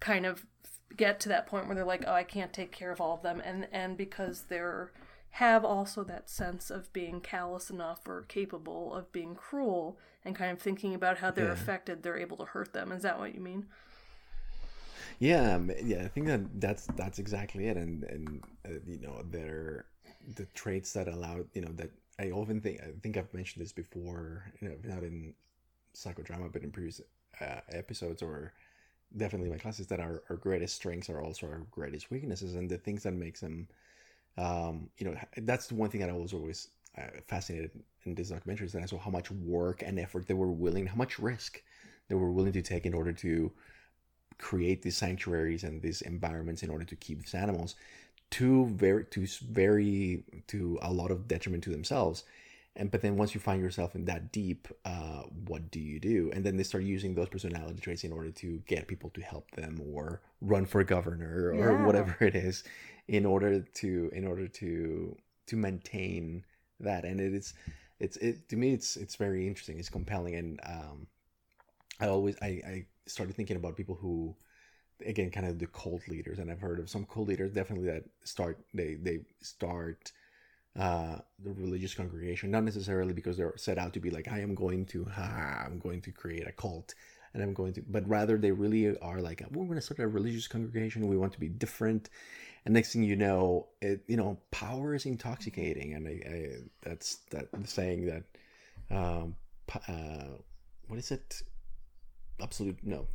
kind 0.00 0.26
of 0.26 0.46
get 0.96 1.20
to 1.20 1.28
that 1.28 1.46
point 1.46 1.66
where 1.66 1.74
they're 1.74 1.84
like, 1.84 2.04
oh, 2.06 2.12
I 2.12 2.24
can't 2.24 2.52
take 2.52 2.72
care 2.72 2.90
of 2.92 3.00
all 3.00 3.14
of 3.14 3.22
them, 3.22 3.40
and 3.44 3.68
and 3.72 3.96
because 3.96 4.44
they're 4.44 4.92
have 5.32 5.64
also 5.64 6.02
that 6.04 6.30
sense 6.30 6.70
of 6.70 6.92
being 6.92 7.20
callous 7.20 7.70
enough 7.70 8.08
or 8.08 8.22
capable 8.28 8.94
of 8.94 9.12
being 9.12 9.34
cruel 9.34 9.98
and 10.24 10.34
kind 10.34 10.50
of 10.52 10.60
thinking 10.60 10.94
about 10.94 11.18
how 11.18 11.30
they're 11.30 11.50
Yeah. 11.50 11.52
affected, 11.52 12.02
they're 12.02 12.16
able 12.18 12.36
to 12.38 12.46
hurt 12.46 12.72
them. 12.72 12.90
Is 12.92 13.02
that 13.02 13.18
what 13.18 13.34
you 13.34 13.40
mean? 13.40 13.66
Yeah, 15.18 15.54
um, 15.56 15.70
yeah, 15.82 16.02
I 16.04 16.08
think 16.08 16.26
that 16.26 16.60
that's 16.60 16.86
that's 16.96 17.18
exactly 17.18 17.68
it, 17.68 17.76
and 17.76 18.04
and 18.04 18.42
uh, 18.66 18.78
you 18.86 18.98
know 19.00 19.22
they're 19.30 19.86
the 20.34 20.46
traits 20.54 20.92
that 20.92 21.08
allow 21.08 21.44
you 21.54 21.62
know 21.62 21.72
that 21.72 21.90
I 22.18 22.30
often 22.30 22.60
think 22.60 22.80
I 22.80 22.90
think 23.02 23.16
I've 23.16 23.32
mentioned 23.32 23.64
this 23.64 23.72
before, 23.72 24.44
you 24.60 24.68
know, 24.68 24.76
not 24.84 25.02
in 25.04 25.34
psychodrama, 25.94 26.52
but 26.52 26.62
in 26.62 26.70
previous 26.70 27.00
uh, 27.40 27.60
episodes 27.70 28.22
or 28.22 28.52
definitely 29.16 29.50
my 29.50 29.58
classes 29.58 29.86
that 29.88 30.00
our, 30.00 30.22
our 30.30 30.36
greatest 30.36 30.76
strengths 30.76 31.08
are 31.10 31.20
also 31.22 31.46
our 31.46 31.62
greatest 31.70 32.10
weaknesses, 32.10 32.54
and 32.54 32.68
the 32.68 32.78
things 32.78 33.02
that 33.04 33.14
makes 33.14 33.40
them, 33.40 33.68
um, 34.36 34.90
you 34.98 35.06
know, 35.06 35.16
that's 35.38 35.68
the 35.68 35.74
one 35.74 35.90
thing 35.90 36.00
that 36.00 36.10
I 36.10 36.14
was 36.14 36.32
always 36.32 36.68
uh, 36.98 37.20
fascinated 37.28 37.70
in 38.04 38.14
these 38.14 38.32
documentaries 38.32 38.72
that 38.72 38.82
I 38.82 38.86
saw 38.86 38.98
how 38.98 39.10
much 39.10 39.30
work 39.30 39.82
and 39.84 39.98
effort 39.98 40.26
they 40.26 40.34
were 40.34 40.52
willing, 40.52 40.86
how 40.86 40.96
much 40.96 41.18
risk 41.18 41.62
they 42.08 42.14
were 42.14 42.32
willing 42.32 42.52
to 42.52 42.62
take 42.62 42.86
in 42.86 42.94
order 42.94 43.12
to 43.12 43.52
create 44.38 44.82
these 44.82 44.96
sanctuaries 44.96 45.64
and 45.64 45.82
these 45.82 46.02
environments 46.02 46.62
in 46.62 46.70
order 46.70 46.84
to 46.84 46.96
keep 46.96 47.20
these 47.20 47.34
animals 47.34 47.74
to 48.30 48.66
very 48.66 49.04
to 49.06 49.26
very 49.50 50.24
to 50.48 50.78
a 50.82 50.92
lot 50.92 51.10
of 51.10 51.28
detriment 51.28 51.64
to 51.64 51.70
themselves. 51.70 52.24
And 52.76 52.90
but 52.90 53.02
then 53.02 53.16
once 53.16 53.34
you 53.34 53.40
find 53.40 53.60
yourself 53.60 53.94
in 53.94 54.04
that 54.04 54.30
deep 54.32 54.68
uh, 54.84 55.22
what 55.46 55.70
do 55.70 55.80
you 55.80 55.98
do? 55.98 56.30
And 56.32 56.44
then 56.44 56.56
they 56.56 56.62
start 56.62 56.84
using 56.84 57.14
those 57.14 57.28
personality 57.28 57.80
traits 57.80 58.04
in 58.04 58.12
order 58.12 58.30
to 58.32 58.62
get 58.66 58.86
people 58.86 59.10
to 59.10 59.20
help 59.22 59.50
them 59.52 59.80
or 59.92 60.20
run 60.40 60.64
for 60.66 60.84
governor 60.84 61.52
or 61.58 61.74
Yeah. 61.74 61.76
whatever 61.76 62.16
it 62.20 62.36
is 62.36 62.64
in 63.08 63.26
order 63.26 63.60
to 63.60 64.10
in 64.14 64.26
order 64.26 64.46
to 64.48 65.16
to 65.46 65.56
maintain 65.56 66.44
that. 66.80 67.04
And 67.04 67.20
it 67.20 67.34
is 67.34 67.54
it's 67.98 68.16
it 68.18 68.48
to 68.50 68.56
me 68.56 68.72
it's 68.72 68.96
it's 68.96 69.16
very 69.16 69.46
interesting. 69.48 69.78
It's 69.78 69.88
compelling. 69.88 70.34
And 70.36 70.60
um 70.64 71.06
i 72.00 72.06
always 72.08 72.36
i 72.42 72.46
i 72.46 72.86
started 73.06 73.34
thinking 73.36 73.56
about 73.56 73.76
people 73.76 73.94
who 73.94 74.34
again 75.06 75.30
kind 75.30 75.46
of 75.46 75.58
the 75.58 75.66
cult 75.66 76.06
leaders 76.08 76.38
and 76.38 76.50
i've 76.50 76.60
heard 76.60 76.78
of 76.78 76.88
some 76.88 77.04
cult 77.04 77.28
leaders 77.28 77.52
definitely 77.52 77.86
that 77.86 78.04
start 78.24 78.58
they 78.74 78.94
they 78.94 79.20
start 79.40 80.12
uh 80.78 81.16
the 81.44 81.52
religious 81.52 81.94
congregation 81.94 82.50
not 82.50 82.64
necessarily 82.64 83.12
because 83.12 83.36
they're 83.36 83.56
set 83.56 83.78
out 83.78 83.92
to 83.92 84.00
be 84.00 84.10
like 84.10 84.28
i 84.28 84.40
am 84.40 84.54
going 84.54 84.84
to 84.84 85.04
ha, 85.04 85.64
i'm 85.64 85.78
going 85.78 86.00
to 86.00 86.10
create 86.10 86.46
a 86.46 86.52
cult 86.52 86.94
and 87.34 87.42
i'm 87.42 87.54
going 87.54 87.72
to 87.72 87.82
but 87.88 88.08
rather 88.08 88.36
they 88.36 88.52
really 88.52 88.96
are 88.98 89.20
like 89.20 89.42
we're 89.50 89.64
going 89.64 89.76
to 89.76 89.82
start 89.82 89.98
a 90.00 90.08
religious 90.08 90.48
congregation 90.48 91.08
we 91.08 91.16
want 91.16 91.32
to 91.32 91.40
be 91.40 91.48
different 91.48 92.10
and 92.64 92.74
next 92.74 92.92
thing 92.92 93.02
you 93.02 93.16
know 93.16 93.66
it 93.80 94.02
you 94.06 94.16
know 94.16 94.38
power 94.50 94.94
is 94.94 95.06
intoxicating 95.06 95.94
and 95.94 96.06
i, 96.08 96.10
I 96.10 96.56
that's 96.82 97.16
that 97.30 97.48
saying 97.64 98.06
that 98.06 98.24
um 98.90 99.36
uh 99.88 100.38
what 100.88 100.98
is 100.98 101.10
it? 101.10 101.42
Absolute 102.40 102.78
no 102.82 103.06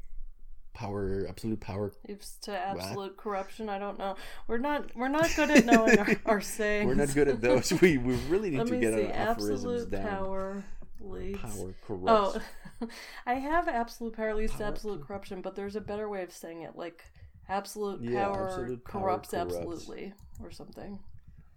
power 0.73 1.25
absolute 1.29 1.59
power 1.59 1.93
It's 2.03 2.35
to 2.43 2.57
absolute 2.57 3.15
corruption. 3.17 3.69
I 3.69 3.77
don't 3.79 3.97
know. 3.99 4.15
We're 4.47 4.57
not. 4.57 4.95
We're 4.95 5.07
not 5.07 5.29
good 5.35 5.51
at 5.51 5.65
knowing 5.65 5.99
our, 5.99 6.07
our 6.25 6.41
sayings. 6.57 6.87
we're 6.87 6.95
not 6.95 7.13
good 7.13 7.27
at 7.27 7.41
those 7.41 7.71
we 7.81 7.97
we 7.97 8.15
really 8.29 8.49
need 8.49 8.57
Let 8.59 8.67
to 8.67 8.79
get 8.79 8.93
see. 8.93 9.05
our 9.05 9.11
Absolute 9.11 9.91
down 9.91 10.07
power 10.07 10.63
leads. 10.99 11.39
power 11.39 11.73
corrupts 11.85 12.39
Oh, 12.81 12.87
I 13.25 13.35
have 13.35 13.67
absolute 13.67 14.13
power 14.15 14.33
leads 14.33 14.51
to 14.53 14.57
Power 14.59 14.67
absolute 14.67 14.97
cor- 14.99 15.07
corruption, 15.07 15.41
but 15.41 15.55
there's 15.55 15.75
a 15.75 15.81
better 15.81 16.09
way 16.09 16.23
of 16.23 16.31
saying 16.31 16.61
it, 16.61 16.75
like 16.75 17.03
absolute 17.49 18.01
Yeah, 18.01 18.25
power, 18.29 18.47
absolute 18.49 18.83
corrupts, 18.83 19.29
corrupts. 19.29 19.55
absolutely, 19.55 20.13
or 20.41 20.49
something. 20.51 20.99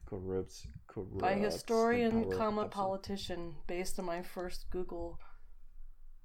corrupts 0.07 0.67
corrupts 0.89 1.21
By 1.21 1.35
historian, 1.35 2.31
comma 2.31 2.63
absolute- 2.63 2.71
politician, 2.71 3.55
based 3.67 3.99
on 3.99 4.05
my 4.05 4.23
first 4.23 4.71
Google 4.71 5.19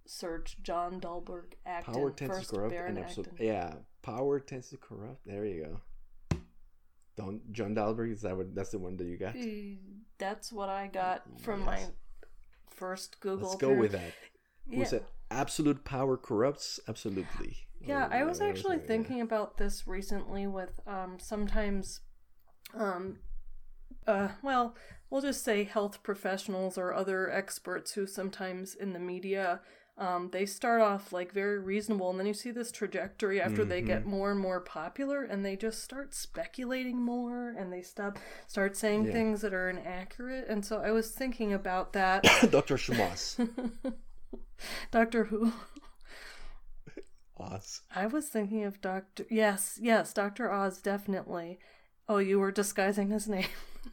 search, 0.05 0.57
John 0.63 0.99
Dalberg 0.99 1.53
Acton, 1.65 1.93
power 1.93 2.11
tends 2.11 2.37
first 2.37 2.49
to 2.49 2.55
corrupt 2.55 2.73
Baron 2.75 2.97
and 2.97 3.05
absolute 3.05 3.29
yeah 3.39 3.73
power 4.01 4.39
tends 4.39 4.69
to 4.69 4.77
corrupt 4.77 5.21
there 5.25 5.45
you 5.45 5.63
go 5.63 6.37
don't 7.17 7.51
john 7.51 7.75
dalberg 7.75 8.11
is 8.11 8.21
that 8.21 8.35
what 8.35 8.55
that's 8.55 8.69
the 8.71 8.79
one 8.79 8.97
that 8.97 9.05
you 9.05 9.17
got 9.17 9.35
That's 10.17 10.51
what 10.51 10.69
I 10.69 10.87
got 10.87 11.23
from 11.41 11.61
my 11.65 11.79
first 12.69 13.19
Google. 13.19 13.49
let's 13.49 13.55
go 13.61 13.67
period. 13.67 13.79
with 13.81 13.91
that 13.93 14.13
Yeah. 14.69 14.85
said 14.85 15.03
absolute 15.29 15.83
power 15.83 16.17
corrupts 16.17 16.79
absolutely 16.87 17.57
Yeah, 17.79 18.07
I 18.11 18.23
was 18.23 18.41
actually 18.41 18.77
yeah. 18.77 18.87
thinking 18.87 19.21
about 19.21 19.57
this 19.57 19.87
recently 19.87 20.47
with 20.47 20.79
um 20.87 21.17
sometimes 21.19 22.01
um 22.73 23.19
uh 24.07 24.29
well, 24.41 24.75
we'll 25.09 25.21
just 25.21 25.43
say 25.43 25.63
health 25.63 26.01
professionals 26.01 26.77
or 26.77 26.93
other 26.93 27.29
experts 27.29 27.93
who 27.93 28.07
sometimes 28.07 28.73
in 28.73 28.93
the 28.93 28.99
media 28.99 29.61
um, 29.97 30.29
they 30.31 30.45
start 30.45 30.81
off 30.81 31.11
like 31.13 31.31
very 31.31 31.59
reasonable 31.59 32.09
and 32.09 32.19
then 32.19 32.25
you 32.25 32.33
see 32.33 32.49
this 32.51 32.71
trajectory 32.71 33.39
after 33.41 33.63
they 33.65 33.81
get 33.81 34.05
more 34.05 34.31
and 34.31 34.39
more 34.39 34.59
popular 34.59 35.23
and 35.23 35.45
they 35.45 35.55
just 35.55 35.83
start 35.83 36.13
speculating 36.15 36.99
more 37.01 37.49
and 37.57 37.71
they 37.71 37.81
stop 37.81 38.17
start 38.47 38.75
saying 38.77 39.05
Yeah. 39.05 39.11
things 39.11 39.41
that 39.41 39.53
are 39.53 39.69
inaccurate 39.69 40.47
and 40.47 40.65
so 40.65 40.81
I 40.81 40.91
was 40.91 41.11
thinking 41.11 41.53
about 41.53 41.93
that 41.93 42.23
dr 42.51 42.75
schmoss 42.77 43.37
Doctor 44.91 45.25
Who 45.25 45.51
Oz. 47.37 47.81
I 47.95 48.05
was 48.05 48.27
thinking 48.27 48.63
of 48.65 48.81
Doctor. 48.81 49.25
Yes, 49.29 49.79
yes, 49.81 50.13
Doctor 50.13 50.51
Oz, 50.51 50.79
definitely. 50.79 51.57
Oh, 52.07 52.19
you 52.19 52.39
were 52.39 52.51
disguising 52.51 53.09
his 53.09 53.27
name. 53.27 53.47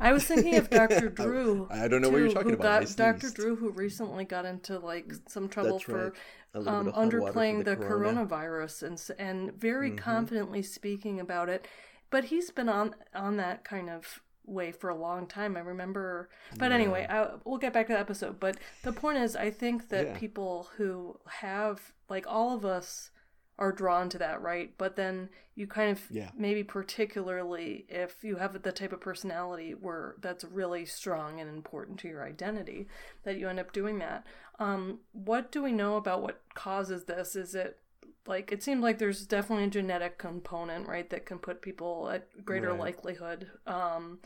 I 0.00 0.12
was 0.12 0.24
thinking 0.24 0.56
of 0.56 0.70
Doctor 0.70 1.08
Drew. 1.22 1.66
I 1.70 1.88
don't 1.88 2.02
know 2.02 2.08
what 2.10 2.18
you're 2.18 2.32
talking 2.32 2.54
about. 2.54 2.84
Got, 2.86 2.96
Doctor. 2.96 3.30
Drew, 3.30 3.56
who 3.56 3.70
recently 3.70 4.24
got 4.24 4.44
into 4.44 4.78
like 4.78 5.12
some 5.28 5.48
trouble 5.48 5.72
That's 5.72 5.84
for 5.84 6.04
right. 6.04 6.12
Um, 6.54 6.62
bit 6.64 6.66
of 6.66 6.66
hot 6.66 6.84
water 6.84 7.20
for 7.20 7.32
underplaying 7.32 7.64
the, 7.64 7.76
corona. 7.76 8.26
coronavirus 8.26 8.82
and 8.82 9.18
and 9.18 9.52
very 9.58 9.90
Mhm. 9.92 9.98
confidently 9.98 10.62
speaking 10.62 11.18
about 11.20 11.48
it. 11.48 11.66
But 12.10 12.24
he's 12.24 12.50
been 12.50 12.68
on 12.68 12.94
on 13.14 13.36
that 13.38 13.64
kind 13.64 13.88
of 13.88 14.20
way 14.44 14.72
for 14.72 14.90
a 14.90 14.96
long 14.96 15.26
time. 15.26 15.56
I 15.56 15.60
remember, 15.60 16.28
but 16.58 16.72
anyway, 16.72 17.06
I, 17.08 17.36
we'll 17.44 17.58
get 17.58 17.72
back 17.72 17.86
to 17.86 17.92
the 17.92 17.98
episode. 18.00 18.40
But 18.40 18.58
the 18.82 18.92
point 18.92 19.18
is, 19.18 19.36
I 19.36 19.50
think 19.50 19.88
that 19.90 20.06
Yeah. 20.06 20.18
people 20.18 20.68
who 20.76 21.18
have, 21.26 21.92
like 22.08 22.26
all 22.26 22.52
of 22.54 22.64
us, 22.66 23.10
are 23.58 23.72
drawn 23.72 24.08
to 24.08 24.18
that, 24.18 24.40
right? 24.40 24.72
But 24.78 24.96
then 24.96 25.28
you 25.54 25.66
kind 25.66 25.90
of 25.90 26.10
Yeah. 26.10 26.30
maybe 26.34 26.64
particularly 26.64 27.84
if 27.88 28.24
you 28.24 28.36
have 28.36 28.60
the 28.62 28.72
type 28.72 28.92
of 28.92 29.00
personality 29.00 29.72
where 29.74 30.14
that's 30.20 30.44
really 30.44 30.84
strong 30.86 31.38
and 31.40 31.48
important 31.50 32.00
to 32.00 32.08
your 32.08 32.24
identity, 32.24 32.88
that 33.24 33.36
you 33.36 33.48
end 33.48 33.60
up 33.60 33.72
doing 33.72 33.98
that. 33.98 34.26
Um, 34.58 35.00
what 35.12 35.52
do 35.52 35.62
we 35.62 35.72
know 35.72 35.96
about 35.96 36.22
what 36.22 36.40
causes 36.54 37.04
this? 37.04 37.36
Is 37.36 37.54
it 37.54 37.78
like 38.26 38.52
it 38.52 38.62
seems 38.62 38.82
like 38.82 38.98
there's 38.98 39.26
definitely 39.26 39.64
a 39.64 39.70
genetic 39.70 40.16
component, 40.16 40.86
right, 40.88 41.10
that 41.10 41.26
can 41.26 41.38
put 41.38 41.60
people 41.60 42.08
at 42.08 42.44
greater 42.44 42.70
Right. 42.70 42.80
likelihood. 42.80 43.50
Um, 43.66 44.20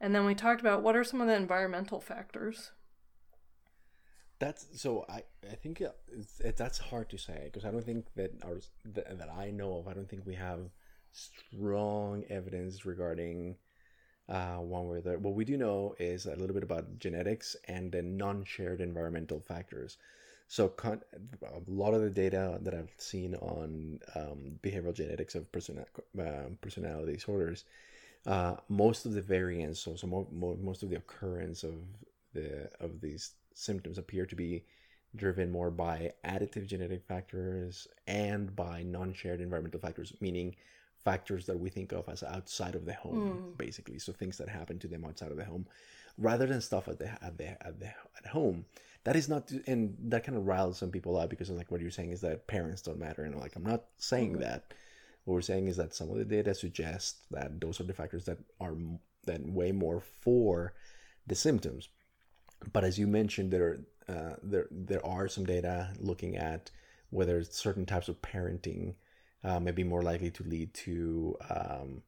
and 0.00 0.14
then 0.14 0.24
we 0.24 0.34
talked 0.34 0.60
about 0.60 0.82
what 0.82 0.96
are 0.96 1.04
some 1.04 1.20
of 1.20 1.26
the 1.26 1.34
environmental 1.34 2.00
factors. 2.00 2.72
That's 4.38 4.66
so. 4.80 5.04
I 5.08 5.22
I 5.50 5.54
think 5.54 5.80
it, 5.80 5.94
that's 6.56 6.78
hard 6.78 7.08
to 7.10 7.18
say 7.18 7.44
because 7.44 7.64
I 7.64 7.70
don't 7.70 7.84
think 7.84 8.06
that 8.16 8.32
our 8.44 8.60
that, 8.92 9.18
that 9.18 9.30
I 9.30 9.50
know 9.50 9.78
of. 9.78 9.88
I 9.88 9.94
don't 9.94 10.08
think 10.08 10.26
we 10.26 10.34
have 10.34 10.60
strong 11.12 12.24
evidence 12.28 12.84
regarding 12.84 13.56
uh, 14.28 14.56
one 14.58 14.88
way 14.88 14.98
or 14.98 15.02
the 15.02 15.10
other. 15.10 15.18
What 15.18 15.34
we 15.34 15.44
do 15.44 15.56
know 15.56 15.94
is 15.98 16.26
a 16.26 16.36
little 16.36 16.54
bit 16.54 16.64
about 16.64 16.98
genetics 17.00 17.56
and 17.68 17.92
the 17.92 18.02
non-shared 18.02 18.80
environmental 18.80 19.40
factors. 19.40 19.98
So 20.48 20.68
con- 20.68 21.02
a 21.42 21.60
lot 21.70 21.94
of 21.94 22.02
the 22.02 22.10
data 22.10 22.58
that 22.62 22.74
I've 22.74 22.92
seen 22.98 23.34
on 23.36 24.00
um, 24.16 24.58
behavioral 24.62 24.94
genetics 24.94 25.34
of 25.34 25.50
person- 25.52 25.84
uh, 26.20 26.24
personality 26.60 27.14
disorders, 27.14 27.64
uh, 28.26 28.56
most 28.68 29.06
of 29.06 29.12
the 29.14 29.22
variants, 29.22 29.80
so, 29.80 29.96
so 29.96 30.06
mo- 30.06 30.28
mo- 30.32 30.58
most 30.60 30.82
of 30.82 30.90
the 30.90 30.96
occurrence 30.96 31.62
of 31.64 31.74
the 32.34 32.68
of 32.80 33.00
these 33.00 33.32
symptoms 33.56 33.98
appear 33.98 34.26
to 34.26 34.36
be 34.36 34.64
driven 35.14 35.50
more 35.50 35.70
by 35.70 36.12
additive 36.24 36.66
genetic 36.66 37.02
factors 37.04 37.88
and 38.06 38.54
by 38.54 38.82
non-shared 38.82 39.40
environmental 39.40 39.80
factors, 39.80 40.12
meaning 40.20 40.54
factors 41.04 41.46
that 41.46 41.58
we 41.58 41.70
think 41.70 41.92
of 41.92 42.08
as 42.08 42.22
outside 42.22 42.74
of 42.74 42.84
the 42.84 42.92
home, 42.92 43.30
hmm. 43.30 43.50
basically. 43.56 43.98
So 43.98 44.12
things 44.12 44.38
that 44.38 44.48
happen 44.48 44.78
to 44.80 44.88
them 44.88 45.04
outside 45.04 45.30
of 45.30 45.36
the 45.36 45.44
home, 45.44 45.66
rather 46.18 46.46
than 46.46 46.60
stuff 46.60 46.88
at 46.88 46.98
the 46.98 47.08
at 47.24 47.38
the 47.38 47.48
at 47.66 47.80
the 47.80 47.86
at 48.18 48.26
home. 48.26 48.66
That 49.04 49.14
is 49.14 49.28
not, 49.28 49.52
and 49.68 49.96
that 50.08 50.24
kind 50.24 50.36
of 50.36 50.46
riles 50.46 50.78
some 50.78 50.90
people 50.90 51.16
out 51.16 51.30
because 51.30 51.48
like 51.48 51.70
what 51.70 51.80
you're 51.80 51.92
saying 51.92 52.10
is 52.10 52.20
that 52.22 52.48
parents 52.48 52.82
don't 52.82 52.98
matter, 52.98 53.22
and 53.22 53.36
like 53.36 53.56
I'm 53.56 53.64
not 53.64 53.84
saying 53.98 54.32
mm-hmm. 54.32 54.42
that. 54.42 54.74
What 55.24 55.34
we're 55.34 55.40
saying 55.40 55.66
is 55.66 55.76
that 55.76 55.92
some 55.92 56.08
of 56.10 56.18
the 56.18 56.24
data 56.24 56.54
suggests 56.54 57.22
that 57.32 57.60
those 57.60 57.80
are 57.80 57.84
the 57.84 57.92
factors 57.92 58.26
that 58.26 58.38
are 58.60 58.76
that 59.26 59.44
weigh 59.44 59.72
more 59.72 60.00
for 60.00 60.74
the 61.26 61.34
symptoms. 61.34 61.88
But 62.72 62.84
as 62.84 62.98
you 62.98 63.06
mentioned, 63.06 63.52
there 63.52 63.78
uh, 64.08 64.34
there 64.42 64.66
there 64.70 65.04
are 65.04 65.28
some 65.28 65.44
data 65.44 65.90
looking 65.98 66.36
at 66.36 66.70
whether 67.10 67.42
certain 67.44 67.86
types 67.86 68.08
of 68.08 68.20
parenting 68.22 68.94
uh, 69.44 69.60
may 69.60 69.70
be 69.70 69.84
more 69.84 70.02
likely 70.02 70.30
to 70.30 70.42
lead 70.44 70.74
to 70.74 71.36
um, 71.50 72.02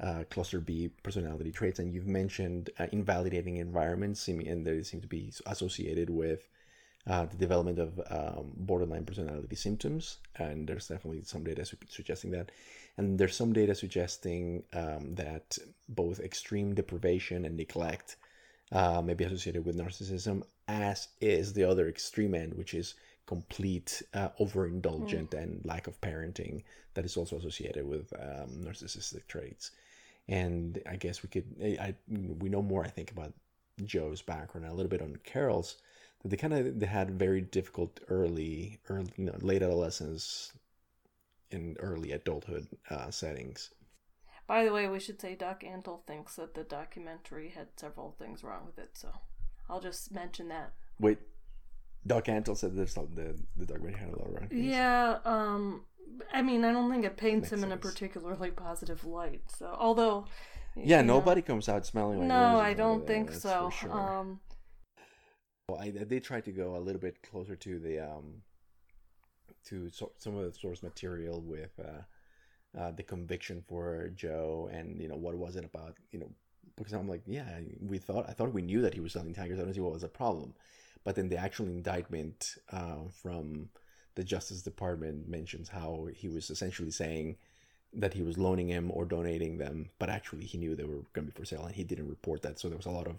uh, 0.00 0.24
cluster 0.30 0.60
B 0.60 0.90
personality 1.02 1.52
traits, 1.52 1.78
and 1.78 1.92
you've 1.92 2.06
mentioned 2.06 2.70
uh, 2.78 2.86
invalidating 2.92 3.56
environments, 3.56 4.28
and 4.28 4.66
they 4.66 4.82
seem 4.82 5.00
to 5.00 5.06
be 5.06 5.32
associated 5.46 6.10
with 6.10 6.48
uh, 7.06 7.24
the 7.24 7.36
development 7.36 7.78
of 7.78 8.00
um, 8.10 8.52
borderline 8.56 9.04
personality 9.04 9.56
symptoms, 9.56 10.18
and 10.36 10.66
there's 10.66 10.88
definitely 10.88 11.22
some 11.22 11.44
data 11.44 11.64
su- 11.64 11.78
suggesting 11.88 12.30
that, 12.32 12.50
and 12.98 13.18
there's 13.18 13.36
some 13.36 13.52
data 13.52 13.74
suggesting 13.74 14.64
um, 14.74 15.14
that 15.14 15.56
both 15.88 16.20
extreme 16.20 16.74
deprivation 16.74 17.44
and 17.44 17.56
neglect 17.56 18.16
uh, 18.72 19.00
may 19.02 19.14
be 19.14 19.24
associated 19.24 19.64
with 19.64 19.76
narcissism, 19.76 20.42
as 20.68 21.08
is 21.20 21.52
the 21.52 21.64
other 21.64 21.88
extreme 21.88 22.34
end, 22.34 22.54
which 22.54 22.74
is 22.74 22.94
complete 23.26 24.02
uh, 24.14 24.28
overindulgent 24.40 25.34
and 25.34 25.64
lack 25.64 25.86
of 25.86 26.00
parenting 26.00 26.62
that 26.94 27.04
is 27.04 27.16
also 27.16 27.36
associated 27.36 27.86
with 27.86 28.12
um, 28.14 28.50
narcissistic 28.62 29.26
traits. 29.26 29.72
And 30.28 30.80
I 30.88 30.96
guess 30.96 31.22
we 31.22 31.28
could, 31.28 31.44
I, 31.62 31.86
I 31.86 31.94
we 32.40 32.48
know 32.48 32.62
more, 32.62 32.84
I 32.84 32.88
think, 32.88 33.10
about 33.12 33.32
Joe's 33.84 34.22
background, 34.22 34.66
a 34.66 34.72
little 34.74 34.90
bit 34.90 35.02
on 35.02 35.16
Carol's. 35.24 35.76
That 36.22 36.30
they 36.30 36.36
kind 36.36 36.54
of 36.54 36.80
they 36.80 36.86
had 36.86 37.18
very 37.18 37.42
difficult 37.42 38.00
early, 38.08 38.80
early, 38.88 39.12
you 39.16 39.26
know, 39.26 39.36
late 39.40 39.62
adolescence, 39.62 40.52
and 41.52 41.76
early 41.78 42.12
adulthood 42.12 42.66
uh, 42.90 43.10
settings. 43.10 43.70
By 44.46 44.64
the 44.64 44.72
way, 44.72 44.88
we 44.88 45.00
should 45.00 45.20
say 45.20 45.34
Doc 45.34 45.62
Antle 45.62 46.04
thinks 46.06 46.36
that 46.36 46.54
the 46.54 46.62
documentary 46.64 47.48
had 47.50 47.68
several 47.76 48.14
things 48.18 48.44
wrong 48.44 48.64
with 48.66 48.78
it, 48.78 48.90
so 48.94 49.08
I'll 49.68 49.80
just 49.80 50.12
mention 50.12 50.48
that. 50.48 50.72
Wait, 51.00 51.18
Doc 52.06 52.26
Antle 52.26 52.56
said 52.56 52.76
there's 52.76 52.94
the 52.94 53.36
the 53.56 53.66
documentary 53.66 54.00
had 54.00 54.10
a 54.10 54.18
lot 54.18 54.28
of 54.28 54.34
wrong 54.34 54.48
things. 54.48 54.64
Yeah, 54.66 55.18
um 55.24 55.84
I 56.32 56.40
mean, 56.42 56.64
I 56.64 56.72
don't 56.72 56.90
think 56.90 57.04
it 57.04 57.16
paints 57.16 57.50
him 57.52 57.64
in 57.64 57.72
a 57.72 57.76
particularly 57.76 58.50
positive 58.52 59.04
light. 59.04 59.42
So, 59.58 59.66
although 59.78 60.26
Yeah, 60.76 61.00
you 61.00 61.06
know, 61.06 61.14
nobody 61.18 61.42
comes 61.42 61.68
out 61.68 61.84
smelling 61.84 62.20
like 62.20 62.28
No, 62.28 62.58
I 62.58 62.74
don't 62.74 63.04
there, 63.06 63.16
think 63.24 63.32
so. 63.32 63.70
sure. 63.70 63.90
Um 63.92 64.40
Well, 65.68 65.80
I, 65.80 65.90
they 65.90 66.20
tried 66.20 66.44
to 66.44 66.52
go 66.52 66.76
a 66.76 66.78
little 66.78 67.00
bit 67.00 67.22
closer 67.22 67.56
to 67.56 67.78
the 67.80 67.98
um, 67.98 68.42
to 69.64 69.90
so, 69.90 70.12
some 70.18 70.36
of 70.36 70.44
the 70.44 70.52
source 70.52 70.82
material 70.82 71.40
with 71.40 71.72
uh, 71.80 72.02
uh, 72.78 72.90
the 72.92 73.02
conviction 73.02 73.62
for 73.66 74.10
Joe, 74.14 74.68
and 74.72 75.00
you 75.00 75.08
know 75.08 75.16
what 75.16 75.34
was 75.34 75.56
it 75.56 75.64
about? 75.64 75.94
You 76.12 76.20
know, 76.20 76.30
because 76.76 76.92
I'm 76.92 77.08
like, 77.08 77.22
yeah, 77.26 77.60
we 77.80 77.98
thought 77.98 78.26
I 78.28 78.32
thought 78.32 78.52
we 78.52 78.62
knew 78.62 78.82
that 78.82 78.94
he 78.94 79.00
was 79.00 79.12
selling 79.12 79.34
tigers. 79.34 79.58
I 79.58 79.62
don't 79.62 79.74
see 79.74 79.80
what 79.80 79.92
was 79.92 80.02
the 80.02 80.08
problem, 80.08 80.54
but 81.04 81.16
then 81.16 81.28
the 81.28 81.38
actual 81.38 81.66
indictment 81.66 82.56
uh, 82.72 83.08
from 83.22 83.70
the 84.14 84.24
Justice 84.24 84.62
Department 84.62 85.28
mentions 85.28 85.68
how 85.68 86.08
he 86.14 86.28
was 86.28 86.50
essentially 86.50 86.90
saying 86.90 87.36
that 87.92 88.14
he 88.14 88.22
was 88.22 88.36
loaning 88.36 88.68
him 88.68 88.90
or 88.92 89.04
donating 89.04 89.58
them, 89.58 89.90
but 89.98 90.10
actually 90.10 90.44
he 90.44 90.58
knew 90.58 90.74
they 90.74 90.84
were 90.84 91.04
going 91.12 91.26
to 91.26 91.32
be 91.32 91.38
for 91.38 91.44
sale, 91.44 91.64
and 91.64 91.74
he 91.74 91.84
didn't 91.84 92.08
report 92.08 92.42
that. 92.42 92.58
So 92.58 92.68
there 92.68 92.76
was 92.76 92.86
a 92.86 92.90
lot 92.90 93.06
of 93.06 93.16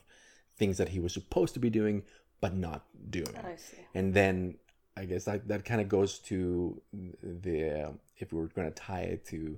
things 0.56 0.78
that 0.78 0.90
he 0.90 1.00
was 1.00 1.14
supposed 1.14 1.54
to 1.54 1.60
be 1.60 1.70
doing 1.70 2.04
but 2.40 2.54
not 2.56 2.86
doing. 3.10 3.36
I 3.38 3.56
see. 3.56 3.78
And 3.96 4.14
then 4.14 4.56
I 4.98 5.06
guess 5.06 5.26
that 5.26 5.48
that 5.48 5.64
kind 5.64 5.80
of 5.80 5.88
goes 5.88 6.20
to 6.20 6.82
the 7.22 7.94
if 8.18 8.34
we 8.34 8.40
were 8.40 8.48
going 8.48 8.68
to 8.68 8.74
tie 8.74 9.02
it 9.02 9.26
to 9.28 9.58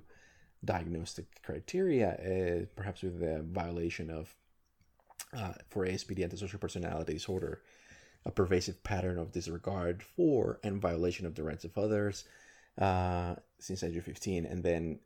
diagnostic 0.64 1.42
criteria, 1.42 2.10
uh, 2.10 2.66
perhaps 2.76 3.02
with 3.02 3.20
the 3.20 3.42
violation 3.42 4.10
of 4.10 4.34
uh, 5.36 5.54
for 5.70 5.86
ASPD 5.86 6.22
antisocial 6.22 6.58
personality 6.58 7.14
disorder, 7.14 7.62
a 8.26 8.30
pervasive 8.30 8.82
pattern 8.82 9.18
of 9.18 9.32
disregard 9.32 10.02
for 10.02 10.58
and 10.62 10.80
violation 10.80 11.24
of 11.24 11.34
the 11.34 11.42
rights 11.42 11.64
of 11.64 11.76
others 11.78 12.24
uh, 12.78 13.34
since 13.58 13.82
age 13.82 13.96
of 13.96 14.04
15, 14.04 14.44
and 14.44 14.62
then 14.62 14.98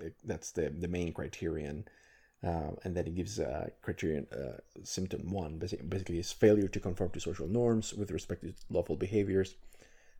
uh, 0.00 0.08
that's 0.24 0.52
the 0.52 0.70
the 0.70 0.88
main 0.88 1.12
criterion. 1.12 1.86
Uh, 2.42 2.72
and 2.84 2.94
then 2.94 3.06
it 3.06 3.14
gives 3.14 3.40
uh, 3.40 3.68
criterion 3.80 4.26
uh, 4.30 4.58
symptom 4.82 5.32
one 5.32 5.56
basically, 5.56 5.86
basically 5.86 6.18
is 6.18 6.30
failure 6.30 6.68
to 6.68 6.78
conform 6.78 7.08
to 7.08 7.18
social 7.18 7.48
norms 7.48 7.94
with 7.94 8.10
respect 8.10 8.42
to 8.42 8.52
lawful 8.68 8.96
behaviors 8.96 9.54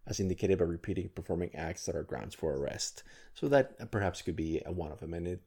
as 0.06 0.20
indicated 0.20 0.58
by 0.58 0.64
repeating 0.64 1.08
performing 1.14 1.54
acts 1.54 1.86
that 1.86 1.96
are 1.96 2.02
grounds 2.02 2.34
for 2.34 2.52
arrest. 2.54 3.02
So 3.34 3.48
that 3.48 3.90
perhaps 3.90 4.22
could 4.22 4.36
be 4.36 4.60
one 4.66 4.92
of 4.92 5.00
them. 5.00 5.14
And 5.14 5.26
it 5.28 5.40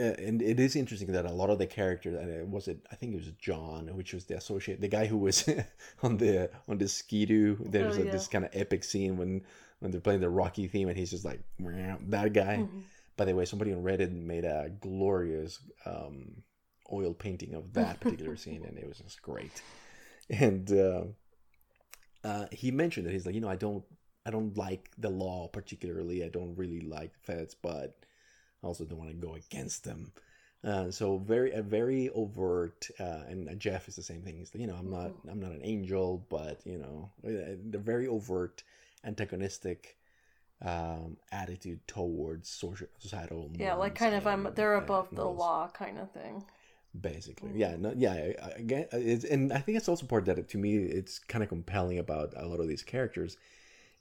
uh, 0.00 0.14
and 0.18 0.40
it 0.40 0.58
is 0.58 0.74
interesting 0.74 1.12
that 1.12 1.26
a 1.26 1.30
lot 1.30 1.50
of 1.50 1.58
the 1.58 1.66
characters 1.66 2.14
and 2.18 2.30
it 2.30 2.48
was 2.48 2.66
it 2.66 2.78
i 2.90 2.94
think 2.96 3.12
it 3.12 3.16
was 3.16 3.30
john 3.38 3.88
which 3.94 4.14
was 4.14 4.24
the 4.24 4.34
associate 4.34 4.80
the 4.80 4.88
guy 4.88 5.04
who 5.04 5.18
was 5.18 5.46
on 6.02 6.16
the 6.16 6.48
on 6.66 6.78
the 6.78 6.88
skidoo 6.88 7.56
there's 7.60 7.98
Oh, 7.98 8.00
a, 8.00 8.04
yeah. 8.06 8.10
this 8.10 8.26
kind 8.26 8.46
of 8.46 8.50
epic 8.54 8.84
scene 8.84 9.18
when 9.18 9.42
when 9.80 9.90
they're 9.90 10.00
playing 10.00 10.20
the 10.22 10.30
rocky 10.30 10.66
theme 10.66 10.88
and 10.88 10.96
he's 10.96 11.10
just 11.10 11.26
like 11.26 11.40
that 11.58 12.32
guy. 12.32 12.56
Mm-hmm. 12.62 12.80
by 13.18 13.26
the 13.26 13.34
way 13.34 13.44
somebody 13.44 13.70
on 13.74 13.82
reddit 13.82 14.10
made 14.10 14.46
a 14.46 14.70
glorious 14.80 15.58
um 15.84 16.42
oil 16.90 17.12
painting 17.12 17.52
of 17.52 17.74
that 17.74 18.00
particular 18.00 18.36
scene 18.38 18.64
and 18.64 18.78
it 18.78 18.88
was 18.88 18.98
just 18.98 19.20
great. 19.22 19.60
And 20.30 20.72
uh, 20.72 21.02
uh, 22.24 22.46
he 22.50 22.70
mentioned 22.70 23.06
that 23.06 23.12
he's 23.12 23.26
like 23.26 23.34
you 23.34 23.40
know 23.40 23.48
i 23.48 23.56
don't 23.56 23.84
i 24.26 24.30
don't 24.30 24.56
like 24.56 24.90
the 24.98 25.10
law 25.10 25.48
particularly. 25.48 26.24
I 26.24 26.28
don't 26.28 26.54
really 26.56 26.80
like 26.80 27.12
the 27.12 27.32
feds 27.32 27.54
but 27.54 27.96
I 28.62 28.66
also 28.68 28.84
don't 28.84 28.98
want 28.98 29.10
to 29.10 29.26
go 29.26 29.34
against 29.34 29.82
them. 29.82 30.12
Uh, 30.64 30.92
so 30.92 31.18
very 31.18 31.50
a 31.50 31.62
very 31.62 32.08
overt 32.10 32.88
uh, 33.00 33.22
and 33.28 33.58
jeff 33.58 33.88
is 33.88 33.96
the 33.96 34.02
same 34.02 34.22
thing. 34.22 34.36
He's 34.36 34.54
like 34.54 34.60
you 34.60 34.68
know 34.68 34.76
i'm 34.76 34.90
not 34.90 35.10
i'm 35.28 35.40
not 35.40 35.50
an 35.50 35.62
angel 35.64 36.24
but 36.28 36.60
you 36.64 36.78
know 36.78 37.10
they're 37.24 37.80
very 37.80 38.06
overt 38.06 38.62
antagonistic 39.04 39.96
um, 40.64 41.16
attitude 41.32 41.80
towards 41.86 42.48
social 42.48 42.86
societal 42.98 43.50
yeah, 43.58 43.74
like 43.74 43.94
kind 43.94 44.14
of 44.14 44.26
I'm 44.26 44.48
they're 44.54 44.74
above 44.74 45.08
the 45.12 45.24
law 45.24 45.68
kind 45.72 45.98
of 45.98 46.10
thing. 46.12 46.44
Basically 47.00 47.50
yeah 47.54 47.74
no, 47.78 47.92
yeah 47.96 48.12
again 48.56 48.86
it's, 48.92 49.24
and 49.24 49.52
i 49.52 49.58
think 49.58 49.78
it's 49.78 49.88
also 49.88 50.06
part 50.06 50.26
that 50.26 50.38
it, 50.38 50.48
to 50.48 50.58
me 50.58 50.76
it's 50.76 51.18
kind 51.18 51.42
of 51.42 51.48
compelling 51.48 51.98
about 51.98 52.34
a 52.36 52.46
lot 52.46 52.60
of 52.60 52.68
these 52.68 52.82
characters 52.82 53.36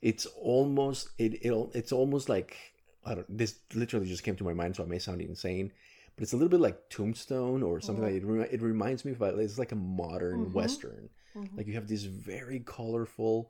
it's 0.01 0.25
almost 0.25 1.09
it, 1.17 1.35
it 1.45 1.53
it's 1.73 1.91
almost 1.91 2.27
like 2.29 2.57
i 3.05 3.15
don't 3.15 3.37
this 3.37 3.59
literally 3.73 4.07
just 4.07 4.23
came 4.23 4.35
to 4.35 4.43
my 4.43 4.53
mind 4.53 4.75
so 4.75 4.83
i 4.83 4.87
may 4.87 4.99
sound 4.99 5.21
insane 5.21 5.71
but 6.15 6.23
it's 6.23 6.33
a 6.33 6.35
little 6.35 6.49
bit 6.49 6.59
like 6.59 6.89
Tombstone 6.89 7.63
or 7.63 7.79
something 7.79 8.03
like 8.03 8.15
it. 8.15 8.53
It 8.53 8.61
reminds 8.61 9.05
me 9.05 9.13
of 9.13 9.21
it's 9.39 9.57
like 9.57 9.71
a 9.71 9.75
modern 9.75 10.49
Mhm. 10.49 10.53
western. 10.53 11.09
Mhm. 11.35 11.57
Like 11.57 11.67
you 11.67 11.73
have 11.73 11.87
these 11.87 12.03
very 12.03 12.59
colorful 12.59 13.49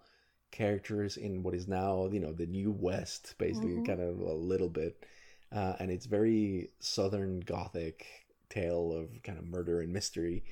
characters 0.52 1.18
in 1.18 1.44
what 1.44 1.56
is 1.56 1.68
now 1.68 2.08
you 2.08 2.20
know 2.20 2.34
the 2.34 2.46
new 2.46 2.72
west, 2.72 3.36
basically, 3.38 3.82
Mhm. 3.82 3.86
kind 3.86 4.00
of 4.02 4.20
a 4.20 4.34
little 4.34 4.70
bit, 4.70 5.06
uh, 5.52 5.76
and 5.80 5.92
it's 5.92 6.06
very 6.06 6.72
southern 6.80 7.40
gothic 7.40 8.06
tale 8.52 8.94
of 8.94 9.24
kind 9.24 9.40
of 9.40 9.46
murder 9.46 9.82
and 9.82 9.92
mystery. 9.94 10.44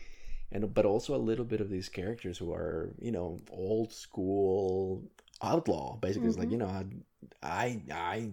And 0.52 0.74
but 0.74 0.86
also 0.86 1.14
a 1.16 1.28
little 1.30 1.46
bit 1.46 1.62
of 1.62 1.70
these 1.70 1.90
characters 1.90 2.38
who 2.40 2.52
are 2.54 2.90
you 3.00 3.12
know 3.12 3.42
old 3.52 3.94
school 3.94 5.04
outlaw. 5.42 5.98
Basically, 5.98 6.30
it's 6.30 6.38
like 6.38 6.48
Mhm. 6.50 6.52
you 6.52 6.58
know 6.58 6.68
I 6.68 6.86
I, 7.44 7.82
I 7.92 8.32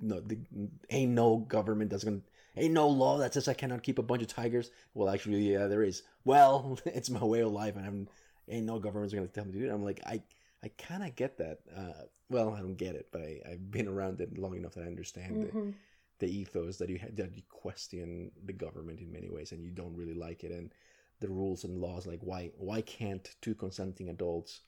no 0.00 0.20
the, 0.20 0.38
ain't 0.90 1.12
no 1.12 1.36
government 1.38 1.90
that's 1.90 2.04
gonna 2.04 2.20
ain't 2.56 2.72
no 2.72 2.88
law 2.88 3.18
that 3.18 3.34
says 3.34 3.48
I 3.48 3.54
cannot 3.54 3.82
keep 3.82 3.98
a 3.98 4.02
bunch 4.02 4.22
of 4.22 4.28
tigers. 4.28 4.70
Well, 4.94 5.08
actually, 5.12 5.52
yeah, 5.52 5.66
there 5.66 5.82
is. 5.82 6.02
Well, 6.24 6.78
it's 6.86 7.10
my 7.10 7.24
way 7.24 7.40
of 7.40 7.52
life, 7.52 7.76
and 7.76 7.86
I'm 7.86 8.08
ain't 8.48 8.64
no 8.66 8.78
government's 8.78 9.12
gonna 9.14 9.26
tell 9.26 9.44
me 9.44 9.52
to 9.52 9.58
do 9.58 9.66
it. 9.66 9.74
I'm 9.74 9.84
like 9.84 10.00
I 10.06 10.22
I 10.64 10.68
kind 10.78 11.02
of 11.04 11.14
get 11.16 11.36
that. 11.38 11.58
Uh, 11.76 12.04
well, 12.30 12.54
I 12.54 12.60
don't 12.60 12.74
get 12.76 12.94
it, 12.94 13.08
but 13.12 13.20
I, 13.22 13.40
I've 13.50 13.70
been 13.70 13.88
around 13.88 14.20
it 14.20 14.38
long 14.38 14.56
enough 14.56 14.74
that 14.74 14.84
I 14.84 14.86
understand 14.86 15.44
it 15.44 15.54
Mhm. 15.54 15.74
The 16.18 16.26
ethos 16.28 16.78
that 16.78 16.88
you 16.90 16.98
ha- 16.98 17.08
that 17.14 17.36
you 17.36 17.42
question 17.48 18.30
the 18.46 18.52
government 18.52 19.00
in 19.00 19.12
many 19.12 19.28
ways 19.30 19.52
and 19.52 19.64
you 19.64 19.70
don't 19.70 19.96
really 19.96 20.14
like 20.14 20.44
it 20.44 20.52
and 20.52 20.72
the 21.20 21.28
rules 21.28 21.64
and 21.64 21.80
laws 21.80 22.06
like 22.06 22.20
why 22.22 22.50
why 22.56 22.80
can't 22.82 23.34
two 23.40 23.54
consenting 23.54 24.08
adults 24.08 24.62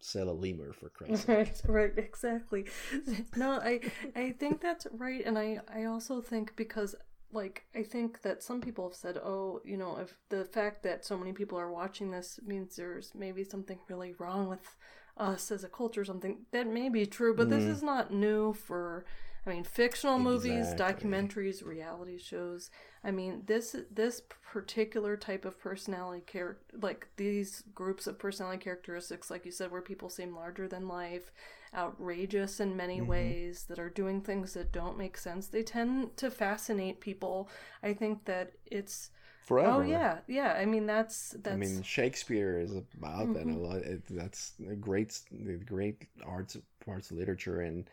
sell 0.00 0.28
a 0.28 0.32
lemur 0.32 0.72
for 0.72 0.88
Christ's 0.90 1.22
sake? 1.26 1.46
Right, 1.46 1.60
right, 1.66 1.92
exactly. 1.98 2.66
No, 3.36 3.52
I 3.60 3.80
I 4.16 4.32
think 4.32 4.60
that's 4.60 4.86
right, 4.92 5.24
and 5.24 5.38
I 5.38 5.60
I 5.72 5.84
also 5.84 6.20
think 6.20 6.56
because 6.56 6.94
like 7.32 7.66
I 7.74 7.82
think 7.82 8.22
that 8.22 8.42
some 8.42 8.60
people 8.60 8.88
have 8.88 8.96
said, 8.96 9.18
oh, 9.18 9.60
you 9.64 9.76
know, 9.76 9.98
if 9.98 10.16
the 10.30 10.44
fact 10.46 10.82
that 10.84 11.04
so 11.04 11.18
many 11.18 11.32
people 11.32 11.58
are 11.58 11.70
watching 11.70 12.10
this 12.10 12.40
means 12.46 12.76
there's 12.76 13.12
maybe 13.14 13.44
something 13.44 13.78
really 13.88 14.14
wrong 14.18 14.48
with 14.48 14.76
us 15.18 15.50
as 15.50 15.62
a 15.64 15.68
culture 15.68 16.00
or 16.00 16.04
something. 16.06 16.46
That 16.52 16.66
may 16.66 16.88
be 16.88 17.04
true, 17.06 17.34
but 17.36 17.50
this 17.50 17.64
Mm. 17.64 17.74
is 17.76 17.82
not 17.82 18.12
new 18.12 18.54
for. 18.54 19.04
I 19.46 19.50
mean, 19.50 19.64
fictional 19.64 20.18
movies, 20.18 20.74
documentaries, 20.74 21.64
reality 21.64 22.18
shows. 22.18 22.70
I 23.04 23.10
mean, 23.10 23.42
this 23.46 23.76
this 23.90 24.22
particular 24.52 25.16
type 25.16 25.44
of 25.44 25.58
personality 25.60 26.22
character, 26.26 26.64
like 26.80 27.08
these 27.16 27.62
groups 27.74 28.06
of 28.06 28.18
personality 28.18 28.62
characteristics, 28.64 29.30
like 29.30 29.44
you 29.44 29.52
said, 29.52 29.70
where 29.70 29.82
people 29.82 30.08
seem 30.08 30.34
larger 30.34 30.66
than 30.66 30.88
life, 30.88 31.30
outrageous 31.74 32.58
in 32.58 32.74
many 32.76 33.02
Mhm. 33.02 33.02
ways, 33.02 33.64
that 33.68 33.78
are 33.78 33.90
doing 33.90 34.22
things 34.22 34.54
that 34.54 34.72
don't 34.72 34.96
make 34.96 35.18
sense. 35.18 35.48
They 35.48 35.62
tend 35.62 36.16
to 36.16 36.30
fascinate 36.30 37.00
people. 37.00 37.50
I 37.82 37.92
think 37.92 38.24
that 38.24 38.52
it's 38.64 39.10
forever 39.44 39.82
oh 39.82 39.82
yeah, 39.82 40.20
yeah. 40.26 40.54
I 40.54 40.66
mean, 40.66 40.86
that's 40.86 41.30
that's 41.42 41.42
I 41.48 41.52
mean 41.54 41.82
Shakespeare 41.82 42.58
is 42.58 42.72
about 42.74 43.32
that 43.32 43.48
a 43.50 43.54
Mhm. 43.54 43.58
lot 43.58 43.82
it, 43.82 44.02
that's 44.10 44.54
great 44.80 45.20
the 45.30 45.54
great 45.56 46.06
arts 46.24 46.56
parts 46.84 47.10
of 47.10 47.16
literature 47.18 47.60
and 47.62 47.88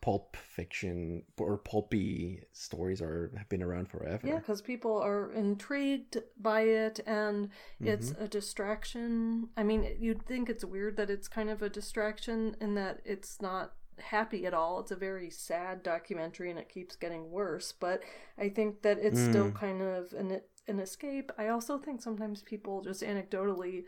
pulp 0.00 0.36
fiction 0.36 1.22
or 1.38 1.58
pulpy 1.58 2.42
stories 2.52 3.00
are 3.02 3.32
have 3.36 3.48
been 3.48 3.62
around 3.62 3.88
forever 3.88 4.26
Yeah, 4.28 4.38
because 4.38 4.60
people 4.62 4.98
are 4.98 5.30
intrigued 5.32 6.18
by 6.40 6.62
it 6.62 7.00
and 7.06 7.50
it's 7.84 8.10
Mm-hmm. 8.10 8.22
a 8.22 8.28
distraction. 8.28 9.48
I 9.56 9.62
mean, 9.62 9.96
you'd 9.98 10.26
think 10.26 10.48
it's 10.48 10.64
weird 10.64 10.96
that 10.96 11.10
it's 11.10 11.28
kind 11.28 11.50
of 11.50 11.62
a 11.62 11.68
distraction 11.68 12.56
in 12.60 12.74
that 12.74 13.00
it's 13.04 13.40
not 13.40 13.72
happy 13.98 14.44
at 14.46 14.54
all. 14.54 14.80
It's 14.80 14.90
a 14.90 14.96
very 14.96 15.30
sad 15.30 15.82
documentary 15.82 16.50
and 16.50 16.58
it 16.58 16.68
keeps 16.68 16.96
getting 16.96 17.30
worse, 17.30 17.72
but 17.72 18.02
I 18.38 18.48
think 18.48 18.82
that 18.82 18.98
it's 18.98 19.20
still 19.20 19.50
Mm. 19.50 19.54
kind 19.54 19.82
of 19.82 20.12
an 20.12 20.40
an 20.68 20.80
escape. 20.80 21.30
I 21.38 21.46
also 21.48 21.78
think 21.78 22.02
sometimes 22.02 22.42
people 22.42 22.82
just 22.82 23.00
anecdotally 23.02 23.84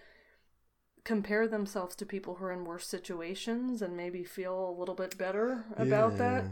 compare 1.08 1.48
themselves 1.48 1.94
to 1.96 2.04
people 2.04 2.34
who 2.34 2.44
are 2.44 2.52
in 2.52 2.64
worse 2.70 2.86
situations 2.86 3.80
and 3.80 3.96
maybe 3.96 4.22
feel 4.24 4.56
a 4.72 4.74
little 4.80 4.94
bit 4.94 5.16
better 5.16 5.64
about 5.84 6.18
that, 6.18 6.44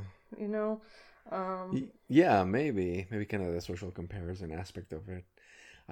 you 0.42 0.48
know. 0.48 0.80
Um 1.30 1.90
Yeah, 2.08 2.38
maybe, 2.58 3.06
maybe 3.10 3.26
kind 3.32 3.42
of 3.46 3.52
the 3.52 3.60
social 3.60 3.90
comparison 3.90 4.50
aspect 4.62 4.90
of 4.98 5.02
it. 5.16 5.24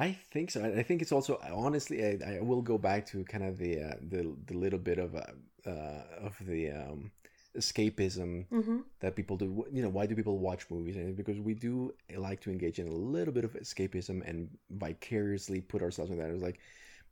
I 0.06 0.08
think 0.32 0.46
so. 0.50 0.58
I 0.66 0.70
I 0.80 0.82
think 0.82 0.98
it's 1.02 1.14
also 1.18 1.32
honestly, 1.66 1.96
I, 2.08 2.12
I 2.32 2.40
will 2.50 2.62
go 2.72 2.76
back 2.88 3.00
to 3.10 3.16
kind 3.32 3.44
of 3.48 3.54
the 3.62 3.72
uh, 3.88 3.96
the 4.12 4.20
the 4.48 4.56
little 4.64 4.82
bit 4.90 4.98
of 5.04 5.10
uh, 5.14 5.34
uh, 5.72 6.26
of 6.28 6.34
the 6.50 6.62
um, 6.80 6.98
escapism 7.60 8.30
mhm. 8.60 8.78
that 9.02 9.12
people 9.20 9.36
do. 9.42 9.46
You 9.76 9.82
know, 9.84 9.92
why 9.96 10.04
do 10.08 10.14
people 10.20 10.38
watch 10.48 10.62
movies? 10.74 10.96
And 10.96 11.16
because 11.22 11.38
we 11.48 11.54
do 11.68 11.74
like 12.28 12.40
to 12.44 12.50
engage 12.54 12.78
in 12.82 12.88
a 12.88 12.98
little 13.16 13.34
bit 13.38 13.44
of 13.48 13.52
escapism 13.64 14.16
and 14.28 14.38
vicariously 14.86 15.60
put 15.72 15.80
ourselves 15.86 16.10
in 16.12 16.18
that. 16.18 16.30
It 16.32 16.38
was 16.40 16.48
like 16.50 16.60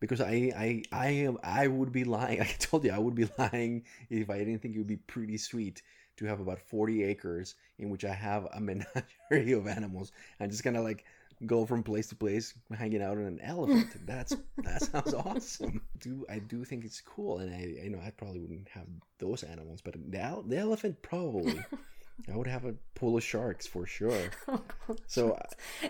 because 0.02 0.20
I 0.20 0.52
I 0.56 0.82
I 0.90 1.08
am 1.10 1.38
I 1.44 1.68
would 1.68 1.92
be 1.92 2.02
lying. 2.02 2.40
I 2.48 2.52
told 2.58 2.84
you 2.84 2.90
I 2.90 2.98
would 2.98 3.14
be 3.14 3.28
lying 3.38 3.84
if 4.10 4.28
I 4.28 4.38
didn't 4.38 4.58
think 4.60 4.74
it 4.74 4.78
would 4.78 4.86
be 4.88 4.96
pretty 4.96 5.38
sweet 5.38 5.80
to 6.16 6.26
have 6.26 6.40
about 6.40 6.58
40 6.58 7.04
acres 7.04 7.54
in 7.78 7.88
which 7.88 8.04
I 8.04 8.12
have 8.12 8.48
a 8.52 8.60
menagerie 8.68 9.52
of 9.52 9.68
animals 9.68 10.10
and 10.40 10.50
just 10.50 10.64
kind 10.64 10.76
of 10.76 10.82
like 10.82 11.04
go 11.46 11.64
from 11.64 11.84
place 11.84 12.08
to 12.08 12.16
place 12.16 12.52
hanging 12.76 13.00
out 13.00 13.16
on 13.16 13.24
an 13.24 13.40
elephant. 13.42 13.94
That's 14.06 14.36
that 14.58 14.82
sounds 14.82 15.14
awesome. 15.14 15.80
Do 16.00 16.26
I 16.28 16.40
do 16.40 16.64
think 16.64 16.84
it's 16.84 17.00
cool 17.00 17.38
and 17.38 17.54
I 17.54 17.84
you 17.84 17.90
know 17.90 18.00
I 18.04 18.10
probably 18.10 18.40
wouldn't 18.40 18.68
have 18.70 18.86
those 19.18 19.44
animals, 19.44 19.80
but 19.82 19.94
the, 19.94 20.42
the 20.48 20.58
elephant 20.58 21.00
probably. 21.02 21.64
I 22.32 22.36
would 22.36 22.46
have 22.46 22.64
a 22.64 22.74
pool 22.94 23.16
of 23.16 23.22
sharks 23.24 23.66
for 23.66 23.86
sure. 23.86 24.30
So 25.06 25.38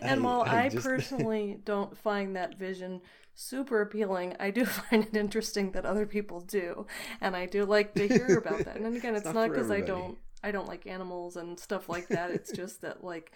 and 0.00 0.20
I- 0.20 0.24
while 0.24 0.42
I, 0.42 0.64
I 0.64 0.68
just- 0.68 0.86
personally 0.92 1.58
don't 1.64 1.96
find 1.98 2.36
that 2.36 2.58
vision 2.58 3.00
super 3.34 3.80
appealing, 3.80 4.36
I 4.38 4.50
do 4.50 4.64
find 4.80 5.04
it 5.06 5.16
interesting 5.16 5.72
that 5.72 5.84
other 5.86 6.06
people 6.06 6.40
do, 6.40 6.86
and 7.20 7.34
I 7.34 7.46
do 7.46 7.64
like 7.64 7.94
to 7.94 8.06
hear 8.06 8.38
about 8.38 8.64
that. 8.64 8.76
And 8.76 8.96
again, 8.96 9.14
It's 9.14 9.26
it's, 9.26 9.34
not 9.34 9.50
because 9.50 9.70
I 9.70 9.80
don't 9.80 10.18
I 10.44 10.50
don't 10.50 10.68
like 10.68 10.86
animals 10.86 11.36
and 11.36 11.58
stuff 11.58 11.88
like 11.88 12.08
that. 12.08 12.30
It's 12.30 12.52
just 12.52 12.80
that 12.82 13.02
like 13.04 13.32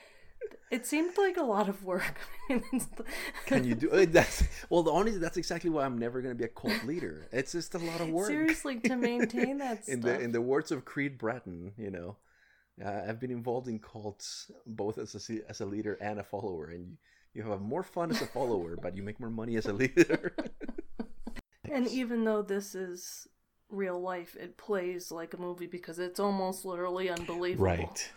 it 0.71 0.85
seemed 0.87 1.17
like 1.17 1.37
a 1.39 1.43
lot 1.43 1.69
of 1.69 1.83
work. 1.85 2.15
I 2.51 2.55
mean, 2.55 2.63
it's- 2.75 2.89
Can 3.47 3.65
you 3.65 3.75
do 3.75 3.91
uh, 3.91 4.05
that's 4.09 4.45
well? 4.69 4.83
The 4.83 4.93
honestly, 4.93 5.19
that's 5.19 5.37
exactly 5.39 5.71
why 5.71 5.85
I'm 5.85 5.99
never 5.99 6.21
going 6.21 6.35
to 6.35 6.39
be 6.39 6.45
a 6.45 6.49
cult 6.49 6.85
leader. 6.85 7.27
It's 7.33 7.53
just 7.53 7.75
a 7.75 7.79
lot 7.79 8.01
of 8.01 8.09
work. 8.11 8.29
seriously 8.29 8.79
to 8.81 8.97
maintain 8.97 9.59
that 9.59 9.89
in 9.89 10.03
stuff? 10.03 10.19
the 10.19 10.21
in 10.21 10.33
the 10.33 10.43
words 10.43 10.71
of 10.71 10.85
Creed 10.85 11.17
Bratton, 11.19 11.73
you 11.79 11.91
know, 11.91 12.17
uh, 12.85 13.03
I've 13.09 13.21
been 13.21 13.31
involved 13.31 13.69
in 13.69 13.79
cults 13.79 14.51
both 14.67 14.99
as 14.99 15.15
a 15.31 15.49
as 15.49 15.61
a 15.61 15.67
leader 15.67 15.95
and 16.01 16.19
a 16.19 16.25
follower, 16.25 16.67
and 16.71 16.85
you, 16.87 16.97
you 17.35 17.51
have 17.51 17.61
more 17.61 17.83
fun 17.83 18.11
as 18.11 18.21
a 18.23 18.27
follower, 18.27 18.77
but 18.77 18.97
you 18.97 19.03
make 19.03 19.21
more 19.21 19.31
money 19.31 19.57
as 19.57 19.69
a 19.69 19.73
leader. 19.73 20.35
And 21.69 21.87
even 21.89 22.25
though 22.25 22.43
this 22.43 22.75
is 22.75 23.29
real 23.69 24.01
life, 24.01 24.37
it 24.37 24.57
plays 24.57 25.11
like 25.11 25.35
a 25.35 25.39
movie 25.41 25.67
because 25.67 25.99
it's 25.99 26.21
almost 26.21 26.65
literally 26.65 27.09
unbelievable. 27.09 28.01
right. 28.01 28.13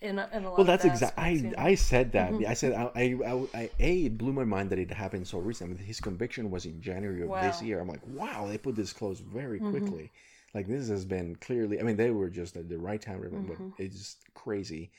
In 0.00 0.18
a, 0.18 0.28
in 0.32 0.44
a 0.44 0.52
lot 0.52 0.56
Well, 0.56 0.66
that's 0.66 0.84
exactly. 0.84 1.14
I 1.16 1.30
you 1.42 1.52
know? 1.52 1.56
I 1.56 1.74
said 1.76 2.12
that. 2.12 2.34
Mhm. 2.34 2.46
I 2.46 2.52
said 2.54 2.72
I, 2.74 2.90
I, 2.94 3.46
I, 3.54 3.70
a 3.78 4.04
it 4.06 4.18
blew 4.18 4.32
my 4.32 4.44
mind 4.44 4.70
that 4.70 4.78
it 4.78 4.90
happened 4.90 5.26
so 5.28 5.38
recently. 5.38 5.82
His 5.84 6.00
conviction 6.00 6.50
was 6.50 6.66
in 6.66 6.80
January 6.82 7.22
of 7.22 7.38
this 7.38 7.62
year. 7.62 7.80
I'm 7.80 7.88
like, 7.88 8.06
wow, 8.06 8.46
they 8.48 8.58
put 8.58 8.74
this 8.76 8.92
close 8.92 9.20
very 9.20 9.60
Mhm. 9.60 9.60
quickly. 9.60 10.12
Like 10.54 10.66
this 10.66 10.88
has 10.88 11.04
been 11.04 11.36
clearly. 11.36 11.78
I 11.80 11.82
mean, 11.82 11.96
they 11.96 12.10
were 12.10 12.30
just 12.30 12.56
at 12.56 12.68
the 12.68 12.78
right 12.78 13.00
time, 13.00 13.20
but 13.20 13.30
Mhm. 13.32 13.72
it's 13.78 13.96
just 13.98 14.34
crazy. 14.34 14.90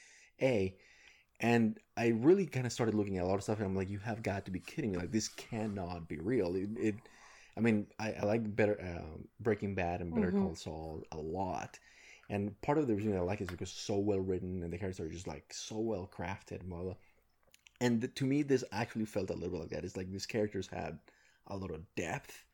A, 0.41 0.75
and 1.39 1.77
I 1.97 2.09
really 2.09 2.45
kind 2.45 2.65
of 2.65 2.71
started 2.71 2.95
looking 2.95 3.17
at 3.17 3.23
a 3.23 3.27
lot 3.27 3.35
of 3.35 3.43
stuff, 3.43 3.57
and 3.59 3.67
I'm 3.67 3.75
like, 3.75 3.89
you 3.89 3.99
have 3.99 4.21
got 4.23 4.45
to 4.45 4.51
be 4.51 4.59
kidding 4.59 4.91
me! 4.91 4.97
Like 4.97 5.11
this 5.11 5.27
cannot 5.29 6.07
be 6.07 6.17
real. 6.19 6.55
It. 6.55 6.69
it 6.77 6.95
I 7.57 7.61
mean, 7.61 7.87
I, 7.99 8.13
I 8.13 8.25
like 8.25 8.55
better 8.55 8.79
um, 8.81 9.27
Breaking 9.41 9.75
Bad 9.75 9.99
and 10.01 10.13
Better 10.15 10.31
Mhm. 10.31 10.39
Call 10.39 10.55
Saul 10.55 11.03
a 11.11 11.17
lot. 11.17 11.77
And 12.29 12.59
part 12.61 12.77
of 12.77 12.87
the 12.87 12.95
reason 12.95 13.17
I 13.17 13.21
like 13.21 13.41
it 13.41 13.45
is 13.45 13.49
because 13.49 13.69
it's 13.71 13.81
so 13.81 13.97
well 13.97 14.19
written 14.19 14.63
and 14.63 14.71
the 14.71 14.77
characters 14.77 15.05
are 15.05 15.09
just 15.11 15.27
like 15.27 15.51
so 15.51 15.77
well 15.79 16.09
crafted. 16.13 16.61
and 16.61 16.69
blah, 16.69 16.83
blah. 16.83 16.95
And 17.81 18.01
th- 18.01 18.13
to 18.15 18.25
me, 18.25 18.43
this 18.43 18.63
actually 18.71 19.05
felt 19.05 19.29
a 19.29 19.33
little 19.33 19.49
bit 19.49 19.61
like 19.61 19.69
that. 19.71 19.83
It's 19.83 19.97
like 19.97 20.11
these 20.11 20.25
characters 20.25 20.67
had 20.67 20.99
a 21.47 21.57
lot 21.57 21.71
of 21.71 21.83
depth. 21.95 22.45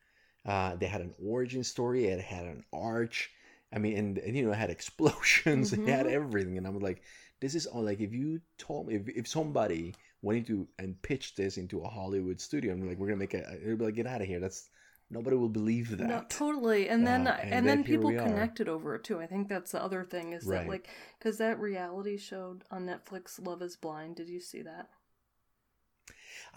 Uh, 0.46 0.76
they 0.76 0.86
had 0.86 1.00
an 1.00 1.12
origin 1.22 1.64
story. 1.64 2.06
It 2.06 2.20
had 2.20 2.44
an 2.46 2.64
arch. 2.72 3.30
I 3.74 3.78
mean, 3.78 3.96
and, 3.98 4.18
and, 4.18 4.36
you 4.36 4.44
know, 4.46 4.52
it 4.52 4.56
had 4.56 4.70
explosions. 4.78 5.72
It 5.72 5.80
had 5.88 6.06
Mhm. 6.06 6.12
everything. 6.12 6.56
And 6.56 6.66
I'm 6.66 6.78
like, 6.78 7.02
this 7.40 7.54
is 7.54 7.66
all 7.66 7.82
like 7.82 8.00
if 8.00 8.12
you 8.14 8.40
told 8.56 8.86
me 8.86 8.94
if, 8.94 9.08
if 9.08 9.28
somebody 9.28 9.94
wanted 10.22 10.46
to 10.46 10.66
and 10.78 11.00
pitched 11.02 11.36
this 11.36 11.58
into 11.58 11.80
a 11.82 11.88
Hollywood 11.88 12.40
studio 12.40 12.72
and 12.72 12.88
like 12.88 12.96
we're 12.98 13.08
gonna 13.08 13.18
make 13.18 13.34
a, 13.34 13.42
it'd 13.62 13.78
be 13.78 13.84
like 13.84 13.94
get 13.96 14.06
out 14.06 14.22
of 14.22 14.26
here. 14.26 14.40
That's 14.40 14.70
nobody 15.10 15.36
will 15.36 15.48
believe 15.50 15.96
that. 15.98 16.06
No, 16.08 16.24
totally. 16.28 16.88
And 16.88 17.06
then 17.06 17.26
Uh, 17.26 17.36
and, 17.42 17.52
and 17.52 17.68
then 17.68 17.78
then 17.78 17.84
people 17.84 18.10
connected 18.10 18.68
over 18.68 18.94
it 18.94 19.04
too. 19.04 19.20
I 19.20 19.26
think 19.26 19.48
that's 19.48 19.72
the 19.72 19.82
other 19.82 20.02
thing 20.04 20.32
is 20.32 20.44
Right. 20.46 20.60
that 20.60 20.68
like 20.68 20.88
because 21.18 21.36
that 21.38 21.58
reality 21.60 22.16
show 22.16 22.56
on 22.70 22.86
Netflix, 22.86 23.44
Love 23.44 23.60
Is 23.62 23.76
Blind. 23.76 24.16
Did 24.16 24.28
you 24.28 24.40
see 24.40 24.62
that? 24.62 24.88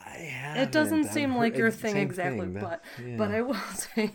It 0.07 0.71
doesn't 0.71 1.05
seem 1.05 1.35
like 1.35 1.57
your 1.57 1.71
thing 1.71 1.97
exactly, 1.97 2.39
thing, 2.39 2.53
but 2.59 2.83
yeah. 3.03 3.15
but 3.17 3.31
I 3.31 3.41
will 3.41 3.53
say 3.75 4.11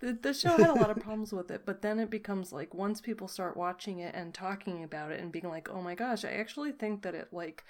the, 0.00 0.12
the 0.20 0.32
show 0.34 0.50
had 0.50 0.70
a 0.70 0.74
lot 0.74 0.90
of 0.90 0.98
problems 1.00 1.32
with 1.32 1.50
it. 1.50 1.62
But 1.66 1.82
then 1.82 1.98
it 1.98 2.10
becomes 2.10 2.52
like 2.52 2.74
once 2.74 3.00
people 3.00 3.28
start 3.28 3.56
watching 3.56 3.98
it 3.98 4.14
and 4.14 4.32
talking 4.32 4.84
about 4.84 5.10
it 5.12 5.20
and 5.20 5.32
being 5.32 5.48
like, 5.48 5.68
oh 5.70 5.82
my 5.82 5.94
gosh, 5.94 6.24
I 6.24 6.30
actually 6.30 6.72
think 6.72 7.02
that 7.02 7.14
it 7.14 7.28
like 7.32 7.64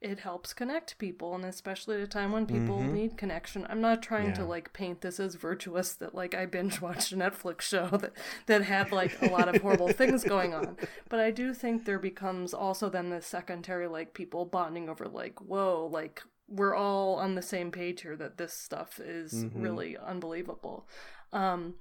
it 0.00 0.20
helps 0.20 0.54
connect 0.54 0.96
people 0.96 1.34
and 1.34 1.44
especially 1.44 1.96
at 1.96 2.00
a 2.00 2.06
time 2.06 2.32
when 2.32 2.46
people 2.46 2.78
Mhm. 2.78 2.92
need 2.92 3.18
connection 3.18 3.66
i'm 3.68 3.82
not 3.82 4.02
trying 4.02 4.32
to 4.32 4.46
like 4.46 4.72
paint 4.72 5.02
this 5.02 5.20
as 5.20 5.34
virtuous 5.34 5.92
that 5.92 6.14
like 6.14 6.34
i 6.34 6.46
binge 6.46 6.80
watched 6.80 7.12
a 7.12 7.16
netflix 7.16 7.60
show 7.60 7.86
that 7.98 8.14
that 8.46 8.62
had 8.62 8.92
like 8.92 9.20
a 9.20 9.26
lot 9.26 9.54
of 9.54 9.60
horrible 9.60 9.88
things 9.92 10.24
going 10.24 10.54
on 10.54 10.78
but 11.10 11.20
i 11.20 11.30
do 11.30 11.52
think 11.52 11.84
there 11.84 11.98
becomes 11.98 12.54
also 12.54 12.88
then 12.88 13.10
the 13.10 13.20
secondary 13.20 13.86
like 13.86 14.14
people 14.14 14.46
bonding 14.46 14.88
over 14.88 15.04
like 15.06 15.38
whoa 15.42 15.86
like 15.92 16.22
we're 16.50 16.74
all 16.74 17.16
on 17.16 17.34
the 17.36 17.42
same 17.42 17.70
page 17.72 18.02
here 18.02 18.16
that 18.16 18.38
this 18.38 18.52
stuff 18.54 19.00
is 19.00 19.46
Mhm. 19.46 19.54
really 19.54 19.96
unbelievable 19.96 20.86
um 21.32 21.74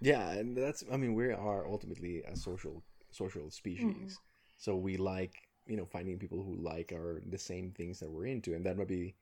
Yeah, 0.00 0.30
and 0.32 0.56
that's 0.56 0.84
I 0.92 0.96
mean 0.96 1.14
we 1.14 1.32
are 1.32 1.66
ultimately 1.66 2.22
a 2.22 2.36
social 2.36 2.82
social 3.10 3.50
species. 3.50 4.20
So 4.56 4.76
we 4.76 4.96
like, 4.96 5.34
you 5.66 5.76
know, 5.76 5.86
finding 5.86 6.18
people 6.18 6.42
who 6.42 6.56
like 6.56 6.92
are 6.92 7.22
the 7.28 7.38
same 7.38 7.72
things 7.72 8.00
that 8.00 8.10
we're 8.10 8.26
into 8.26 8.54
and 8.54 8.64
that 8.66 8.76
might 8.78 8.88
be 8.88 9.14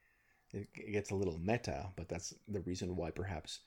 it 0.52 0.68
it 0.74 0.92
gets 0.92 1.10
a 1.10 1.16
little 1.16 1.38
meta, 1.38 1.88
but 1.96 2.08
that's 2.08 2.34
the 2.48 2.60
reason 2.62 2.96
why 2.96 3.10
perhaps 3.10 3.60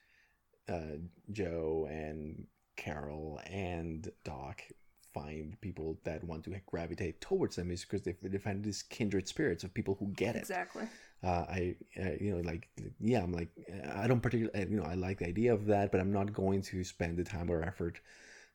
uh, 0.70 0.98
Joe 1.32 1.88
and 1.92 2.48
Carol 2.78 3.42
and 3.48 4.10
Doc 4.24 4.64
find 5.14 5.60
people 5.62 5.98
that 6.04 6.24
want 6.24 6.44
to 6.44 6.52
gravitate 6.68 7.20
towards 7.22 7.56
them 7.56 7.72
is 7.72 7.84
because 7.84 8.04
they, 8.04 8.16
they 8.24 8.38
find 8.38 8.64
these 8.64 8.84
kindred 8.84 9.28
spirits 9.28 9.64
of 9.64 9.74
people 9.74 9.96
who 10.00 10.08
get 10.16 10.36
it 10.36 10.40
exactly 10.40 10.88
uh, 11.22 11.46
I, 11.50 11.76
uh, 12.02 12.12
you 12.22 12.34
know, 12.34 12.42
like, 12.50 12.70
yeah, 13.02 13.22
I'm 13.22 13.34
like, 13.34 13.50
I 13.94 14.08
don't 14.08 14.22
particularly, 14.22 14.72
you 14.72 14.78
know, 14.80 14.86
I 14.86 14.94
like 14.94 15.20
the 15.20 15.28
idea 15.28 15.54
of 15.54 15.66
that, 15.66 15.92
but 15.92 16.00
I'm 16.00 16.14
not 16.14 16.32
going 16.32 16.62
to 16.62 16.82
spend 16.86 17.18
the 17.18 17.26
time 17.26 17.52
or 17.52 17.62
effort 17.62 18.00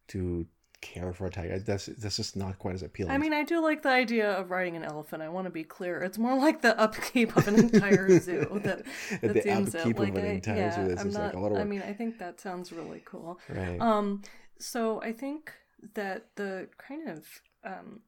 to 0.09 0.47
care 0.81 1.13
for 1.13 1.27
a 1.27 1.31
tiger. 1.31 1.59
That's 1.59 1.87
that's 1.87 2.17
just 2.17 2.37
not 2.37 2.59
quite 2.59 2.75
as 2.75 2.83
appealing. 2.83 3.13
I 3.13 3.19
mean, 3.19 3.33
I 3.33 3.43
do 3.43 3.63
like 3.63 3.83
the 3.83 3.91
idea 3.91 4.31
of 4.33 4.51
riding 4.51 4.77
an 4.77 4.85
elephant. 4.85 5.23
I 5.23 5.29
want 5.29 5.47
to 5.47 5.51
be 5.51 5.65
clear. 5.65 6.03
It's 6.03 6.19
more 6.19 6.37
like 6.37 6.63
the 6.63 6.79
upkeep 6.79 7.37
of 7.37 7.49
an 7.49 7.57
entire 7.57 8.19
zoo 8.21 8.61
that, 8.65 8.85
that 9.23 9.35
The 9.35 9.43
seems 9.43 9.75
upkeep 9.75 9.97
it. 9.97 10.03
of 10.03 10.15
Like, 10.15 10.17
an 10.17 10.25
I, 10.25 10.29
entire 10.35 10.57
yeah, 10.57 10.75
zoo, 10.75 10.97
I'm 10.99 11.11
like, 11.13 11.23
not. 11.23 11.35
a 11.35 11.39
lot 11.41 11.53
of 11.53 11.59
I 11.59 11.65
mean, 11.65 11.83
I 11.83 11.93
think 11.93 12.19
that 12.19 12.41
sounds 12.41 12.73
really 12.73 13.03
cool. 13.05 13.39
right? 13.49 13.81
Um, 13.81 14.23
so 14.59 15.01
I 15.03 15.13
think 15.13 15.53
that 15.95 16.35
the 16.37 16.69
kind 16.79 17.09
of 17.09 17.27
um, 17.65 18.01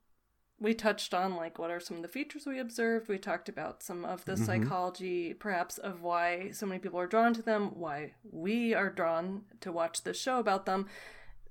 we 0.59 0.73
touched 0.73 1.13
on 1.13 1.37
like 1.37 1.59
what 1.59 1.71
are 1.71 1.81
some 1.81 1.99
of 1.99 2.03
the 2.03 2.09
features 2.09 2.47
we 2.47 2.59
observed. 2.59 3.09
We 3.09 3.19
talked 3.19 3.49
about 3.49 3.83
some 3.83 4.05
of 4.05 4.25
the 4.25 4.33
Mhm. 4.33 4.47
psychology, 4.47 5.35
perhaps 5.35 5.77
of 5.79 6.01
why 6.03 6.51
so 6.51 6.65
many 6.67 6.79
people 6.81 6.99
are 6.99 7.07
drawn 7.07 7.35
to 7.35 7.43
them, 7.43 7.79
why 7.79 8.15
we 8.31 8.73
are 8.75 8.89
drawn 8.91 9.45
to 9.61 9.71
watch 9.71 10.03
this 10.03 10.19
show 10.19 10.39
about 10.39 10.65
them. 10.67 10.89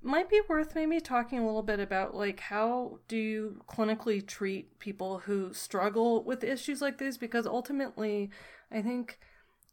Might 0.02 0.30
be 0.30 0.42
worth 0.48 0.76
maybe 0.76 1.00
talking 1.00 1.40
a 1.40 1.46
little 1.46 1.64
bit 1.64 1.80
about 1.80 2.14
like 2.16 2.40
how 2.40 3.00
do 3.08 3.18
you 3.18 3.64
clinically 3.68 4.26
treat 4.26 4.78
people 4.80 5.20
who 5.20 5.52
struggle 5.54 6.24
with 6.24 6.44
issues 6.44 6.82
like 6.82 6.98
these 6.98 7.18
because 7.18 7.48
ultimately 7.48 8.30
I 8.72 8.82
think 8.84 9.20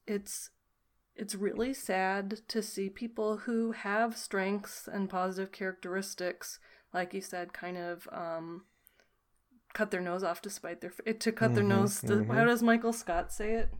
it's 0.07 0.51
it's 1.17 1.35
really 1.35 1.75
sad 1.75 2.41
to 2.49 2.63
see 2.63 2.89
people 2.89 3.39
who 3.39 3.73
have 3.73 4.17
strengths 4.17 4.89
and 4.89 5.09
positive 5.11 5.53
characteristics, 5.53 6.59
like 6.93 7.15
you 7.15 7.21
said, 7.21 7.53
kind 7.53 7.77
of 7.77 8.09
um, 8.13 8.65
cut 9.75 9.91
their 9.91 10.01
nose 10.01 10.23
off 10.23 10.43
to 10.43 10.51
spite 10.51 10.81
their 10.81 10.91
to 11.15 11.33
cut 11.33 11.55
their 11.55 11.65
Mhm, 11.65 11.69
nose. 11.69 12.01
To, 12.03 12.25
mhm. 12.25 12.35
How 12.35 12.45
does 12.45 12.63
Michael 12.63 12.93
Scott 12.93 13.33
say 13.33 13.55
it? 13.55 13.71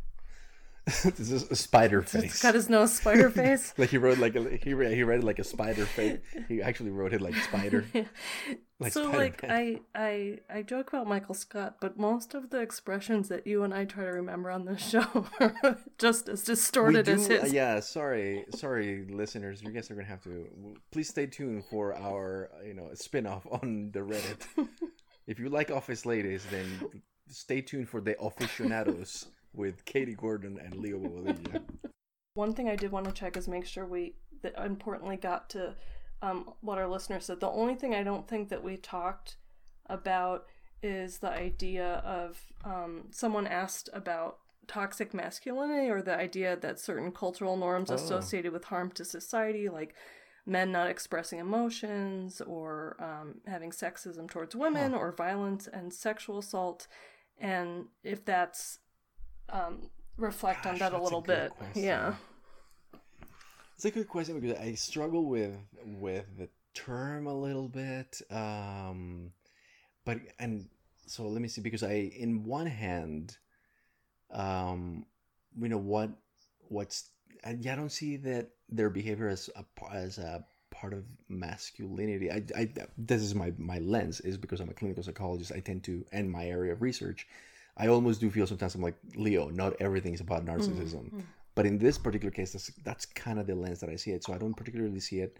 this 1.05 1.31
is 1.31 1.49
a 1.49 1.55
spider 1.55 2.03
face. 2.03 2.43
cut 2.43 2.57
his 2.57 2.69
nose, 2.69 2.93
spider 2.95 3.31
face. 3.43 3.73
like 3.79 3.91
he 3.91 3.99
wrote 3.99 4.19
like 4.19 4.35
a, 4.35 4.59
he 4.63 4.75
read, 4.75 4.93
he 4.93 5.05
read 5.05 5.21
it 5.21 5.25
like 5.25 5.39
a 5.39 5.45
spider 5.45 5.87
face. 5.87 6.19
He 6.49 6.61
actually 6.61 6.91
wrote 6.91 7.13
it 7.13 7.21
like 7.21 7.37
spider. 7.37 7.85
Like 8.81 8.95
so 8.95 9.11
like 9.11 9.39
Spider-Man. 9.39 9.81
I, 9.95 10.39
I 10.51 10.59
I 10.59 10.63
joke 10.63 10.89
about 10.89 11.07
Michael 11.07 11.37
Scott, 11.37 11.77
but 11.81 11.99
most 11.99 12.35
of 12.35 12.51
the 12.51 12.61
expressions 12.61 13.29
that 13.29 13.47
you 13.47 13.63
and 13.63 13.73
I 13.73 13.85
try 13.85 14.03
to 14.03 14.11
remember 14.11 14.51
on 14.51 14.65
this 14.65 14.85
show 14.91 15.27
are 15.39 15.79
just 15.99 16.29
as 16.29 16.43
distorted 16.43 17.07
do, 17.07 17.13
as 17.13 17.29
his. 17.29 17.45
uh, 17.45 17.47
yeah, 17.47 17.79
sorry, 17.79 18.45
sorry, 18.57 19.07
listeners. 19.09 19.63
You 19.63 19.71
guys 19.71 19.89
are 19.89 19.95
gonna 19.95 20.09
have 20.09 20.25
to 20.25 20.49
please 20.91 21.09
stay 21.09 21.27
tuned 21.27 21.65
for 21.67 21.95
our, 21.95 22.51
uh, 22.59 22.65
you 22.65 22.75
know, 22.75 22.91
spin-off 22.95 23.47
on 23.53 23.91
the 23.93 24.01
Reddit. 24.01 24.67
if 25.29 25.39
you 25.39 25.49
like 25.49 25.71
Office 25.71 26.05
Ladies, 26.05 26.45
then 26.51 26.67
stay 27.29 27.61
tuned 27.61 27.89
for 27.89 28.01
the 28.01 28.21
aficionados 28.21 29.27
with 29.55 29.85
Katie 29.85 30.15
Gordon 30.15 30.59
and 30.59 30.77
Leo 30.77 30.99
Bobadilla. 30.99 31.63
One 32.35 32.55
thing 32.55 32.69
I 32.69 32.77
did 32.77 32.93
want 32.93 33.07
to 33.07 33.13
check 33.13 33.37
is 33.37 33.47
make 33.49 33.67
sure 33.67 33.85
we 33.87 34.15
that 34.43 34.55
importantly 34.65 35.17
got 35.17 35.51
to 35.51 35.75
um, 36.23 36.55
what 36.61 36.79
our 36.79 36.89
listeners 36.89 37.27
said. 37.27 37.41
The 37.41 37.49
only 37.51 37.75
thing 37.75 37.95
I 37.95 38.03
don't 38.03 38.27
think 38.27 38.49
that 38.49 38.63
we 38.65 38.77
talked 38.77 39.37
about 39.87 40.47
is 40.83 41.19
the 41.19 41.31
idea 41.31 41.97
of 42.05 42.41
um, 42.65 43.05
someone 43.11 43.47
asked 43.47 43.89
about 43.93 44.39
toxic 44.67 45.13
masculinity 45.13 45.91
or 45.91 46.01
the 46.03 46.17
idea 46.17 46.57
that 46.57 46.81
certain 46.81 47.13
cultural 47.13 47.57
norms 47.57 47.91
Oh. 47.91 47.95
associated 47.95 48.53
with 48.53 48.65
harm 48.65 48.91
to 48.93 49.05
society, 49.05 49.69
like 49.69 49.95
men 50.47 50.73
not 50.73 50.89
expressing 50.89 51.39
emotions 51.39 52.41
or 52.41 52.97
um, 53.01 53.41
having 53.47 53.71
sexism 53.71 54.29
towards 54.31 54.57
women 54.57 54.93
Huh. 54.93 54.99
or 54.99 55.13
violence 55.13 55.69
and 55.69 55.93
sexual 55.93 56.39
assault, 56.39 56.87
and 57.39 57.87
if 58.03 58.25
that's 58.25 58.79
um, 59.53 59.91
reflect 60.17 60.67
on 60.67 60.79
that 60.79 60.89
a 60.89 60.93
that's 60.93 61.01
a 61.01 61.05
little 61.05 61.21
good 61.21 61.51
bit. 61.51 61.51
question. 61.57 61.83
Yeah. 61.85 62.15
It's 63.77 63.85
a 63.85 63.91
good 63.91 64.09
question 64.09 64.41
because 64.41 64.59
I 64.59 64.75
struggle 64.75 65.27
with 65.27 65.53
with 65.85 66.27
the 66.39 66.49
term 66.75 67.27
a 67.27 67.35
little 67.35 67.69
bit. 67.69 68.21
Um, 68.31 69.33
but 70.05 70.19
and 70.39 70.69
so 71.07 71.29
let 71.29 71.43
me 71.43 71.49
see 71.49 71.61
because 71.61 71.83
I 71.83 72.11
in 72.17 72.45
one 72.45 72.67
hand, 72.67 73.37
um, 74.31 75.05
you 75.61 75.69
know 75.69 75.79
what 75.79 76.11
what's 76.69 77.11
and 77.45 77.65
yeah, 77.65 77.73
I 77.73 77.77
don't 77.77 77.93
see 77.93 78.17
that 78.19 78.51
their 78.69 78.91
behavior 78.91 79.29
as 79.29 79.51
a 79.57 79.65
as 79.93 80.19
a 80.19 80.45
part 80.71 80.95
of 80.95 81.05
masculinity. 81.29 82.31
I, 82.31 82.45
I 82.57 82.69
this 82.97 83.23
is 83.23 83.35
my 83.35 83.53
my 83.59 83.79
lens 83.79 84.21
is 84.21 84.37
because 84.37 84.61
I'm 84.61 84.71
a 84.71 84.75
clinical 84.75 85.03
psychologist. 85.03 85.53
I 85.55 85.61
tend 85.61 85.85
to 85.85 86.05
and 86.13 86.31
my 86.31 86.47
area 86.47 86.73
of 86.73 86.83
research. 86.83 87.27
I 87.77 87.89
almost 87.89 88.21
do 88.21 88.31
feel 88.31 88.47
sometimes 88.47 88.75
I'm 88.75 88.83
like 88.83 88.97
Leo. 89.17 89.49
Not 89.49 89.75
everything 89.81 90.15
is 90.15 90.21
about 90.21 90.45
narcissism. 90.45 91.11
Mhm. 91.13 91.23
But 91.55 91.67
in 91.67 91.79
this 91.79 91.99
particular 91.99 92.31
case, 92.31 92.53
that's, 92.53 92.69
that's 92.85 93.07
kind 93.07 93.39
of 93.39 93.47
the 93.47 93.55
lens 93.55 93.81
that 93.81 93.91
I 93.91 93.97
see 93.97 94.13
it. 94.13 94.25
So 94.25 94.33
I 94.33 94.39
don't 94.39 94.55
particularly 94.55 95.01
see 95.01 95.21
it 95.21 95.39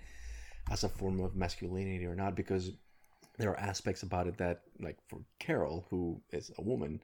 as 0.71 0.85
a 0.85 0.89
form 0.89 1.21
of 1.21 1.37
masculinity 1.37 2.05
or 2.05 2.15
not, 2.15 2.35
because 2.37 2.73
there 3.39 3.51
are 3.51 3.59
aspects 3.59 4.03
about 4.03 4.27
it 4.27 4.37
that, 4.39 4.63
like 4.79 4.99
for 5.09 5.21
Carol, 5.39 5.87
who 5.91 6.21
is 6.31 6.51
a 6.59 6.63
woman, 6.63 7.03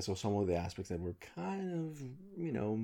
so 0.00 0.14
some 0.14 0.36
of 0.36 0.46
the 0.46 0.56
aspects 0.56 0.88
that 0.88 1.00
were 1.00 1.14
kind 1.34 1.72
of, 1.72 2.00
you 2.36 2.52
know, 2.52 2.80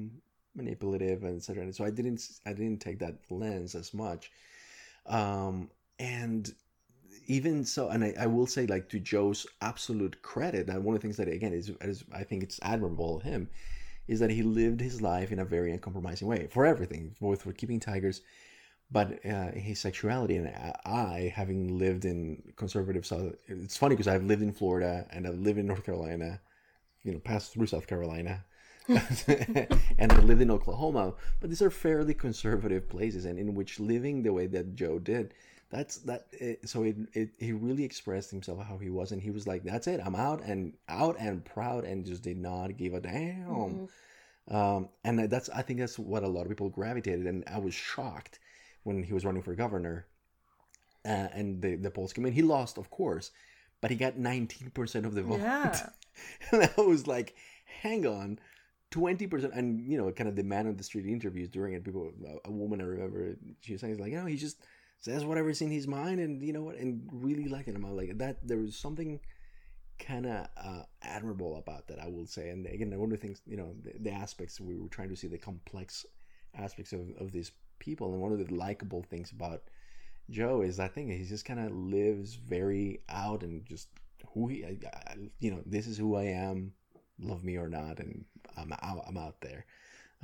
manipulative 0.54 1.24
and 1.24 1.36
etc. 1.36 1.62
And 1.62 1.74
so 1.74 1.84
I 1.84 1.90
didn't, 1.90 2.20
I 2.46 2.52
didn't 2.52 2.80
take 2.80 2.98
that 3.00 3.16
lens 3.30 3.74
as 3.74 3.94
much. 3.94 4.30
Um, 5.06 5.70
and 5.98 6.52
even 7.30 7.64
so, 7.64 7.90
and 7.90 8.02
I, 8.02 8.12
I 8.18 8.26
will 8.26 8.46
say, 8.46 8.66
like 8.66 8.88
to 8.88 8.98
Joe's 8.98 9.46
absolute 9.62 10.20
credit, 10.20 10.68
and 10.68 10.82
one 10.82 10.96
of 10.96 11.00
the 11.00 11.06
things 11.06 11.16
that 11.18 11.28
again 11.28 11.52
is, 11.52 11.70
is 11.80 12.02
I 12.12 12.24
think 12.24 12.42
it's 12.42 12.58
admirable 12.60 13.16
of 13.16 13.22
him 13.22 13.48
is 14.08 14.18
that 14.18 14.30
he 14.30 14.42
lived 14.42 14.80
his 14.80 15.00
life 15.00 15.30
in 15.30 15.38
a 15.38 15.44
very 15.44 15.70
uncompromising 15.70 16.26
way 16.26 16.48
for 16.50 16.66
everything, 16.66 17.14
both 17.20 17.42
for 17.42 17.52
keeping 17.52 17.78
tigers, 17.78 18.22
but 18.90 19.24
uh, 19.24 19.52
his 19.52 19.78
sexuality. 19.78 20.38
And 20.38 20.48
I, 20.48 20.74
I, 20.84 21.32
having 21.32 21.78
lived 21.78 22.04
in 22.04 22.42
conservative 22.56 23.06
South, 23.06 23.34
it's 23.46 23.76
funny 23.76 23.94
because 23.94 24.08
I've 24.08 24.24
lived 24.24 24.42
in 24.42 24.52
Florida 24.52 25.06
and 25.10 25.28
I've 25.28 25.38
lived 25.38 25.60
in 25.60 25.68
North 25.68 25.84
Carolina, 25.84 26.40
you 27.04 27.12
know, 27.12 27.20
passed 27.20 27.52
through 27.52 27.68
South 27.68 27.86
Carolina. 27.86 28.44
and 28.88 30.12
I 30.12 30.18
lived 30.18 30.42
in 30.42 30.50
Oklahoma, 30.50 31.14
but 31.40 31.48
these 31.48 31.62
are 31.62 31.70
fairly 31.70 32.12
conservative 32.12 32.88
places, 32.88 33.24
and 33.24 33.38
in 33.38 33.54
which 33.54 33.78
living 33.78 34.24
the 34.24 34.32
way 34.32 34.48
that 34.48 34.74
Joe 34.74 34.98
did, 34.98 35.32
that's 35.70 35.98
that. 35.98 36.26
It, 36.32 36.68
so 36.68 36.82
it, 36.82 36.96
it 37.12 37.30
he 37.38 37.52
really 37.52 37.84
expressed 37.84 38.30
himself 38.30 38.64
how 38.66 38.78
he 38.78 38.90
was, 38.90 39.12
and 39.12 39.22
he 39.22 39.30
was 39.30 39.46
like, 39.46 39.62
"That's 39.64 39.86
it, 39.86 40.00
I'm 40.04 40.14
out 40.16 40.42
and 40.44 40.74
out 40.88 41.16
and 41.18 41.44
proud," 41.44 41.84
and 41.84 42.04
just 42.04 42.22
did 42.22 42.38
not 42.38 42.76
give 42.76 42.94
a 42.94 43.00
damn. 43.00 43.46
Mhm. 43.46 43.88
Um, 44.48 44.88
and 45.04 45.30
that's 45.30 45.48
I 45.50 45.62
think 45.62 45.78
that's 45.78 45.98
what 45.98 46.24
a 46.24 46.28
lot 46.28 46.42
of 46.42 46.48
people 46.48 46.68
gravitated, 46.70 47.26
and 47.26 47.44
I 47.46 47.58
was 47.58 47.72
shocked 47.74 48.40
when 48.82 49.02
he 49.02 49.12
was 49.12 49.24
running 49.24 49.42
for 49.42 49.54
governor, 49.54 50.06
uh, 51.04 51.28
and 51.32 51.62
the 51.62 51.76
the 51.76 51.90
polls 51.90 52.12
came 52.12 52.26
in. 52.26 52.32
He 52.32 52.42
lost, 52.42 52.76
of 52.76 52.90
course, 52.90 53.30
but 53.80 53.90
he 53.90 53.96
got 53.96 54.18
nineteen 54.18 54.70
percent 54.70 55.06
of 55.06 55.14
the 55.14 55.22
vote. 55.22 55.40
Yeah. 55.40 55.88
and 56.50 56.68
I 56.76 56.80
was 56.80 57.06
like, 57.06 57.34
hang 57.82 58.06
on. 58.06 58.38
20% 58.92 59.56
and 59.56 59.80
you 59.86 59.96
know 59.96 60.10
kind 60.10 60.28
of 60.28 60.34
the 60.34 60.42
man 60.42 60.66
on 60.66 60.74
the 60.74 60.82
street 60.82 61.06
interviews 61.06 61.48
during 61.48 61.74
it 61.74 61.84
people 61.84 62.12
a- 62.26 62.48
a 62.48 62.50
woman 62.50 62.80
i 62.80 62.84
remember 62.84 63.36
she 63.60 63.70
was 63.70 63.80
saying 63.80 63.96
like 63.98 64.10
you 64.10 64.18
know 64.18 64.26
he 64.26 64.36
just 64.36 64.64
says 65.00 65.24
whatever's 65.24 65.60
in 65.60 65.70
his 65.70 65.86
mind 65.86 66.20
and 66.20 66.42
you 66.42 66.52
know 66.52 66.62
what 66.62 66.76
and 66.76 67.08
really 67.12 67.48
like 67.48 67.66
him. 67.66 67.84
i'm 67.84 67.96
like 67.96 68.16
that 68.18 68.36
there 68.46 68.58
was 68.58 68.76
something 68.76 69.20
kind 69.98 70.24
of 70.24 70.46
uh, 70.56 70.82
admirable 71.02 71.56
about 71.56 71.86
that 71.86 71.98
i 71.98 72.08
will 72.08 72.26
say 72.26 72.48
and 72.48 72.66
again 72.66 72.90
one 72.98 73.12
of 73.12 73.20
the 73.20 73.26
things 73.26 73.42
you 73.46 73.56
know 73.56 73.74
the, 73.82 73.92
the 74.00 74.10
aspects 74.10 74.60
we 74.60 74.76
were 74.76 74.88
trying 74.88 75.10
to 75.10 75.16
see 75.16 75.28
the 75.28 75.36
complex 75.36 76.06
aspects 76.56 76.92
of, 76.92 77.00
of 77.18 77.32
these 77.32 77.52
people 77.78 78.12
and 78.12 78.20
one 78.20 78.32
of 78.32 78.38
the 78.38 78.54
likable 78.54 79.02
things 79.02 79.30
about 79.30 79.62
joe 80.30 80.62
is 80.62 80.80
i 80.80 80.88
think 80.88 81.10
he 81.10 81.22
just 81.24 81.44
kind 81.44 81.60
of 81.60 81.70
lives 81.72 82.34
very 82.34 83.02
out 83.10 83.42
and 83.42 83.66
just 83.66 83.88
who 84.34 84.48
he, 84.48 84.64
I, 84.64 84.78
I, 85.06 85.14
you 85.38 85.50
know, 85.50 85.62
this 85.66 85.86
is 85.86 85.98
who 85.98 86.16
I 86.16 86.24
am, 86.24 86.72
love 87.18 87.44
me 87.44 87.56
or 87.56 87.68
not, 87.68 87.98
and 87.98 88.24
I'm 88.56 88.72
out, 88.82 89.04
I'm 89.06 89.16
out 89.16 89.40
there, 89.40 89.66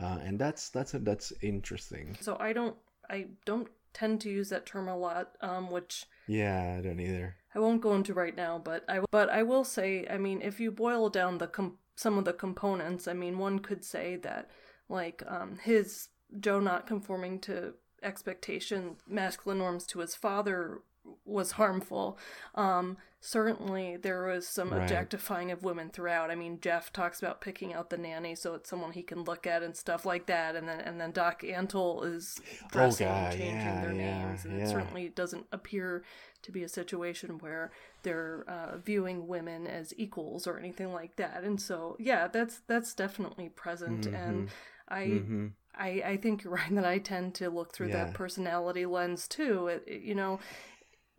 uh, 0.01 0.18
and 0.22 0.39
that's 0.39 0.68
that's 0.70 0.93
that's 0.93 1.33
interesting. 1.43 2.16
So 2.20 2.37
I 2.39 2.53
don't 2.53 2.77
I 3.11 3.27
don't 3.45 3.68
tend 3.97 4.20
to 4.20 4.28
use 4.30 4.51
that 4.51 4.66
term 4.66 4.88
a 4.88 4.97
lot, 4.97 5.32
um, 5.40 5.70
which 5.70 6.05
Yeah, 6.26 6.76
I 6.78 6.82
don't 6.82 7.01
either. 7.01 7.36
I 7.55 7.59
won't 7.59 7.80
go 7.80 7.94
into 7.94 8.12
right 8.12 8.36
now, 8.36 8.61
but 8.62 8.84
I 8.88 9.01
but 9.11 9.30
I 9.30 9.42
will 9.42 9.64
say, 9.64 10.07
I 10.11 10.18
mean, 10.18 10.42
if 10.42 10.61
you 10.61 10.70
boil 10.70 11.09
down 11.09 11.38
the 11.38 11.47
com- 11.47 11.78
some 11.94 12.18
of 12.18 12.26
the 12.26 12.34
components, 12.34 13.09
I 13.09 13.14
mean, 13.14 13.38
one 13.38 13.59
could 13.61 13.84
say 13.84 14.16
that 14.16 14.51
like 14.90 15.22
um, 15.26 15.59
his 15.62 16.09
Joe 16.38 16.61
not 16.61 16.86
conforming 16.86 17.38
to 17.40 17.74
expectation, 18.03 18.97
masculine 19.09 19.59
norms 19.59 19.86
to 19.86 20.01
his 20.01 20.14
father 20.14 20.82
was 21.24 21.52
harmful. 21.52 22.18
Um, 22.54 22.96
certainly, 23.20 23.96
there 23.96 24.24
was 24.24 24.46
some 24.46 24.70
Right. 24.70 24.82
objectifying 24.82 25.50
of 25.50 25.62
women 25.64 25.90
throughout. 25.90 26.30
I 26.30 26.34
mean, 26.34 26.61
Jeff 26.61 26.92
talks 26.92 27.20
about 27.20 27.40
picking 27.40 27.74
out 27.74 27.90
the 27.90 27.98
nanny 27.98 28.34
so 28.34 28.54
it's 28.54 28.70
someone 28.70 28.92
he 28.92 29.02
can 29.02 29.24
look 29.24 29.46
at 29.46 29.62
and 29.62 29.76
stuff 29.76 30.04
like 30.07 30.26
that, 30.26 30.54
and 30.57 30.68
then 30.68 30.80
and 30.80 31.00
then 31.00 31.12
Doc 31.12 31.42
Antle 31.42 32.04
is 32.04 32.40
dressing 32.70 33.09
God, 33.09 33.32
and 33.32 33.38
changing 33.38 33.59
yeah, 33.66 33.80
their 33.80 33.92
yeah, 33.92 34.26
names, 34.28 34.44
and 34.44 34.61
it 34.61 34.68
certainly 34.68 35.09
doesn't 35.09 35.46
appear 35.52 36.02
to 36.42 36.52
be 36.52 36.62
a 36.62 36.68
situation 36.68 37.38
where 37.38 37.72
they're 38.04 38.44
uh, 38.48 38.76
viewing 38.78 39.26
women 39.26 39.66
as 39.66 39.92
equals 39.96 40.46
or 40.46 40.59
anything 40.59 40.92
like 40.92 41.16
that. 41.16 41.42
And 41.42 41.61
so, 41.61 41.96
yeah, 41.98 42.28
that's 42.28 42.61
that's 42.68 42.94
definitely 42.94 43.48
present, 43.48 44.07
and 44.07 44.48
I. 44.88 45.04
hmm 45.07 45.46
I, 45.78 46.02
I 46.07 46.16
think 46.16 46.42
you're 46.42 46.54
right 46.54 46.70
that 46.74 46.86
I 46.86 46.96
tend 46.96 47.34
to 47.34 47.50
look 47.50 47.74
through 47.74 47.88
Yeah. 47.88 48.04
that 48.04 48.14
personality 48.14 48.86
lens 48.86 49.28
too. 49.28 49.66
It, 49.66 49.84
it- 49.86 50.00
you 50.00 50.14
know, 50.14 50.40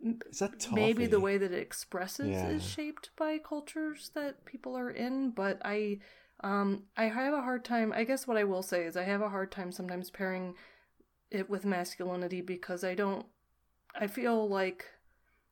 Is 0.00 0.38
that 0.38 0.60
tough? 0.60 0.72
maybe 0.74 1.06
the 1.06 1.20
way 1.20 1.38
that 1.38 1.52
it 1.52 1.58
expresses 1.60 2.28
Yeah. 2.28 2.50
is 2.50 2.64
shaped 2.64 3.10
by 3.16 3.38
cultures 3.38 4.10
that 4.14 4.44
people 4.44 4.76
are 4.76 4.90
in, 4.90 5.30
but 5.30 5.60
I 5.64 5.98
um 6.40 6.84
I 6.96 7.04
have 7.04 7.34
a 7.34 7.42
hard 7.42 7.64
time 7.64 7.92
I 7.92 8.04
guess 8.04 8.26
what 8.26 8.36
I 8.36 8.44
will 8.44 8.62
say 8.62 8.84
is 8.84 8.96
I 8.96 9.02
have 9.02 9.22
a 9.22 9.28
hard 9.28 9.50
time 9.50 9.72
sometimes 9.72 10.10
pairing 10.10 10.54
it 11.30 11.50
with 11.50 11.64
masculinity 11.64 12.40
because 12.40 12.84
I 12.84 12.94
don't 12.94 13.26
I 13.94 14.06
feel 14.06 14.48
like 14.48 14.86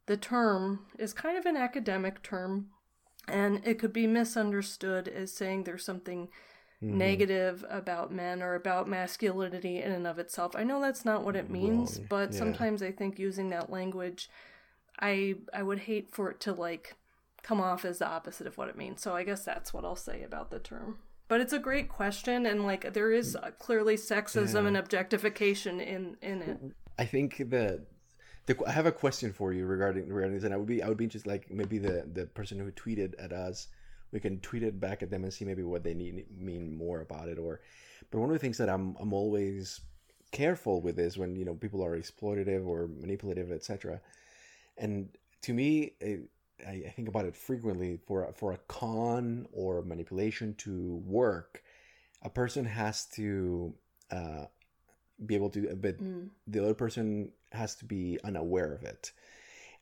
the 0.06 0.16
term 0.16 0.86
is 0.98 1.12
kind 1.12 1.36
of 1.36 1.44
an 1.46 1.56
academic 1.56 2.22
term 2.22 2.68
and 3.26 3.60
it 3.66 3.80
could 3.80 3.92
be 3.92 4.06
misunderstood 4.06 5.08
as 5.08 5.32
saying 5.32 5.64
there's 5.64 5.84
something 5.84 6.28
Mm-hmm. 6.84 6.98
negative 6.98 7.64
about 7.70 8.12
men 8.12 8.42
or 8.42 8.54
about 8.54 8.86
masculinity 8.86 9.80
in 9.80 9.92
and 9.92 10.06
of 10.06 10.18
itself. 10.18 10.54
I 10.54 10.62
know 10.62 10.78
that's 10.78 11.06
not 11.06 11.24
what 11.24 11.34
it 11.34 11.48
means, 11.48 11.96
Wrong, 11.98 12.06
but 12.10 12.32
yeah. 12.32 12.38
sometimes 12.38 12.82
I 12.82 12.92
think 12.92 13.18
using 13.18 13.48
that 13.48 13.70
language 13.70 14.28
I 15.00 15.36
I 15.54 15.62
would 15.62 15.78
hate 15.80 16.10
for 16.10 16.30
it 16.30 16.38
to 16.40 16.52
like 16.52 16.94
come 17.42 17.62
off 17.62 17.86
as 17.86 17.98
the 17.98 18.06
opposite 18.06 18.46
of 18.46 18.58
what 18.58 18.68
it 18.68 18.76
means. 18.76 19.00
So 19.00 19.14
I 19.16 19.22
guess 19.24 19.42
that's 19.42 19.72
what 19.72 19.86
I'll 19.86 19.96
say 19.96 20.22
about 20.22 20.50
the 20.50 20.58
term. 20.58 20.98
But 21.28 21.40
it's 21.40 21.54
a 21.54 21.58
great 21.58 21.88
question 21.88 22.44
and 22.44 22.64
like 22.64 22.92
there 22.92 23.10
is 23.10 23.38
clearly 23.58 23.96
sexism 23.96 24.62
Yeah. 24.62 24.68
and 24.68 24.76
objectification 24.76 25.80
in 25.80 26.16
in 26.20 26.42
it. 26.42 26.58
I 26.98 27.06
think 27.06 27.38
that 27.50 27.86
the, 28.46 28.56
I 28.66 28.70
have 28.72 28.86
a 28.86 28.92
question 28.92 29.32
for 29.32 29.52
you 29.52 29.64
regarding 29.64 30.08
regarding 30.08 30.34
this, 30.34 30.44
and 30.44 30.52
I 30.52 30.58
would 30.58 30.68
be 30.68 30.82
I 30.82 30.88
would 30.88 30.98
be 30.98 31.06
just 31.06 31.26
like 31.26 31.50
maybe 31.50 31.78
the 31.78 32.04
the 32.12 32.26
person 32.26 32.58
who 32.58 32.70
tweeted 32.70 33.14
at 33.18 33.32
us, 33.32 33.68
we 34.16 34.20
can 34.26 34.40
tweet 34.40 34.62
it 34.70 34.80
back 34.86 35.02
at 35.02 35.10
them 35.10 35.22
and 35.24 35.32
see 35.32 35.44
maybe 35.44 35.62
what 35.72 35.82
they 35.84 35.94
need 36.02 36.24
mean 36.50 36.64
more 36.84 37.00
about 37.08 37.28
it. 37.32 37.38
Or, 37.38 37.60
but 38.10 38.18
one 38.22 38.30
of 38.30 38.34
the 38.38 38.44
things 38.44 38.58
that 38.58 38.70
I'm 38.74 38.96
I'm 39.02 39.12
always 39.12 39.80
careful 40.32 40.76
with 40.86 40.98
is 40.98 41.18
when 41.20 41.36
you 41.36 41.44
know 41.46 41.54
people 41.54 41.82
are 41.86 41.94
exploitative 42.02 42.64
or 42.66 42.88
manipulative, 43.04 43.52
etc. 43.52 44.00
And 44.78 45.08
to 45.42 45.52
me, 45.60 45.68
it, 46.00 46.20
I, 46.66 46.74
I 46.88 46.92
think 46.96 47.08
about 47.08 47.26
it 47.26 47.36
frequently 47.36 47.98
for 48.06 48.18
a- 48.28 48.32
for 48.32 48.52
a 48.52 48.60
con 48.80 49.46
or 49.52 49.82
manipulation 49.82 50.54
to 50.64 50.74
work, 51.22 51.62
a 52.22 52.30
person 52.30 52.64
has 52.64 53.04
to 53.18 53.74
uh, 54.10 54.44
be 55.24 55.34
able 55.34 55.50
to, 55.50 55.60
but 55.86 55.96
Mm. 55.98 56.28
the 56.46 56.60
other 56.64 56.74
person 56.74 57.32
has 57.52 57.74
to 57.76 57.84
be 57.84 58.18
unaware 58.24 58.72
of 58.72 58.82
it. 58.94 59.12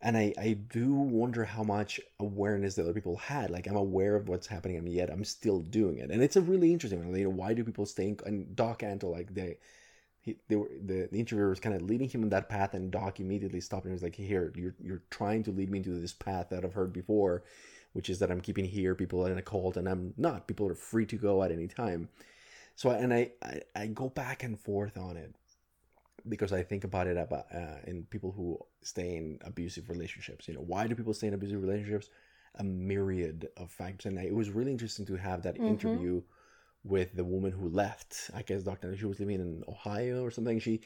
And 0.05 0.19
I, 0.19 0.35
I 0.39 0.53
do 0.53 0.93
wonder 0.93 1.47
how 1.47 1.63
much 1.63 1.99
awareness 2.21 2.75
the 2.75 2.83
other 2.83 2.93
people 2.93 3.17
had. 3.17 3.51
Like 3.51 3.67
I'm 3.67 3.75
aware 3.77 4.17
of 4.17 4.29
what's 4.29 4.47
happening, 4.47 4.77
and 4.77 4.87
yet 4.87 5.11
I'm 5.11 5.25
still 5.25 5.61
doing 5.61 5.97
it. 5.97 6.11
And 6.11 6.23
it's 6.23 6.37
a 6.37 6.43
really 6.43 6.75
interesting 6.75 7.03
one. 7.03 7.19
You 7.19 7.25
know, 7.25 7.31
why 7.31 7.55
do 7.55 7.65
people 7.65 7.87
stay 7.87 8.09
in? 8.09 8.19
And 8.27 8.55
Doc 8.55 8.81
Antle, 8.81 9.11
like 9.11 9.35
they, 9.35 9.57
he, 10.21 10.37
they 10.49 10.57
were 10.57 10.69
the, 10.79 11.09
the 11.11 11.19
interviewer 11.19 11.49
was 11.49 11.59
kind 11.59 11.75
of 11.75 11.81
leading 11.81 12.11
him 12.11 12.23
in 12.23 12.29
that 12.29 12.51
path, 12.51 12.75
and 12.75 12.91
Doc 12.91 13.19
immediately 13.19 13.63
stopped 13.63 13.87
and 13.87 13.95
was 13.95 14.03
like, 14.03 14.15
"Here, 14.17 14.53
you're 14.55 14.75
you're 14.79 15.03
trying 15.09 15.43
to 15.45 15.51
lead 15.51 15.71
me 15.71 15.79
into 15.79 15.99
this 15.99 16.13
path 16.13 16.51
that 16.51 16.67
I've 16.67 16.75
heard 16.75 16.93
before, 16.93 17.43
which 17.95 18.11
is 18.11 18.19
that 18.19 18.31
I'm 18.31 18.43
keeping 18.43 18.67
here 18.67 18.95
people 18.95 19.25
in 19.25 19.39
a 19.39 19.43
cult, 19.43 19.79
and 19.79 19.89
I'm 19.89 20.13
not. 20.19 20.47
People 20.47 20.69
are 20.69 20.75
free 20.75 21.07
to 21.07 21.17
go 21.17 21.43
at 21.43 21.51
any 21.51 21.67
time." 21.67 22.11
So 22.77 22.91
and 22.91 23.15
I 23.15 23.33
I, 23.43 23.63
I 23.75 23.87
go 23.87 24.11
back 24.11 24.43
and 24.43 24.61
forth 24.61 24.99
on 24.99 25.17
it 25.17 25.35
because 26.29 26.53
I 26.53 26.63
think 26.63 26.85
about 26.85 27.07
it 27.07 27.17
about 27.17 27.47
uh, 27.55 27.79
in 27.87 28.05
people 28.11 28.33
who 28.33 28.59
stay 28.83 29.17
in 29.17 29.39
abusive 29.45 29.91
relationships. 29.91 30.49
You 30.49 30.55
know, 30.55 30.61
why 30.63 30.87
do 30.87 30.95
people 30.95 31.15
stay 31.15 31.29
in 31.29 31.35
abusive 31.35 31.63
relationships? 31.63 32.11
A 32.57 32.65
myriad 32.65 33.49
of 33.57 33.71
factors, 33.71 34.07
and 34.07 34.19
it 34.19 34.35
was 34.35 34.51
really 34.51 34.71
interesting 34.73 35.07
to 35.07 35.17
have 35.17 35.43
that 35.43 35.59
Mhm. 35.59 35.69
interview 35.69 36.23
with 36.85 37.15
the 37.15 37.25
woman 37.25 37.53
who 37.53 37.69
left. 37.69 38.31
I 38.35 38.43
guess 38.43 38.63
Dr. 38.63 38.97
She 38.97 39.07
was 39.07 39.21
living 39.21 39.41
in 39.41 39.65
Ohio 39.69 40.25
or 40.25 40.31
something. 40.31 40.59
She, 40.61 40.81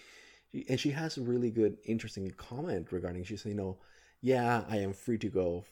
she 0.53 0.66
and 0.68 0.80
she 0.80 0.91
has 0.93 1.18
a 1.18 1.22
really 1.22 1.51
good, 1.51 1.78
interesting 1.84 2.30
comment 2.32 2.93
regarding. 2.93 3.24
She 3.24 3.36
said, 3.36 3.51
you 3.51 3.57
know, 3.57 3.78
yeah, 4.22 4.64
I 4.68 4.78
am 4.78 4.93
free 4.93 5.18
to 5.18 5.28
go, 5.28 5.64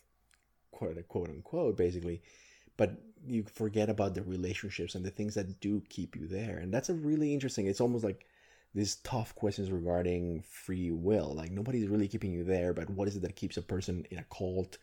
quote 0.70 0.96
quote 1.08 1.28
unquote, 1.30 1.76
basically, 1.76 2.22
but 2.76 2.92
you 3.26 3.44
forget 3.54 3.90
about 3.90 4.14
the 4.14 4.22
relationships 4.22 4.94
and 4.94 5.04
the 5.04 5.10
things 5.10 5.34
that 5.34 5.60
do 5.60 5.82
keep 5.88 6.16
you 6.16 6.26
there, 6.28 6.58
and 6.58 6.72
that's 6.72 6.90
a 6.90 6.94
really 6.94 7.34
interesting. 7.34 7.66
It's 7.66 7.80
almost 7.80 8.04
like 8.04 8.26
these 8.76 8.96
tough 8.96 9.34
questions 9.34 9.72
regarding 9.72 10.42
free 10.42 10.90
will. 10.90 11.34
Like 11.34 11.50
nobody's 11.50 11.88
really 11.88 12.08
keeping 12.08 12.30
you 12.30 12.44
there, 12.44 12.74
but 12.74 12.90
what 12.90 13.08
is 13.08 13.16
it 13.16 13.22
that 13.22 13.34
keeps 13.34 13.56
a 13.56 13.62
person 13.62 14.06
in 14.10 14.18
a 14.18 14.24
cult 14.24 14.76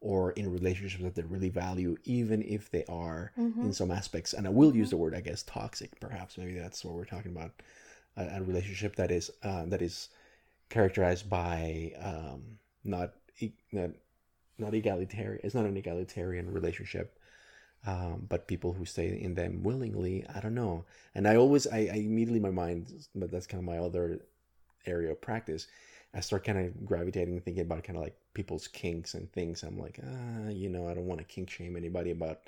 or 0.00 0.32
in 0.32 0.52
relationships 0.52 1.04
that 1.04 1.14
they 1.14 1.22
really 1.22 1.48
value, 1.48 1.96
even 2.04 2.42
if 2.42 2.70
they 2.70 2.84
are 2.88 3.32
in 3.62 3.72
some 3.72 3.92
aspects? 3.92 4.32
And 4.32 4.46
I 4.48 4.50
will 4.50 4.74
use 4.74 4.90
the 4.90 4.96
word, 4.96 5.14
I 5.14 5.20
guess, 5.20 5.44
toxic. 5.44 5.98
Perhaps 6.00 6.36
maybe 6.36 6.58
that's 6.58 6.84
what 6.84 6.94
we're 6.94 7.04
talking 7.04 7.30
about. 7.30 7.52
A, 8.16 8.38
a 8.38 8.42
relationship 8.42 8.96
that 8.96 9.12
is 9.12 9.30
uh, 9.44 9.64
that 9.66 9.80
is 9.80 10.08
characterized 10.68 11.30
by 11.30 11.92
um, 12.02 12.42
not 12.82 13.14
e- 13.38 13.52
not 13.70 13.90
not 14.58 14.74
egalitarian. 14.74 15.40
It's 15.44 15.54
not 15.54 15.66
an 15.66 15.76
egalitarian 15.76 16.52
relationship 16.52 17.16
um, 17.86 18.26
but 18.28 18.48
people 18.48 18.72
who 18.72 18.84
stay 18.84 19.20
in 19.20 19.34
them 19.34 19.62
willingly, 19.62 20.24
I 20.34 20.40
don't 20.40 20.54
know. 20.54 20.84
And 21.14 21.26
I 21.28 21.36
always, 21.36 21.66
I, 21.66 21.88
I 21.92 21.96
immediately, 21.96 22.40
my 22.40 22.50
mind, 22.50 22.92
but 23.14 23.30
that's 23.30 23.46
kind 23.46 23.60
of 23.60 23.64
my 23.64 23.78
other 23.78 24.20
area 24.86 25.12
of 25.12 25.20
practice. 25.20 25.66
I 26.14 26.20
start 26.20 26.44
kind 26.44 26.58
of 26.58 26.86
gravitating, 26.86 27.40
thinking 27.40 27.62
about 27.62 27.84
kind 27.84 27.96
of 27.96 28.02
like 28.04 28.16
people's 28.34 28.68
kinks 28.68 29.14
and 29.14 29.30
things. 29.32 29.62
I'm 29.62 29.78
like, 29.78 30.00
ah, 30.02 30.48
you 30.48 30.68
know, 30.68 30.88
I 30.88 30.94
don't 30.94 31.06
want 31.06 31.20
to 31.20 31.26
kink 31.26 31.50
shame 31.50 31.76
anybody 31.76 32.10
about 32.10 32.40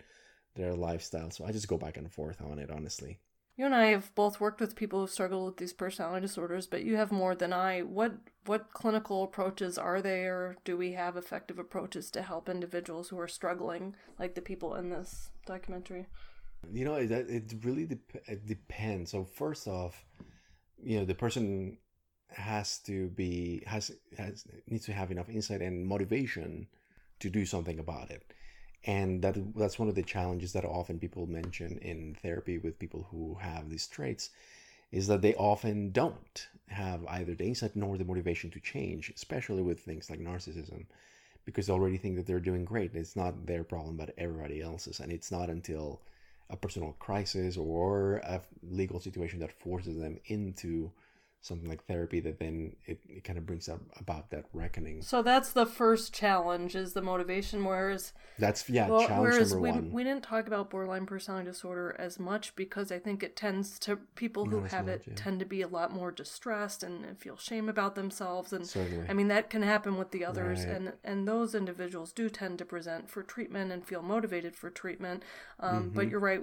their 0.54 0.74
lifestyle. 0.74 1.30
So 1.30 1.44
I 1.44 1.52
just 1.52 1.68
go 1.68 1.78
back 1.78 1.96
and 1.96 2.10
forth 2.10 2.40
on 2.42 2.58
it, 2.58 2.70
honestly. 2.70 3.18
You 3.58 3.66
and 3.66 3.74
I 3.74 3.86
have 3.86 4.14
both 4.14 4.38
worked 4.38 4.60
with 4.60 4.76
people 4.76 5.00
who 5.00 5.08
struggle 5.08 5.44
with 5.44 5.56
these 5.56 5.72
personality 5.72 6.24
disorders, 6.24 6.68
but 6.68 6.84
you 6.84 6.94
have 6.94 7.10
more 7.10 7.34
than 7.34 7.52
I. 7.52 7.80
What 7.80 8.12
what 8.46 8.72
clinical 8.72 9.24
approaches 9.24 9.76
are 9.76 10.00
there? 10.00 10.56
Do 10.64 10.76
we 10.76 10.92
have 10.92 11.16
effective 11.16 11.58
approaches 11.58 12.08
to 12.12 12.22
help 12.22 12.48
individuals 12.48 13.08
who 13.08 13.18
are 13.18 13.26
struggling, 13.26 13.96
like 14.16 14.36
the 14.36 14.42
people 14.42 14.76
in 14.76 14.90
this 14.90 15.30
documentary? 15.44 16.06
You 16.72 16.84
know, 16.84 16.94
it, 16.94 17.10
it 17.10 17.52
really 17.64 17.86
dep- 17.86 18.22
it 18.28 18.46
depends. 18.46 19.10
So 19.10 19.24
first 19.24 19.66
off, 19.66 20.04
you 20.80 21.00
know, 21.00 21.04
the 21.04 21.16
person 21.16 21.78
has 22.28 22.78
to 22.86 23.08
be 23.08 23.64
has 23.66 23.90
has 24.16 24.44
needs 24.68 24.86
to 24.86 24.92
have 24.92 25.10
enough 25.10 25.28
insight 25.28 25.62
and 25.62 25.84
motivation 25.84 26.68
to 27.18 27.28
do 27.28 27.44
something 27.44 27.80
about 27.80 28.12
it. 28.12 28.22
And 28.84 29.22
that 29.22 29.36
that's 29.56 29.78
one 29.78 29.88
of 29.88 29.94
the 29.94 30.02
challenges 30.02 30.52
that 30.52 30.64
often 30.64 30.98
people 30.98 31.26
mention 31.26 31.78
in 31.78 32.16
therapy 32.22 32.58
with 32.58 32.78
people 32.78 33.08
who 33.10 33.34
have 33.40 33.68
these 33.68 33.86
traits 33.86 34.30
is 34.90 35.06
that 35.08 35.20
they 35.20 35.34
often 35.34 35.90
don't 35.90 36.48
have 36.68 37.04
either 37.06 37.34
the 37.34 37.44
insight 37.44 37.76
nor 37.76 37.98
the 37.98 38.04
motivation 38.04 38.50
to 38.50 38.60
change, 38.60 39.12
especially 39.14 39.62
with 39.62 39.80
things 39.80 40.08
like 40.08 40.20
narcissism 40.20 40.86
because 41.44 41.66
they 41.66 41.72
already 41.72 41.96
think 41.96 42.16
that 42.16 42.26
they're 42.26 42.40
doing 42.40 42.64
great. 42.64 42.94
It's 42.94 43.16
not 43.16 43.46
their 43.46 43.64
problem, 43.64 43.96
but 43.96 44.14
everybody 44.18 44.60
else's. 44.60 45.00
And 45.00 45.10
it's 45.10 45.30
not 45.30 45.48
until 45.48 46.00
a 46.50 46.56
personal 46.56 46.94
crisis 46.98 47.56
or 47.56 48.16
a 48.16 48.42
legal 48.70 49.00
situation 49.00 49.40
that 49.40 49.58
forces 49.58 49.98
them 49.98 50.18
into 50.26 50.90
something 51.40 51.68
like 51.68 51.84
therapy 51.86 52.18
that 52.20 52.38
then 52.40 52.74
it, 52.84 53.00
it 53.08 53.22
kind 53.24 53.38
of 53.38 53.46
brings 53.46 53.68
up 53.68 53.80
about 54.00 54.28
that 54.30 54.44
reckoning 54.52 55.00
So 55.02 55.22
that's 55.22 55.52
the 55.52 55.64
first 55.66 56.12
challenge 56.12 56.74
is 56.74 56.94
the 56.94 57.00
motivation. 57.00 57.64
Whereas, 57.64 58.12
that's 58.38 58.68
yeah 58.68 58.88
well, 58.88 59.06
challenge 59.06 59.32
whereas 59.34 59.52
number 59.52 59.62
we, 59.62 59.70
one 59.70 59.92
we 59.92 60.04
didn't 60.04 60.24
talk 60.24 60.46
about 60.48 60.68
borderline 60.68 61.06
personality 61.06 61.46
disorder 61.48 61.94
as 61.98 62.18
much 62.18 62.54
because 62.56 62.90
I 62.90 62.98
think 62.98 63.22
it 63.22 63.36
tends 63.36 63.78
to 63.80 63.96
people 64.16 64.46
who 64.46 64.62
Not 64.62 64.70
have 64.72 64.86
much, 64.86 64.94
it 64.96 65.02
yeah. 65.06 65.14
tend 65.14 65.38
to 65.38 65.46
be 65.46 65.62
a 65.62 65.68
lot 65.68 65.92
more 65.92 66.10
distressed 66.10 66.82
and, 66.82 67.04
and 67.04 67.16
feel 67.18 67.36
shame 67.36 67.68
about 67.68 67.94
themselves. 67.94 68.52
And 68.52 68.66
Certainly. 68.66 69.06
I 69.08 69.12
mean 69.12 69.28
that 69.28 69.48
can 69.48 69.62
happen 69.62 69.96
with 69.96 70.10
the 70.10 70.24
others, 70.24 70.64
Right. 70.64 70.74
and 70.74 70.92
and 71.04 71.26
those 71.28 71.54
individuals 71.54 72.12
do 72.12 72.28
tend 72.28 72.58
to 72.58 72.64
present 72.64 73.08
for 73.08 73.22
treatment 73.22 73.70
and 73.70 73.86
feel 73.86 74.02
motivated 74.02 74.56
for 74.56 74.70
treatment. 74.70 75.22
Um, 75.60 75.78
Mm-hmm. 75.78 75.88
But 75.94 76.08
you're 76.08 76.18
right, 76.20 76.40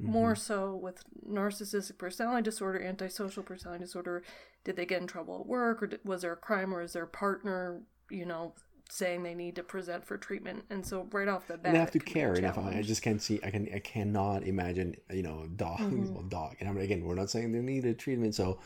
more 0.00 0.34
so 0.34 0.74
with 0.74 1.04
narcissistic 1.28 1.96
personality 1.98 2.42
disorder, 2.42 2.82
antisocial 2.82 3.42
personality 3.44 3.84
disorder. 3.84 4.23
Did 4.64 4.76
they 4.76 4.86
get 4.86 5.00
in 5.00 5.06
trouble 5.06 5.40
at 5.40 5.46
work, 5.46 5.82
or 5.82 5.90
was 6.04 6.22
there 6.22 6.32
a 6.32 6.36
crime, 6.36 6.74
or 6.74 6.82
is 6.82 6.92
their 6.94 7.06
partner, 7.06 7.80
you 8.10 8.24
know, 8.26 8.54
saying 8.90 9.22
they 9.22 9.34
need 9.34 9.56
to 9.56 9.62
present 9.62 10.06
for 10.06 10.16
treatment? 10.18 10.64
And 10.70 10.84
so 10.86 11.06
right 11.12 11.28
off 11.28 11.46
the 11.46 11.58
bat, 11.58 11.66
and 11.66 11.74
they 11.74 11.78
have 11.78 11.90
to 11.92 11.98
it 11.98 12.04
can 12.04 12.14
be 12.14 12.24
a 12.24 12.28
care 12.28 12.34
enough. 12.36 12.58
I, 12.58 12.78
I 12.78 12.82
just 12.82 13.02
can't 13.02 13.20
see. 13.22 13.40
I 13.42 13.50
can. 13.50 13.68
I 13.74 13.78
cannot 13.78 14.44
imagine. 14.44 14.96
You 15.12 15.22
know, 15.22 15.46
Doc. 15.56 15.80
Mm-hmm. 15.90 16.14
Well, 16.14 16.22
Doc. 16.24 16.56
And 16.60 16.68
I 16.68 16.72
mean, 16.72 16.84
again, 16.84 17.04
we're 17.04 17.14
not 17.14 17.30
saying 17.30 17.52
they 17.52 17.60
need 17.60 17.84
a 17.84 17.94
treatment. 17.94 18.34
So 18.34 18.58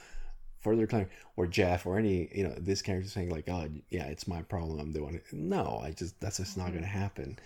further 0.60 0.86
claim 0.86 1.08
or 1.36 1.46
Jeff 1.46 1.86
or 1.86 1.98
any. 1.98 2.28
You 2.34 2.44
know, 2.44 2.54
this 2.58 2.82
character 2.82 3.08
saying 3.08 3.30
like, 3.30 3.48
oh 3.48 3.68
yeah, 3.90 4.06
it's 4.06 4.28
my 4.28 4.42
problem. 4.42 4.80
I'm 4.80 4.92
the 4.92 5.02
one. 5.02 5.20
No, 5.32 5.80
I 5.84 5.92
just 5.92 6.20
that's 6.20 6.38
just 6.38 6.56
Mm-hmm. 6.56 6.60
not 6.60 6.70
going 6.72 6.82
to 6.82 6.88
happen. 6.88 7.38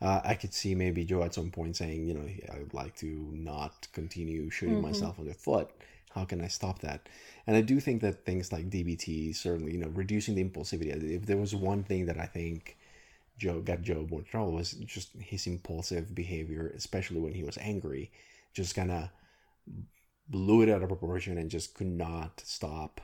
Uh, 0.00 0.20
I 0.24 0.34
could 0.34 0.52
see 0.54 0.74
maybe 0.74 1.04
Joe 1.04 1.22
at 1.22 1.34
some 1.34 1.50
point 1.50 1.76
saying, 1.76 2.06
you 2.08 2.14
know, 2.14 2.28
I 2.54 2.58
would 2.58 2.74
like 2.74 2.96
to 2.96 3.06
not 3.34 3.88
continue 3.92 4.50
shooting 4.50 4.78
Mm-hmm. 4.78 4.82
myself 4.82 5.18
in 5.18 5.26
the 5.26 5.34
foot. 5.34 5.70
How 6.14 6.24
can 6.24 6.40
I 6.40 6.48
stop 6.48 6.80
that? 6.80 7.08
And 7.46 7.56
I 7.56 7.60
do 7.60 7.80
think 7.80 8.02
that 8.02 8.24
things 8.24 8.52
like 8.52 8.70
DBT, 8.70 9.34
certainly, 9.34 9.72
you 9.72 9.78
know, 9.78 9.88
reducing 9.88 10.34
the 10.34 10.44
impulsivity. 10.44 10.90
If 11.16 11.26
there 11.26 11.36
was 11.36 11.54
one 11.54 11.82
thing 11.82 12.06
that 12.06 12.18
I 12.18 12.26
think 12.26 12.76
Joe 13.38 13.60
got 13.60 13.82
Joe 13.82 14.06
more 14.10 14.22
trouble 14.22 14.52
was 14.52 14.72
just 14.72 15.10
his 15.18 15.46
impulsive 15.46 16.14
behavior, 16.14 16.72
especially 16.76 17.20
when 17.20 17.34
he 17.34 17.42
was 17.42 17.58
angry, 17.58 18.10
just 18.52 18.74
kind 18.74 18.90
of 18.90 19.08
blew 20.28 20.62
it 20.62 20.68
out 20.68 20.82
of 20.82 20.88
proportion 20.88 21.38
and 21.38 21.50
just 21.50 21.74
could 21.74 21.86
not 21.86 22.40
stop 22.44 23.00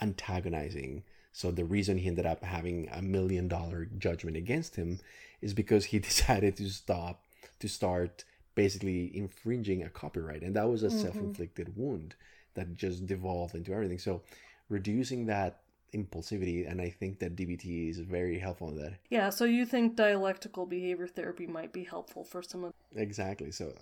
antagonizing. 0.00 1.02
So 1.32 1.50
the 1.50 1.64
reason 1.64 1.98
he 1.98 2.08
ended 2.08 2.26
up 2.26 2.44
having 2.44 2.88
a 2.92 3.02
million 3.02 3.48
dollar 3.48 3.86
judgment 3.98 4.36
against 4.36 4.76
him 4.76 5.00
is 5.40 5.54
because 5.54 5.86
he 5.86 5.98
decided 6.10 6.56
to 6.56 6.70
stop 6.70 7.24
to 7.58 7.68
start 7.68 8.24
basically 8.54 9.16
infringing 9.16 9.82
a 9.82 9.88
copyright 9.88 10.42
and 10.42 10.54
that 10.56 10.68
was 10.68 10.82
a 10.82 10.88
mm-hmm. 10.88 10.98
self-inflicted 10.98 11.74
wound 11.76 12.14
that 12.54 12.74
just 12.76 13.06
devolved 13.06 13.54
into 13.54 13.72
everything. 13.72 13.98
So 13.98 14.22
reducing 14.68 15.26
that 15.26 15.60
impulsivity 15.94 16.70
and 16.70 16.80
I 16.80 16.88
think 16.88 17.18
that 17.18 17.36
DBT 17.36 17.90
is 17.90 17.98
very 17.98 18.38
helpful 18.38 18.70
in 18.70 18.76
that. 18.76 18.94
Yeah, 19.10 19.30
so 19.30 19.44
you 19.44 19.66
think 19.66 19.96
dialectical 19.96 20.66
behavior 20.66 21.06
therapy 21.06 21.46
might 21.46 21.72
be 21.72 21.84
helpful 21.84 22.24
for 22.24 22.42
some 22.42 22.64
of 22.64 22.72
Exactly. 22.96 23.50
So 23.50 23.72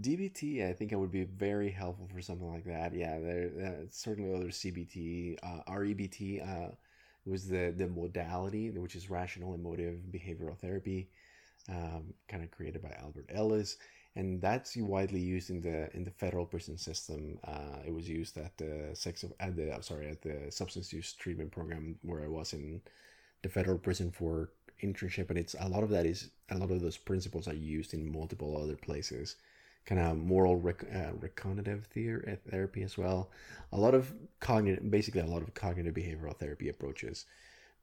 DBT, 0.00 0.68
I 0.68 0.72
think 0.72 0.92
it 0.92 0.96
would 0.96 1.12
be 1.12 1.24
very 1.24 1.70
helpful 1.70 2.08
for 2.12 2.20
something 2.20 2.50
like 2.52 2.64
that. 2.64 2.94
Yeah, 2.94 3.18
there 3.18 3.50
uh, 3.64 3.86
certainly 3.90 4.34
other 4.34 4.48
CBT, 4.48 5.38
uh, 5.42 5.72
REBT 5.72 6.42
uh, 6.46 6.74
was 7.24 7.48
the 7.48 7.72
the 7.74 7.88
modality, 7.88 8.70
which 8.70 8.94
is 8.94 9.08
rational 9.08 9.54
emotive 9.54 10.00
behavioral 10.10 10.58
therapy, 10.58 11.08
um, 11.70 12.12
kind 12.28 12.42
of 12.42 12.50
created 12.50 12.82
by 12.82 12.94
Albert 13.00 13.30
Ellis, 13.32 13.78
and 14.16 14.40
that's 14.40 14.76
widely 14.76 15.20
used 15.20 15.50
in 15.50 15.60
the 15.60 15.94
in 15.94 16.04
the 16.04 16.10
federal 16.10 16.46
prison 16.46 16.76
system. 16.76 17.38
Uh, 17.44 17.78
it 17.86 17.92
was 17.92 18.08
used 18.08 18.36
at 18.38 18.56
the 18.58 18.90
sex 18.94 19.22
of 19.22 19.32
at 19.40 19.56
the 19.56 19.74
I'm 19.74 19.82
sorry 19.82 20.08
at 20.08 20.22
the 20.22 20.50
substance 20.50 20.92
use 20.92 21.12
treatment 21.12 21.52
program 21.52 21.96
where 22.02 22.24
I 22.24 22.28
was 22.28 22.52
in 22.52 22.80
the 23.42 23.48
federal 23.48 23.78
prison 23.78 24.10
for 24.10 24.50
internship, 24.82 25.30
and 25.30 25.38
it's 25.38 25.54
a 25.60 25.68
lot 25.68 25.82
of 25.82 25.90
that 25.90 26.06
is 26.06 26.30
a 26.50 26.56
lot 26.56 26.70
of 26.70 26.80
those 26.80 26.96
principles 26.96 27.46
are 27.48 27.54
used 27.54 27.94
in 27.94 28.10
multiple 28.10 28.60
other 28.60 28.76
places 28.76 29.36
kind 29.86 30.00
of 30.00 30.16
moral 30.18 30.56
rec- 30.56 30.84
uh, 30.92 31.12
recognitive 31.20 31.86
theory, 31.86 32.36
therapy 32.50 32.82
as 32.82 32.98
well. 32.98 33.30
A 33.72 33.78
lot 33.78 33.94
of 33.94 34.12
cognitive, 34.40 34.90
basically 34.90 35.20
a 35.20 35.26
lot 35.26 35.42
of 35.42 35.54
cognitive 35.54 35.94
behavioral 35.94 36.36
therapy 36.36 36.68
approaches 36.68 37.24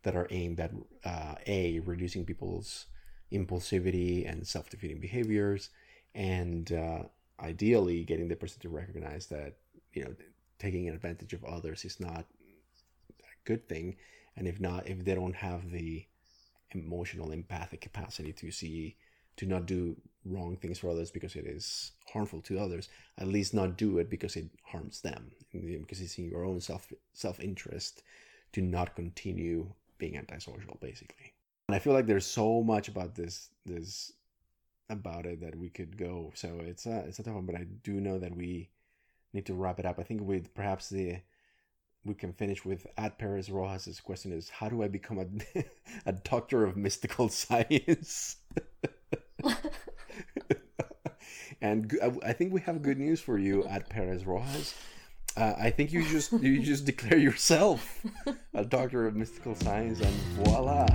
that 0.04 0.16
are 0.16 0.28
aimed 0.30 0.60
at 0.60 0.72
uh, 1.06 1.36
a 1.48 1.80
reducing 1.80 2.26
people's 2.26 2.88
impulsivity 3.32 4.30
and 4.30 4.46
self-defeating 4.46 5.00
behaviors, 5.00 5.70
and 6.16 6.72
uh, 6.72 7.03
ideally 7.39 8.03
getting 8.03 8.28
the 8.28 8.36
person 8.36 8.61
to 8.61 8.70
recognize 8.70 9.28
that 9.28 9.55
you 9.93 10.03
know 10.03 10.16
taking 10.59 10.89
advantage 10.89 11.34
of 11.34 11.43
others 11.43 11.84
is 11.86 11.99
not 11.99 12.26
a 13.22 13.36
good 13.45 13.68
thing, 13.68 13.95
and 14.36 14.47
if 14.47 14.59
not, 14.59 14.88
if 14.88 15.03
they 15.03 15.16
don't 15.16 15.36
have 15.36 15.72
the 15.72 16.05
emotional 16.72 17.32
empathic 17.32 17.82
capacity 17.82 18.34
to 18.34 18.51
see 18.51 18.95
to 19.38 19.45
not 19.45 19.66
do 19.66 19.95
wrong 20.26 20.55
things 20.57 20.80
for 20.80 20.89
others 20.89 21.11
because 21.11 21.36
it 21.36 21.45
is 21.45 21.91
harmful 22.11 22.41
to 22.41 22.59
others 22.59 22.89
at 23.18 23.28
least 23.28 23.53
not 23.53 23.78
do 23.78 23.97
it 23.97 24.09
because 24.09 24.36
it 24.36 24.49
harms 24.64 25.01
them. 25.01 25.32
Because 25.51 26.01
it's 26.01 26.18
in 26.18 26.30
your 26.30 26.45
own 26.45 26.61
self 26.61 26.91
self 27.14 27.39
interest 27.39 28.03
to 28.53 28.61
not 28.61 28.95
continue 28.95 29.68
being 29.97 30.18
antisocial 30.18 30.78
basically. 30.82 31.34
And 31.68 31.76
i 31.76 31.80
feel 31.80 31.93
like 31.93 32.07
there's 32.07 32.26
so 32.26 32.61
much 32.64 32.88
about 32.88 33.16
this 33.16 33.49
this 33.66 34.14
about 34.90 35.26
it 35.26 35.42
that 35.42 35.58
we 35.58 35.70
could 35.70 35.98
go 35.98 36.32
so 36.36 36.60
it's 36.62 36.86
a 36.86 37.00
it's 37.08 37.20
a 37.20 37.24
tough 37.24 37.36
one 37.36 37.46
but 37.46 37.56
i 37.56 37.66
do 37.84 38.00
know 38.00 38.20
that 38.20 38.36
we 38.36 38.70
need 39.34 39.46
to 39.46 39.54
wrap 39.54 39.80
it 39.80 39.86
up 39.86 39.98
i 39.98 40.04
think 40.04 40.22
with 40.22 40.54
perhaps 40.54 40.90
the 40.90 41.18
we 42.06 42.14
can 42.14 42.34
finish 42.34 42.66
with 42.66 42.86
at 42.98 43.18
Perez 43.18 43.50
Rojas's 43.50 44.00
question 44.00 44.32
is 44.32 44.50
how 44.50 44.70
do 44.70 44.84
I 44.84 44.88
become 44.88 45.20
a, 45.20 45.64
a 46.06 46.12
doctor 46.14 46.64
of 46.66 46.76
mystical 46.76 47.30
science? 47.40 48.38
and 51.62 51.98
I 52.26 52.34
think 52.34 52.54
we 52.54 52.62
have 52.62 52.82
good 52.82 52.98
news 53.00 53.22
for 53.22 53.38
you 53.38 53.64
at 53.66 53.90
Perez 53.90 54.26
Rojas. 54.26 54.76
Uh, 55.36 55.54
I 55.58 55.72
think 55.72 55.92
you 55.92 56.08
just 56.08 56.32
you 56.32 56.62
just 56.62 56.86
declare 56.86 57.18
yourself 57.18 58.06
a 58.54 58.64
doctor 58.64 59.08
of 59.08 59.16
mystical 59.16 59.56
science, 59.56 60.00
and 60.00 60.14
voila! 60.46 60.86